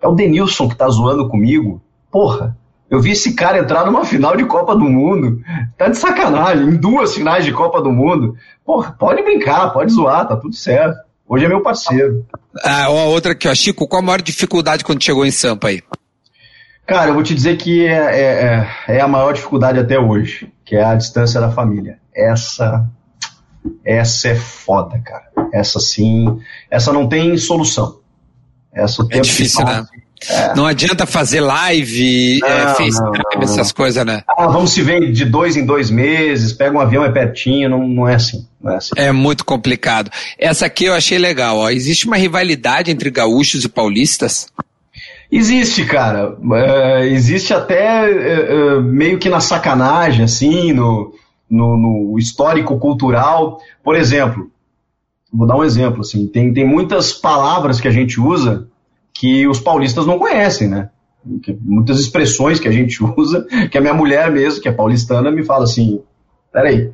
é 0.02 0.08
o 0.08 0.14
Denilson 0.14 0.70
que 0.70 0.76
tá 0.76 0.88
zoando 0.90 1.30
comigo. 1.30 1.82
Porra, 2.12 2.58
eu 2.90 3.02
vi 3.02 3.12
esse 3.12 3.34
cara 3.34 3.60
entrar 3.60 3.86
numa 3.86 4.06
final 4.06 4.38
de 4.38 4.46
Copa 4.46 4.76
do 4.76 4.86
Mundo. 4.86 5.42
Tá 5.78 5.88
de 5.88 5.98
sacanagem, 5.98 6.68
em 6.68 6.76
duas 6.76 7.16
finais 7.16 7.44
de 7.44 7.52
Copa 7.52 7.82
do 7.82 7.92
Mundo. 7.92 8.36
Porra, 8.66 8.92
pode 8.92 9.24
brincar, 9.24 9.72
pode 9.72 9.92
zoar, 9.92 10.28
tá 10.28 10.36
tudo 10.36 10.56
certo. 10.56 10.98
Hoje 11.28 11.46
é 11.46 11.48
meu 11.48 11.62
parceiro. 11.62 12.26
Ah, 12.64 12.88
outra 12.90 13.32
aqui, 13.32 13.48
ó. 13.48 13.56
Chico, 13.56 13.88
qual 13.88 14.02
a 14.02 14.06
maior 14.06 14.22
dificuldade 14.22 14.84
quando 14.84 15.04
chegou 15.04 15.26
em 15.26 15.32
Sampa 15.32 15.70
aí? 15.70 15.82
Cara, 16.86 17.10
eu 17.10 17.16
vou 17.16 17.24
te 17.24 17.34
dizer 17.34 17.58
que 17.58 17.84
é, 17.84 17.94
é, 17.94 18.68
é, 18.88 18.98
é 18.98 19.02
a 19.02 19.08
maior 19.08 19.34
dificuldade 19.34 19.80
até 19.80 20.00
hoje, 20.00 20.54
que 20.64 20.76
é 20.76 20.84
a 20.84 20.94
distância 20.94 21.42
da 21.42 21.50
família. 21.50 21.98
Essa, 22.16 22.88
essa 23.84 24.30
é 24.30 24.36
foda, 24.36 25.00
cara. 25.00 25.26
Essa 25.54 25.80
sim, 25.80 26.40
essa 26.70 26.92
não 26.92 27.08
tem 27.08 27.38
solução. 27.38 28.00
Essa 28.74 29.06
é 29.10 29.20
difícil, 29.20 29.64
né? 29.66 29.86
É. 30.30 30.56
Não 30.56 30.66
adianta 30.66 31.06
fazer 31.06 31.40
live, 31.42 32.40
é, 32.44 32.48
não, 32.48 32.72
é, 32.72 32.76
FaceTime, 32.76 33.44
essas 33.44 33.72
coisas, 33.72 34.06
né? 34.06 34.24
Ah, 34.28 34.48
vamos 34.48 34.72
se 34.72 34.82
ver 34.82 35.12
de 35.12 35.26
dois 35.26 35.56
em 35.56 35.66
dois 35.66 35.90
meses, 35.90 36.54
pega 36.54 36.76
um 36.76 36.80
avião, 36.80 37.04
é 37.04 37.12
pertinho, 37.12 37.70
não, 37.70 37.88
não, 37.88 38.08
é 38.08 38.16
assim, 38.16 38.48
não 38.62 38.72
é 38.72 38.78
assim. 38.78 38.92
É 38.96 39.12
muito 39.12 39.46
complicado. 39.46 40.10
Essa 40.40 40.66
aqui 40.66 40.86
eu 40.86 40.94
achei 40.94 41.18
legal, 41.18 41.58
ó. 41.58 41.70
Existe 41.70 42.08
uma 42.08 42.16
rivalidade 42.16 42.90
entre 42.90 43.10
gaúchos 43.12 43.66
e 43.66 43.70
paulistas? 43.70 44.48
Existe, 45.32 45.86
cara. 45.86 46.36
É, 46.54 47.08
existe 47.08 47.54
até 47.54 48.10
é, 48.10 48.80
meio 48.80 49.20
que 49.20 49.30
na 49.30 49.42
sacanagem, 49.42 50.24
assim, 50.24 50.72
no, 50.72 51.14
no, 51.50 51.78
no 51.78 52.20
histórico 52.20 52.78
cultural. 52.80 53.60
Por 53.84 53.96
exemplo, 53.96 54.50
Vou 55.36 55.46
dar 55.46 55.58
um 55.58 55.64
exemplo, 55.64 56.00
assim, 56.00 56.28
tem, 56.28 56.54
tem 56.54 56.66
muitas 56.66 57.12
palavras 57.12 57.82
que 57.82 57.90
a 57.90 57.92
gente 57.92 58.22
usa 58.22 58.70
que 59.14 59.46
os 59.46 59.60
paulistas 59.60 60.06
não 60.06 60.18
conhecem, 60.18 60.70
né? 60.70 60.90
muitas 61.60 62.00
expressões 62.00 62.60
que 62.60 62.68
a 62.68 62.72
gente 62.72 63.04
usa, 63.18 63.46
que 63.70 63.78
a 63.78 63.82
minha 63.82 63.94
mulher 63.94 64.32
mesmo, 64.32 64.62
que 64.62 64.70
é 64.70 64.72
paulistana, 64.72 65.32
me 65.32 65.44
fala 65.44 65.66
assim, 65.66 66.02
peraí, 66.54 66.92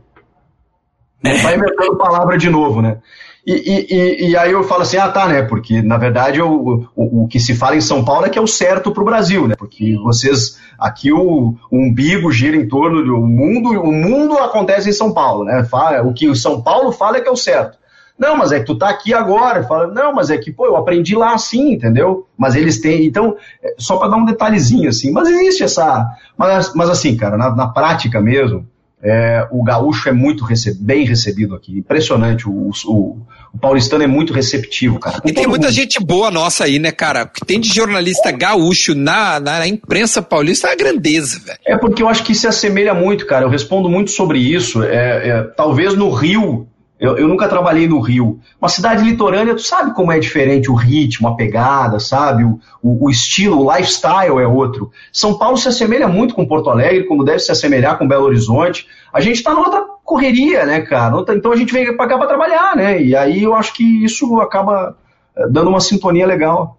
não 1.22 1.38
vai 1.44 1.56
inventando 1.56 1.98
palavra 1.98 2.38
de 2.38 2.50
novo, 2.50 2.82
né? 2.82 2.98
E, 3.46 3.54
e, 3.54 4.30
e, 4.30 4.38
aí 4.38 4.52
eu 4.52 4.64
falo 4.64 4.84
assim, 4.84 4.98
ah 4.98 5.10
tá, 5.10 5.28
né? 5.28 5.42
Porque 5.42 5.82
na 5.82 5.98
verdade 5.98 6.40
o, 6.40 6.86
o, 6.96 7.28
que 7.28 7.40
se 7.40 7.56
fala 7.56 7.76
em 7.76 7.82
São 7.82 8.06
Paulo 8.06 8.28
é 8.28 8.30
que 8.30 8.38
é 8.38 8.42
o 8.42 8.48
certo 8.48 8.92
para 8.92 9.02
o 9.02 9.06
Brasil, 9.06 9.48
né? 9.48 9.56
Porque 9.58 9.98
vocês 9.98 10.60
aqui 10.78 11.12
o, 11.12 11.56
o 11.72 11.78
umbigo 11.78 12.32
gira 12.32 12.56
em 12.56 12.68
torno 12.68 13.04
do 13.04 13.18
mundo, 13.18 13.70
o 13.82 13.92
mundo 13.92 14.38
acontece 14.38 14.90
em 14.90 14.94
São 14.94 15.12
Paulo, 15.12 15.44
né? 15.44 15.68
O 16.06 16.14
que 16.14 16.30
o 16.30 16.36
São 16.36 16.62
Paulo 16.62 16.92
fala 16.92 17.18
é 17.18 17.22
que 17.22 17.28
é 17.28 17.32
o 17.32 17.36
certo. 17.36 17.82
Não, 18.22 18.38
mas 18.38 18.52
é 18.52 18.60
que 18.60 18.66
tu 18.68 18.78
tá 18.78 18.88
aqui 18.88 19.16
agora. 19.16 19.64
Fala, 19.64 19.88
não, 19.88 20.14
mas 20.14 20.30
é 20.30 20.38
que, 20.38 20.52
pô, 20.52 20.68
eu 20.68 20.78
aprendi 20.78 21.16
lá 21.16 21.34
assim, 21.34 21.72
entendeu? 21.72 22.28
Mas 22.38 22.56
eles 22.56 22.80
têm. 22.80 23.04
Então, 23.04 23.36
é, 23.64 23.74
só 23.80 23.98
para 23.98 24.10
dar 24.10 24.18
um 24.18 24.26
detalhezinho 24.26 24.90
assim. 24.90 25.10
Mas 25.12 25.28
existe 25.28 25.64
essa. 25.64 26.08
Mas, 26.38 26.72
mas 26.76 26.88
assim, 26.88 27.18
cara, 27.18 27.36
na, 27.36 27.56
na 27.56 27.68
prática 27.70 28.22
mesmo, 28.22 28.68
é, 29.04 29.48
o 29.52 29.64
gaúcho 29.64 30.10
é 30.10 30.12
muito 30.12 30.44
rece 30.44 30.74
bem 30.80 31.06
recebido 31.06 31.56
aqui. 31.56 31.78
Impressionante. 31.78 32.48
O, 32.48 32.72
o, 32.86 33.18
o, 33.54 33.58
paulistano 33.60 34.04
é 34.04 34.08
muito 34.08 34.32
receptivo, 34.32 35.00
cara. 35.00 35.20
e 35.26 35.34
tem 35.34 35.48
muita 35.48 35.68
mundo. 35.68 35.76
gente 35.76 36.00
boa 36.00 36.30
nossa 36.30 36.66
aí, 36.66 36.78
né, 36.78 36.92
cara? 36.92 37.26
que 37.26 37.46
tem 37.46 37.60
de 37.60 37.70
jornalista 37.70 38.32
gaúcho 38.32 38.94
na, 38.94 39.40
na 39.40 39.68
imprensa 39.68 40.22
paulista 40.22 40.68
é 40.68 40.72
a 40.74 40.76
grandeza, 40.76 41.40
velho. 41.40 41.60
É 41.66 41.78
porque 41.78 42.04
eu 42.04 42.08
acho 42.08 42.24
que 42.24 42.36
se 42.36 42.48
assemelha 42.48 42.94
muito, 42.94 43.26
cara. 43.26 43.46
Eu 43.46 43.50
respondo 43.50 43.90
muito 43.90 44.12
sobre 44.12 44.40
isso. 44.40 44.84
É, 44.84 45.30
é, 45.30 45.44
talvez 45.44 45.96
no 45.96 46.12
Rio 46.12 46.68
eu, 47.02 47.18
eu, 47.18 47.28
nunca 47.28 47.48
trabalhei 47.48 47.88
no 47.88 48.00
Rio. 48.00 48.40
Uma 48.62 48.70
cidade 48.70 49.04
litorânea, 49.04 49.56
tu 49.56 49.62
sabe 49.64 49.92
como 49.96 50.12
é 50.12 50.20
diferente 50.20 50.70
o 50.70 50.76
ritmo, 50.76 51.28
a 51.28 51.36
pegada, 51.36 52.00
sabe? 52.00 52.44
O, 52.44 52.60
o, 52.80 53.08
o, 53.08 53.10
estilo, 53.10 53.60
o 53.60 53.76
lifestyle 53.76 54.40
é 54.40 54.48
outro. 54.48 54.92
São 55.12 55.36
Paulo 55.36 55.58
se 55.58 55.68
assemelha 55.68 56.08
muito 56.08 56.36
com 56.36 56.46
Porto 56.46 56.70
Alegre, 56.70 57.08
como 57.08 57.26
deve 57.26 57.40
se 57.40 57.52
assemelhar 57.52 57.98
com 57.98 58.08
Belo 58.08 58.26
Horizonte. 58.26 58.86
A 59.12 59.20
gente 59.20 59.38
está 59.38 59.52
numa 59.52 59.84
correria, 60.04 60.64
né, 60.64 60.82
cara? 60.82 61.16
Então 61.30 61.52
a 61.52 61.56
gente 61.56 61.74
vem 61.74 61.98
para 61.98 62.08
cá 62.08 62.20
para 62.20 62.28
trabalhar, 62.28 62.76
né? 62.76 63.02
E 63.02 63.16
aí 63.16 63.42
eu 63.42 63.56
acho 63.56 63.74
que 63.74 64.04
isso 64.04 64.40
acaba 64.40 64.96
eh, 65.36 65.48
dando 65.50 65.72
uma 65.72 65.80
sintonia 65.80 66.28
legal. 66.28 66.78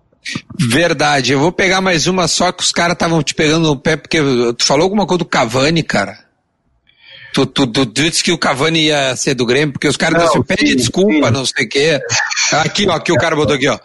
Verdade. 0.57 1.33
Eu 1.33 1.41
vou 1.41 1.51
pegar 1.51 1.81
mais 1.81 2.07
uma 2.07 2.29
só 2.29 2.53
que 2.53 2.63
os 2.63 2.71
caras 2.71 2.93
estavam 2.93 3.21
te 3.25 3.35
pegando 3.35 3.67
no 3.67 3.77
pé, 3.77 3.97
porque 3.97 4.21
tu 4.57 4.65
falou 4.65 4.85
alguma 4.85 5.05
coisa 5.05 5.19
do 5.19 5.25
Cavani, 5.25 5.83
cara. 5.83 6.17
Tu, 7.33 7.47
tu, 7.47 7.67
tu, 7.67 7.87
disse 7.87 8.23
que 8.23 8.31
o 8.31 8.39
Cavani 8.39 8.87
ia 8.87 9.17
ser 9.17 9.35
do 9.35 9.47
Grêmio, 9.47 9.73
porque 9.73 9.89
os 9.89 9.97
caras 9.97 10.23
disseram, 10.23 10.43
pede 10.45 10.77
desculpa, 10.77 11.29
sim. 11.29 11.33
não 11.33 11.47
sei 11.47 11.65
o 11.65 11.69
quê. 11.69 12.01
Aqui, 12.53 12.87
ó, 12.87 12.93
aqui 12.93 13.11
o 13.11 13.17
cara 13.17 13.35
botou 13.35 13.57
aqui, 13.57 13.69
ó. 13.69 13.79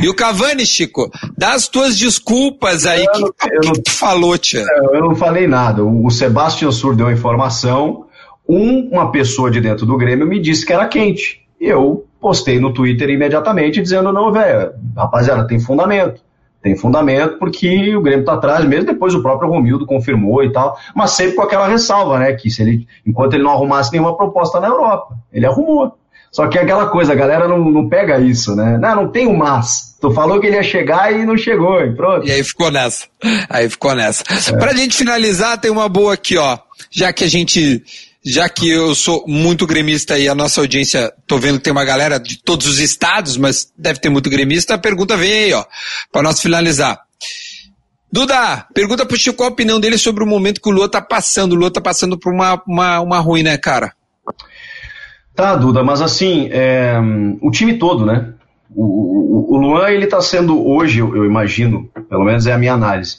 E 0.00 0.08
o 0.08 0.14
Cavani, 0.14 0.64
Chico, 0.64 1.10
dá 1.36 1.54
as 1.54 1.66
tuas 1.66 1.98
desculpas 1.98 2.86
aí. 2.86 3.04
O 3.04 3.12
que, 3.12 3.22
que, 3.22 3.60
que, 3.60 3.72
que, 3.72 3.82
tu 3.82 3.90
falou, 3.90 4.38
tia? 4.38 4.64
Eu 4.92 5.00
não 5.00 5.14
falei 5.16 5.48
nada. 5.48 5.84
O 5.84 6.08
Sebastião 6.10 6.70
Sur 6.70 6.94
deu 6.94 7.08
a 7.08 7.12
informação. 7.12 8.06
Um, 8.48 8.88
uma 8.92 9.10
pessoa 9.10 9.50
de 9.50 9.60
dentro 9.60 9.84
do 9.84 9.96
Grêmio 9.96 10.26
me 10.26 10.40
disse 10.40 10.64
que 10.64 10.72
era 10.72 10.86
quente. 10.86 11.42
Eu 11.60 12.06
postei 12.20 12.60
no 12.60 12.72
Twitter 12.72 13.10
imediatamente 13.10 13.82
dizendo, 13.82 14.12
não, 14.12 14.32
velho, 14.32 14.72
rapaziada, 14.96 15.46
tem 15.46 15.58
fundamento 15.58 16.20
tem 16.62 16.76
fundamento 16.76 17.38
porque 17.38 17.94
o 17.96 18.00
Grêmio 18.00 18.20
está 18.20 18.34
atrás 18.34 18.64
mesmo, 18.64 18.86
depois 18.86 19.14
o 19.14 19.22
próprio 19.22 19.50
Romildo 19.50 19.84
confirmou 19.84 20.44
e 20.44 20.52
tal, 20.52 20.78
mas 20.94 21.10
sempre 21.10 21.34
com 21.34 21.42
aquela 21.42 21.66
ressalva, 21.66 22.18
né, 22.18 22.32
que 22.34 22.48
se 22.48 22.62
ele, 22.62 22.86
enquanto 23.06 23.34
ele 23.34 23.42
não 23.42 23.50
arrumasse 23.50 23.90
nenhuma 23.92 24.16
proposta 24.16 24.60
na 24.60 24.68
Europa, 24.68 25.16
ele 25.32 25.44
arrumou. 25.44 25.96
Só 26.30 26.48
que 26.48 26.56
é 26.56 26.62
aquela 26.62 26.86
coisa, 26.86 27.12
a 27.12 27.16
galera 27.16 27.46
não, 27.46 27.58
não 27.58 27.88
pega 27.90 28.18
isso, 28.18 28.56
né? 28.56 28.78
Não, 28.78 28.96
não 28.96 29.08
tem 29.08 29.26
o 29.26 29.36
mas. 29.36 29.98
Tu 30.00 30.10
falou 30.12 30.40
que 30.40 30.46
ele 30.46 30.56
ia 30.56 30.62
chegar 30.62 31.12
e 31.12 31.26
não 31.26 31.36
chegou, 31.36 31.78
e 31.82 31.94
pronto. 31.94 32.26
E 32.26 32.32
aí 32.32 32.42
ficou 32.42 32.70
nessa. 32.70 33.06
Aí 33.50 33.68
ficou 33.68 33.94
nessa. 33.94 34.24
É. 34.48 34.56
Pra 34.56 34.72
gente 34.72 34.96
finalizar, 34.96 35.60
tem 35.60 35.70
uma 35.70 35.90
boa 35.90 36.14
aqui, 36.14 36.38
ó. 36.38 36.58
Já 36.90 37.12
que 37.12 37.24
a 37.24 37.28
gente 37.28 37.84
já 38.24 38.48
que 38.48 38.70
eu 38.70 38.94
sou 38.94 39.24
muito 39.26 39.66
gremista 39.66 40.18
e 40.18 40.28
a 40.28 40.34
nossa 40.34 40.60
audiência, 40.60 41.12
tô 41.26 41.38
vendo 41.38 41.58
que 41.58 41.64
tem 41.64 41.72
uma 41.72 41.84
galera 41.84 42.18
de 42.18 42.40
todos 42.42 42.66
os 42.66 42.78
estados, 42.78 43.36
mas 43.36 43.72
deve 43.76 43.98
ter 43.98 44.08
muito 44.08 44.30
gremista, 44.30 44.74
a 44.74 44.78
pergunta 44.78 45.16
vem 45.16 45.32
aí, 45.32 45.52
ó, 45.52 45.64
para 46.10 46.22
nós 46.22 46.40
finalizar. 46.40 47.00
Duda, 48.12 48.66
pergunta 48.74 49.06
pro 49.06 49.16
Chico 49.16 49.42
a 49.42 49.48
opinião 49.48 49.80
dele 49.80 49.96
sobre 49.96 50.22
o 50.22 50.26
momento 50.26 50.60
que 50.60 50.68
o 50.68 50.72
Lua 50.72 50.86
tá 50.86 51.00
passando. 51.00 51.52
O 51.52 51.56
Lua 51.56 51.70
tá 51.70 51.80
passando 51.80 52.18
por 52.18 52.30
uma, 52.30 52.62
uma, 52.66 53.00
uma 53.00 53.18
ruim, 53.18 53.42
né, 53.42 53.56
cara? 53.56 53.94
Tá, 55.34 55.56
Duda, 55.56 55.82
mas 55.82 56.02
assim, 56.02 56.48
é, 56.52 56.94
o 57.40 57.50
time 57.50 57.78
todo, 57.78 58.04
né? 58.04 58.34
O, 58.74 58.84
o, 58.84 59.54
o 59.54 59.56
Luan, 59.56 59.88
ele 59.88 60.06
tá 60.06 60.20
sendo 60.20 60.66
hoje, 60.66 60.98
eu, 60.98 61.16
eu 61.16 61.24
imagino, 61.24 61.90
pelo 62.08 62.24
menos 62.24 62.46
é 62.46 62.52
a 62.52 62.58
minha 62.58 62.74
análise, 62.74 63.16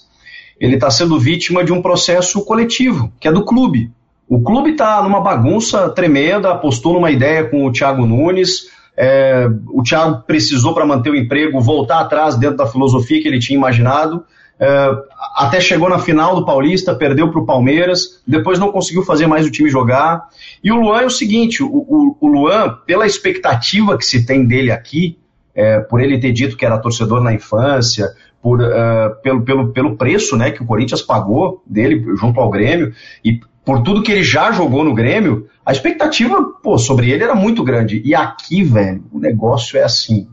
ele 0.59 0.75
está 0.75 0.91
sendo 0.91 1.19
vítima 1.19 1.63
de 1.63 1.73
um 1.73 1.81
processo 1.81 2.45
coletivo, 2.45 3.11
que 3.19 3.27
é 3.27 3.31
do 3.31 3.43
clube. 3.43 3.91
O 4.27 4.41
clube 4.41 4.71
está 4.71 5.01
numa 5.03 5.21
bagunça 5.21 5.89
tremenda, 5.89 6.51
apostou 6.51 6.93
numa 6.93 7.11
ideia 7.11 7.43
com 7.45 7.65
o 7.65 7.71
Thiago 7.71 8.05
Nunes. 8.05 8.67
É, 8.95 9.47
o 9.67 9.83
Thiago 9.83 10.23
precisou, 10.25 10.73
para 10.73 10.85
manter 10.85 11.09
o 11.09 11.15
emprego, 11.15 11.59
voltar 11.59 11.99
atrás 11.99 12.35
dentro 12.35 12.57
da 12.57 12.67
filosofia 12.67 13.21
que 13.21 13.27
ele 13.27 13.39
tinha 13.39 13.57
imaginado. 13.57 14.23
É, 14.59 14.89
até 15.35 15.59
chegou 15.59 15.89
na 15.89 15.99
final 15.99 16.35
do 16.35 16.45
Paulista, 16.45 16.95
perdeu 16.95 17.29
para 17.31 17.41
o 17.41 17.45
Palmeiras, 17.45 18.21
depois 18.25 18.59
não 18.59 18.71
conseguiu 18.71 19.03
fazer 19.03 19.27
mais 19.27 19.45
o 19.45 19.51
time 19.51 19.69
jogar. 19.69 20.27
E 20.63 20.71
o 20.71 20.75
Luan 20.75 21.01
é 21.01 21.05
o 21.05 21.09
seguinte: 21.09 21.61
o, 21.61 21.67
o, 21.67 22.17
o 22.19 22.27
Luan, 22.27 22.77
pela 22.85 23.05
expectativa 23.05 23.97
que 23.97 24.05
se 24.05 24.25
tem 24.25 24.45
dele 24.45 24.71
aqui, 24.71 25.17
é, 25.55 25.79
por 25.79 26.01
ele 26.01 26.19
ter 26.19 26.31
dito 26.31 26.57
que 26.57 26.65
era 26.65 26.77
torcedor 26.77 27.21
na 27.21 27.33
infância, 27.33 28.09
por, 28.41 28.61
uh, 28.61 29.15
pelo, 29.21 29.41
pelo, 29.43 29.71
pelo 29.71 29.95
preço 29.95 30.35
né, 30.35 30.51
que 30.51 30.61
o 30.61 30.65
Corinthians 30.65 31.01
pagou 31.01 31.63
dele 31.65 32.03
junto 32.17 32.41
ao 32.41 32.49
Grêmio 32.49 32.93
e 33.23 33.39
por 33.65 33.81
tudo 33.81 34.03
que 34.03 34.11
ele 34.11 34.23
já 34.23 34.51
jogou 34.51 34.83
no 34.83 34.93
Grêmio, 34.93 35.47
a 35.65 35.71
expectativa 35.71 36.43
pô, 36.61 36.77
sobre 36.77 37.11
ele 37.11 37.23
era 37.23 37.35
muito 37.35 37.63
grande. 37.63 38.01
E 38.03 38.13
aqui, 38.13 38.63
velho, 38.63 39.03
o 39.11 39.19
negócio 39.19 39.77
é 39.77 39.83
assim. 39.83 40.27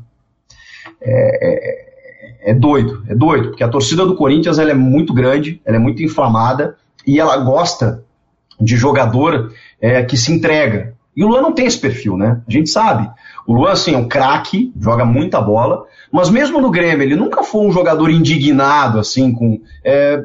É, 1.01 2.47
é, 2.47 2.51
é 2.51 2.55
doido, 2.55 3.05
é 3.09 3.15
doido, 3.15 3.49
porque 3.49 3.65
a 3.65 3.69
torcida 3.69 4.05
do 4.05 4.17
Corinthians 4.17 4.59
ela 4.59 4.71
é 4.71 4.75
muito 4.75 5.13
grande, 5.13 5.61
ela 5.65 5.77
é 5.77 5.81
muito 5.81 6.03
inflamada 6.03 6.77
e 7.07 7.21
ela 7.21 7.37
gosta 7.37 8.05
de 8.61 8.77
jogador 8.77 9.53
é, 9.81 10.03
que 10.03 10.17
se 10.17 10.33
entrega. 10.33 10.95
E 11.17 11.25
o 11.25 11.29
Luan 11.29 11.43
não 11.43 11.53
tem 11.53 11.67
esse 11.67 11.79
perfil, 11.79 12.17
né? 12.17 12.41
A 12.47 12.51
gente 12.51 12.71
sabe. 12.71 13.11
O 13.47 13.55
Luan, 13.55 13.73
assim, 13.73 13.95
é 13.95 13.99
um 13.99 14.09
craque, 14.09 14.73
joga 14.81 15.05
muita 15.05 15.41
bola, 15.41 15.85
mas 16.13 16.31
mesmo 16.31 16.61
no 16.61 16.71
Grêmio, 16.71 17.03
ele 17.03 17.17
nunca 17.17 17.43
foi 17.43 17.67
um 17.67 17.73
jogador 17.73 18.11
indignado, 18.11 18.99
assim, 18.99 19.33
com. 19.33 19.61
É, 19.85 20.25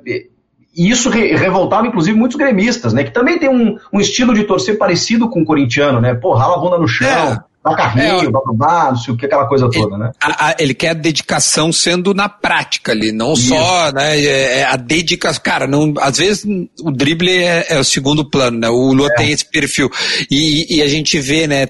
e 0.76 0.90
isso 0.90 1.10
re 1.10 1.36
revoltava, 1.36 1.88
inclusive, 1.88 2.18
muitos 2.18 2.38
gremistas, 2.38 2.94
né? 2.94 3.04
Que 3.04 3.12
também 3.12 3.40
tem 3.40 3.50
um, 3.50 3.78
um, 3.94 4.00
estilo 4.00 4.34
de 4.34 4.44
torcer 4.44 4.78
parecido 4.78 5.30
com 5.30 5.42
o 5.42 5.46
corintiano, 5.46 6.02
né? 6.02 6.14
Pô, 6.14 6.34
rala 6.34 6.56
a 6.56 6.60
bunda 6.60 6.78
no 6.78 6.88
chão. 6.88 7.08
É. 7.08 7.56
Dá 7.66 7.76
carrinho, 7.76 8.28
é, 8.28 8.30
babá, 8.30 8.92
não 8.92 8.96
sei 8.96 9.12
o 9.12 9.18
que, 9.18 9.26
aquela 9.26 9.48
coisa 9.48 9.68
toda, 9.72 9.98
né? 9.98 10.12
A, 10.22 10.50
a, 10.50 10.56
ele 10.60 10.76
quer 10.76 10.90
a 10.90 10.94
dedicação 10.94 11.74
sendo 11.74 12.14
na 12.14 12.30
prática 12.30 12.92
ali, 12.92 13.12
não 13.12 13.34
Isso. 13.34 13.48
só, 13.48 13.92
né? 13.92 14.20
É, 14.20 14.60
é 14.60 14.64
a 14.66 14.76
dedicação. 14.76 15.42
Cara, 15.44 15.66
não, 15.66 15.92
às 16.00 16.20
vezes 16.20 16.46
o 16.80 16.92
drible 16.92 17.32
é, 17.32 17.66
é 17.70 17.80
o 17.80 17.84
segundo 17.84 18.30
plano, 18.30 18.60
né? 18.60 18.70
O 18.70 18.94
Lua 18.94 19.10
é. 19.14 19.16
tem 19.16 19.32
esse 19.32 19.50
perfil. 19.50 19.90
E, 20.30 20.78
e, 20.78 20.84
a 20.84 20.88
gente 20.88 21.20
vê, 21.20 21.48
né? 21.48 21.68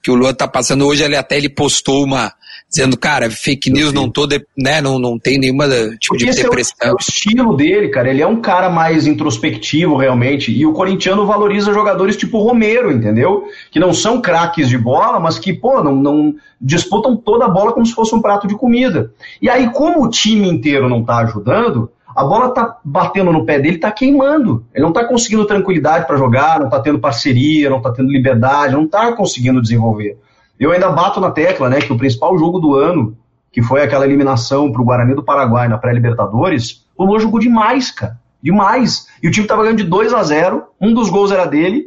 Que 0.00 0.10
o 0.12 0.14
Lua 0.14 0.32
tá 0.32 0.46
passando 0.46 0.86
hoje, 0.86 1.02
ele 1.02 1.16
até 1.16 1.36
ele 1.36 1.48
postou 1.48 2.04
uma, 2.04 2.32
dizendo, 2.68 2.98
cara, 2.98 3.30
fake 3.30 3.70
news 3.70 3.92
não 3.92 4.10
tô, 4.10 4.26
de, 4.26 4.44
né, 4.56 4.80
não, 4.80 4.98
não 4.98 5.18
tem 5.18 5.38
nenhuma 5.38 5.66
tipo 5.98 6.16
Porque 6.16 6.26
de 6.26 6.42
depressão. 6.42 6.76
É 6.82 6.86
o, 6.86 6.90
é 6.90 6.94
o, 6.94 6.96
estilo 7.00 7.56
dele, 7.56 7.88
cara, 7.88 8.10
ele 8.10 8.20
é 8.20 8.26
um 8.26 8.40
cara 8.40 8.68
mais 8.68 9.06
introspectivo 9.06 9.96
realmente, 9.96 10.52
e 10.52 10.66
o 10.66 10.72
corintiano 10.72 11.26
valoriza 11.26 11.72
jogadores 11.72 12.16
tipo 12.16 12.38
Romero, 12.38 12.92
entendeu? 12.92 13.44
Que 13.70 13.80
não 13.80 13.94
são 13.94 14.20
craques 14.20 14.68
de 14.68 14.76
bola, 14.76 15.18
mas 15.18 15.38
que, 15.38 15.52
pô, 15.52 15.82
não, 15.82 15.96
não 15.96 16.34
disputam 16.60 17.16
toda 17.16 17.46
a 17.46 17.48
bola 17.48 17.72
como 17.72 17.86
se 17.86 17.94
fosse 17.94 18.14
um 18.14 18.20
prato 18.20 18.46
de 18.46 18.54
comida. 18.54 19.12
E 19.40 19.48
aí, 19.48 19.70
como 19.70 20.04
o 20.04 20.10
time 20.10 20.48
inteiro 20.48 20.88
não 20.88 21.02
tá 21.02 21.18
ajudando, 21.18 21.90
a 22.14 22.24
bola 22.24 22.50
tá 22.50 22.78
batendo 22.84 23.32
no 23.32 23.46
pé 23.46 23.58
dele, 23.58 23.78
tá 23.78 23.90
queimando. 23.92 24.66
Ele 24.74 24.84
não 24.84 24.92
tá 24.92 25.04
conseguindo 25.04 25.46
tranquilidade 25.46 26.06
para 26.06 26.16
jogar, 26.16 26.60
não 26.60 26.68
tá 26.68 26.80
tendo 26.80 26.98
parceria, 26.98 27.70
não 27.70 27.80
tá 27.80 27.92
tendo 27.92 28.10
liberdade, 28.10 28.74
não 28.74 28.86
tá 28.86 29.12
conseguindo 29.12 29.62
desenvolver. 29.62 30.18
Eu 30.58 30.72
ainda 30.72 30.90
bato 30.90 31.20
na 31.20 31.30
tecla, 31.30 31.68
né, 31.68 31.80
que 31.80 31.92
o 31.92 31.98
principal 31.98 32.36
jogo 32.38 32.58
do 32.58 32.74
ano, 32.74 33.16
que 33.52 33.62
foi 33.62 33.82
aquela 33.82 34.04
eliminação 34.04 34.72
para 34.72 34.82
o 34.82 34.84
Guarani 34.84 35.14
do 35.14 35.22
Paraguai 35.22 35.68
na 35.68 35.78
pré-Libertadores, 35.78 36.84
o 36.96 37.04
Lula 37.04 37.20
jogou 37.20 37.38
demais, 37.38 37.90
cara. 37.90 38.18
Demais. 38.42 39.06
E 39.22 39.28
o 39.28 39.30
time 39.30 39.44
estava 39.44 39.62
ganhando 39.62 39.78
de 39.78 39.84
2 39.84 40.12
a 40.12 40.22
0 40.22 40.64
um 40.80 40.92
dos 40.94 41.10
gols 41.10 41.30
era 41.30 41.44
dele, 41.44 41.86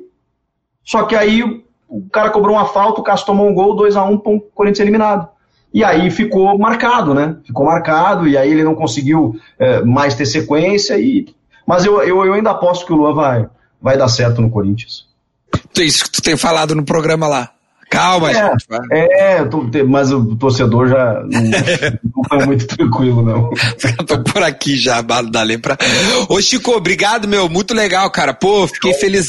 só 0.83 1.03
que 1.03 1.15
aí 1.15 1.63
o 1.87 2.09
cara 2.09 2.29
cobrou 2.29 2.55
uma 2.55 2.65
falta, 2.65 3.01
o 3.01 3.03
Cássio 3.03 3.25
tomou 3.25 3.49
um 3.49 3.53
gol, 3.53 3.75
2 3.75 3.95
a 3.95 4.03
1 4.03 4.11
um, 4.11 4.15
o 4.15 4.39
Corinthians 4.39 4.79
eliminado. 4.79 5.27
E 5.73 5.83
aí 5.83 6.09
ficou 6.09 6.57
marcado, 6.57 7.13
né? 7.13 7.37
Ficou 7.45 7.65
marcado, 7.65 8.27
e 8.27 8.37
aí 8.37 8.51
ele 8.51 8.63
não 8.63 8.75
conseguiu 8.75 9.39
é, 9.57 9.81
mais 9.83 10.15
ter 10.15 10.25
sequência. 10.25 10.99
E... 10.99 11.33
Mas 11.65 11.85
eu, 11.85 12.01
eu, 12.01 12.25
eu 12.25 12.33
ainda 12.33 12.51
aposto 12.51 12.85
que 12.85 12.91
o 12.91 12.95
Luan 12.95 13.13
vai, 13.13 13.47
vai 13.81 13.97
dar 13.97 14.09
certo 14.09 14.41
no 14.41 14.49
Corinthians. 14.49 15.05
Isso 15.77 16.05
que 16.05 16.11
tu 16.11 16.21
tem 16.21 16.35
falado 16.35 16.75
no 16.75 16.83
programa 16.83 17.27
lá. 17.27 17.51
Calma, 17.91 18.31
é, 18.31 18.33
gente. 18.33 18.65
É, 18.89 19.43
tô, 19.43 19.69
mas 19.85 20.13
o 20.13 20.33
torcedor 20.37 20.87
já 20.87 21.21
não, 21.29 22.21
tá 22.29 22.45
muito 22.45 22.65
tranquilo, 22.65 23.21
não. 23.21 23.49
tô 24.07 24.23
por 24.23 24.41
aqui 24.41 24.77
já, 24.77 25.01
da 25.01 25.43
lembra. 25.43 25.77
Ô, 26.29 26.41
Chico, 26.41 26.71
obrigado, 26.71 27.27
meu. 27.27 27.49
Muito 27.49 27.73
legal, 27.73 28.09
cara. 28.09 28.33
Pô, 28.33 28.65
fiquei 28.65 28.93
feliz. 28.93 29.27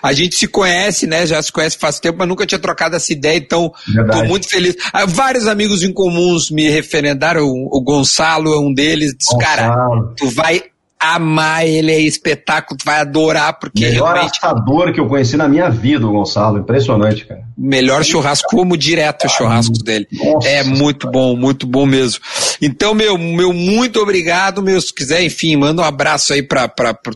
A 0.00 0.12
gente 0.12 0.36
se 0.36 0.46
conhece, 0.46 1.08
né? 1.08 1.26
Já 1.26 1.42
se 1.42 1.50
conhece 1.50 1.76
faz 1.76 1.98
tempo, 1.98 2.18
mas 2.18 2.28
nunca 2.28 2.46
tinha 2.46 2.60
trocado 2.60 2.94
essa 2.94 3.12
ideia, 3.12 3.36
então 3.36 3.72
Verdade. 3.92 4.20
tô 4.20 4.28
muito 4.28 4.48
feliz. 4.48 4.76
Ah, 4.92 5.04
vários 5.04 5.48
amigos 5.48 5.82
em 5.82 5.92
comuns 5.92 6.48
me 6.48 6.70
referendaram. 6.70 7.44
O 7.44 7.82
Gonçalo 7.82 8.54
é 8.54 8.58
um 8.60 8.72
deles. 8.72 9.16
Disse, 9.18 9.36
cara, 9.36 9.74
tu 10.16 10.30
vai 10.30 10.62
amar, 11.00 11.66
ele 11.66 11.90
é 11.90 12.00
espetáculo, 12.00 12.76
tu 12.76 12.84
vai 12.84 13.00
adorar, 13.00 13.58
porque 13.58 13.86
Melhor 13.86 14.12
realmente... 14.12 14.38
assador 14.42 14.92
que 14.92 15.00
eu 15.00 15.06
conheci 15.06 15.36
na 15.36 15.48
minha 15.48 15.70
vida, 15.70 16.06
o 16.06 16.12
Gonçalo, 16.12 16.58
impressionante, 16.58 17.24
cara. 17.24 17.42
Melhor 17.56 18.04
churrasco, 18.04 18.48
como 18.50 18.76
direto 18.76 19.26
o 19.26 19.30
churrasco 19.30 19.82
dele. 19.82 20.06
Nossa, 20.12 20.48
é 20.48 20.62
muito 20.62 21.06
cara. 21.06 21.12
bom, 21.12 21.36
muito 21.36 21.66
bom 21.66 21.86
mesmo. 21.86 22.20
Então, 22.60 22.92
meu, 22.94 23.16
meu 23.16 23.52
muito 23.52 24.00
obrigado, 24.00 24.62
meu, 24.62 24.80
se 24.80 24.92
quiser, 24.92 25.22
enfim, 25.22 25.56
manda 25.56 25.80
um 25.80 25.84
abraço 25.84 26.34
aí 26.34 26.42
pra, 26.42 26.68
pra, 26.68 26.92
pra 26.92 27.14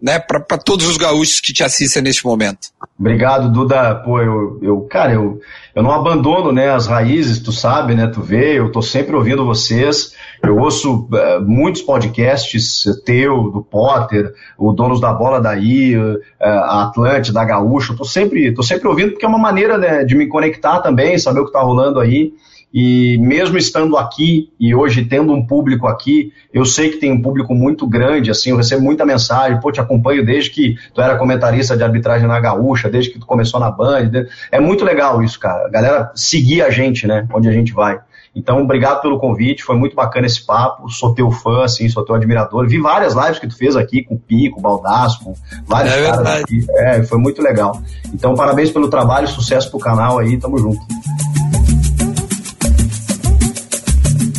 né, 0.00 0.18
para 0.18 0.56
todos 0.56 0.86
os 0.86 0.96
gaúchos 0.96 1.40
que 1.40 1.52
te 1.52 1.62
assistem 1.62 2.02
neste 2.02 2.24
momento. 2.24 2.68
Obrigado, 2.98 3.52
Duda. 3.52 3.94
Pô, 3.96 4.20
eu, 4.20 4.58
eu 4.62 4.80
cara, 4.82 5.12
eu, 5.12 5.40
eu 5.74 5.82
não 5.82 5.92
abandono, 5.92 6.52
né, 6.52 6.70
as 6.70 6.86
raízes, 6.86 7.38
tu 7.38 7.52
sabe, 7.52 7.94
né, 7.94 8.06
tu 8.06 8.22
vê, 8.22 8.58
eu 8.58 8.72
tô 8.72 8.80
sempre 8.80 9.14
ouvindo 9.14 9.44
vocês. 9.44 10.14
Eu 10.42 10.56
ouço 10.58 11.08
uh, 11.12 11.40
muitos 11.46 11.82
podcasts 11.82 12.84
teu, 13.04 13.50
do 13.50 13.62
Potter, 13.62 14.32
o 14.58 14.72
Donos 14.72 15.00
da 15.00 15.12
Bola 15.12 15.40
daí, 15.40 15.94
a 16.40 16.84
Atlante, 16.84 17.32
da 17.32 17.44
Gaúcha. 17.44 17.94
Tô 17.94 18.04
sempre, 18.04 18.52
tô 18.52 18.62
sempre 18.62 18.88
ouvindo 18.88 19.10
porque 19.12 19.24
é 19.24 19.28
uma 19.28 19.38
maneira, 19.38 19.76
né, 19.76 20.04
de 20.04 20.14
me 20.14 20.26
conectar 20.26 20.80
também, 20.80 21.18
saber 21.18 21.40
o 21.40 21.46
que 21.46 21.52
tá 21.52 21.60
rolando 21.60 22.00
aí. 22.00 22.32
E 22.72 23.18
mesmo 23.18 23.58
estando 23.58 23.96
aqui 23.96 24.52
e 24.58 24.72
hoje 24.74 25.04
tendo 25.04 25.32
um 25.32 25.44
público 25.44 25.88
aqui, 25.88 26.32
eu 26.54 26.64
sei 26.64 26.90
que 26.90 26.98
tem 26.98 27.10
um 27.10 27.20
público 27.20 27.52
muito 27.52 27.84
grande, 27.86 28.30
assim, 28.30 28.50
eu 28.50 28.56
recebo 28.56 28.82
muita 28.82 29.04
mensagem, 29.04 29.60
pô, 29.60 29.72
te 29.72 29.80
acompanho 29.80 30.24
desde 30.24 30.50
que 30.50 30.76
tu 30.94 31.00
era 31.00 31.16
comentarista 31.16 31.76
de 31.76 31.82
arbitragem 31.82 32.28
na 32.28 32.38
Gaúcha, 32.38 32.88
desde 32.88 33.10
que 33.10 33.18
tu 33.18 33.26
começou 33.26 33.58
na 33.58 33.72
Band. 33.72 34.26
É 34.52 34.60
muito 34.60 34.84
legal 34.84 35.20
isso, 35.20 35.38
cara. 35.40 35.66
A 35.66 35.68
galera 35.68 36.12
seguir 36.14 36.62
a 36.62 36.70
gente, 36.70 37.08
né, 37.08 37.26
onde 37.34 37.48
a 37.48 37.52
gente 37.52 37.72
vai. 37.72 37.98
Então, 38.34 38.62
obrigado 38.62 39.02
pelo 39.02 39.18
convite, 39.18 39.64
foi 39.64 39.76
muito 39.76 39.96
bacana 39.96 40.26
esse 40.26 40.44
papo. 40.44 40.88
Sou 40.88 41.12
teu 41.14 41.30
fã, 41.30 41.64
assim, 41.64 41.88
sou 41.88 42.04
teu 42.04 42.14
admirador. 42.14 42.68
Vi 42.68 42.78
várias 42.78 43.14
lives 43.14 43.38
que 43.38 43.48
tu 43.48 43.56
fez 43.56 43.74
aqui 43.74 44.04
com 44.04 44.14
o 44.14 44.18
Pico, 44.18 44.60
o 44.60 44.62
Baldasso, 44.62 45.24
com 45.24 45.34
vários 45.66 45.92
é 45.94 46.06
caras 46.06 46.42
aqui. 46.42 46.64
É, 46.70 47.02
foi 47.02 47.18
muito 47.18 47.42
legal. 47.42 47.80
Então, 48.14 48.34
parabéns 48.34 48.70
pelo 48.70 48.88
trabalho, 48.88 49.26
sucesso 49.26 49.68
pro 49.70 49.80
canal 49.80 50.18
aí, 50.18 50.38
tamo 50.38 50.58
junto. 50.58 50.80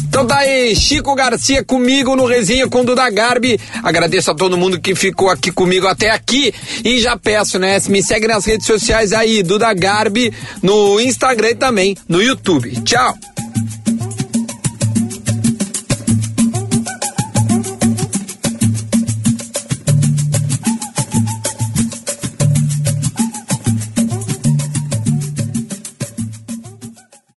Então 0.08 0.28
tá 0.28 0.40
aí, 0.40 0.76
Chico 0.76 1.16
Garcia 1.16 1.64
comigo 1.64 2.16
no 2.16 2.26
Resenha 2.26 2.68
com 2.68 2.86
Duda 2.86 3.10
Garbi. 3.10 3.60
Agradeço 3.82 4.30
a 4.30 4.36
todo 4.36 4.58
mundo 4.58 4.80
que 4.80 4.94
ficou 4.94 5.30
aqui 5.30 5.52
comigo 5.52 5.88
até 5.88 6.12
aqui. 6.12 6.54
E 6.84 7.00
já 7.00 7.18
peço, 7.18 7.58
né? 7.58 7.78
Me 7.88 8.04
segue 8.04 8.28
nas 8.28 8.46
redes 8.46 8.68
sociais 8.68 9.14
aí, 9.14 9.42
Duda 9.42 9.74
Garbi, 9.74 10.32
no 10.62 11.00
Instagram 11.00 11.50
e 11.52 11.56
também 11.56 11.98
no 12.08 12.22
YouTube. 12.22 12.70
Tchau! 12.82 13.16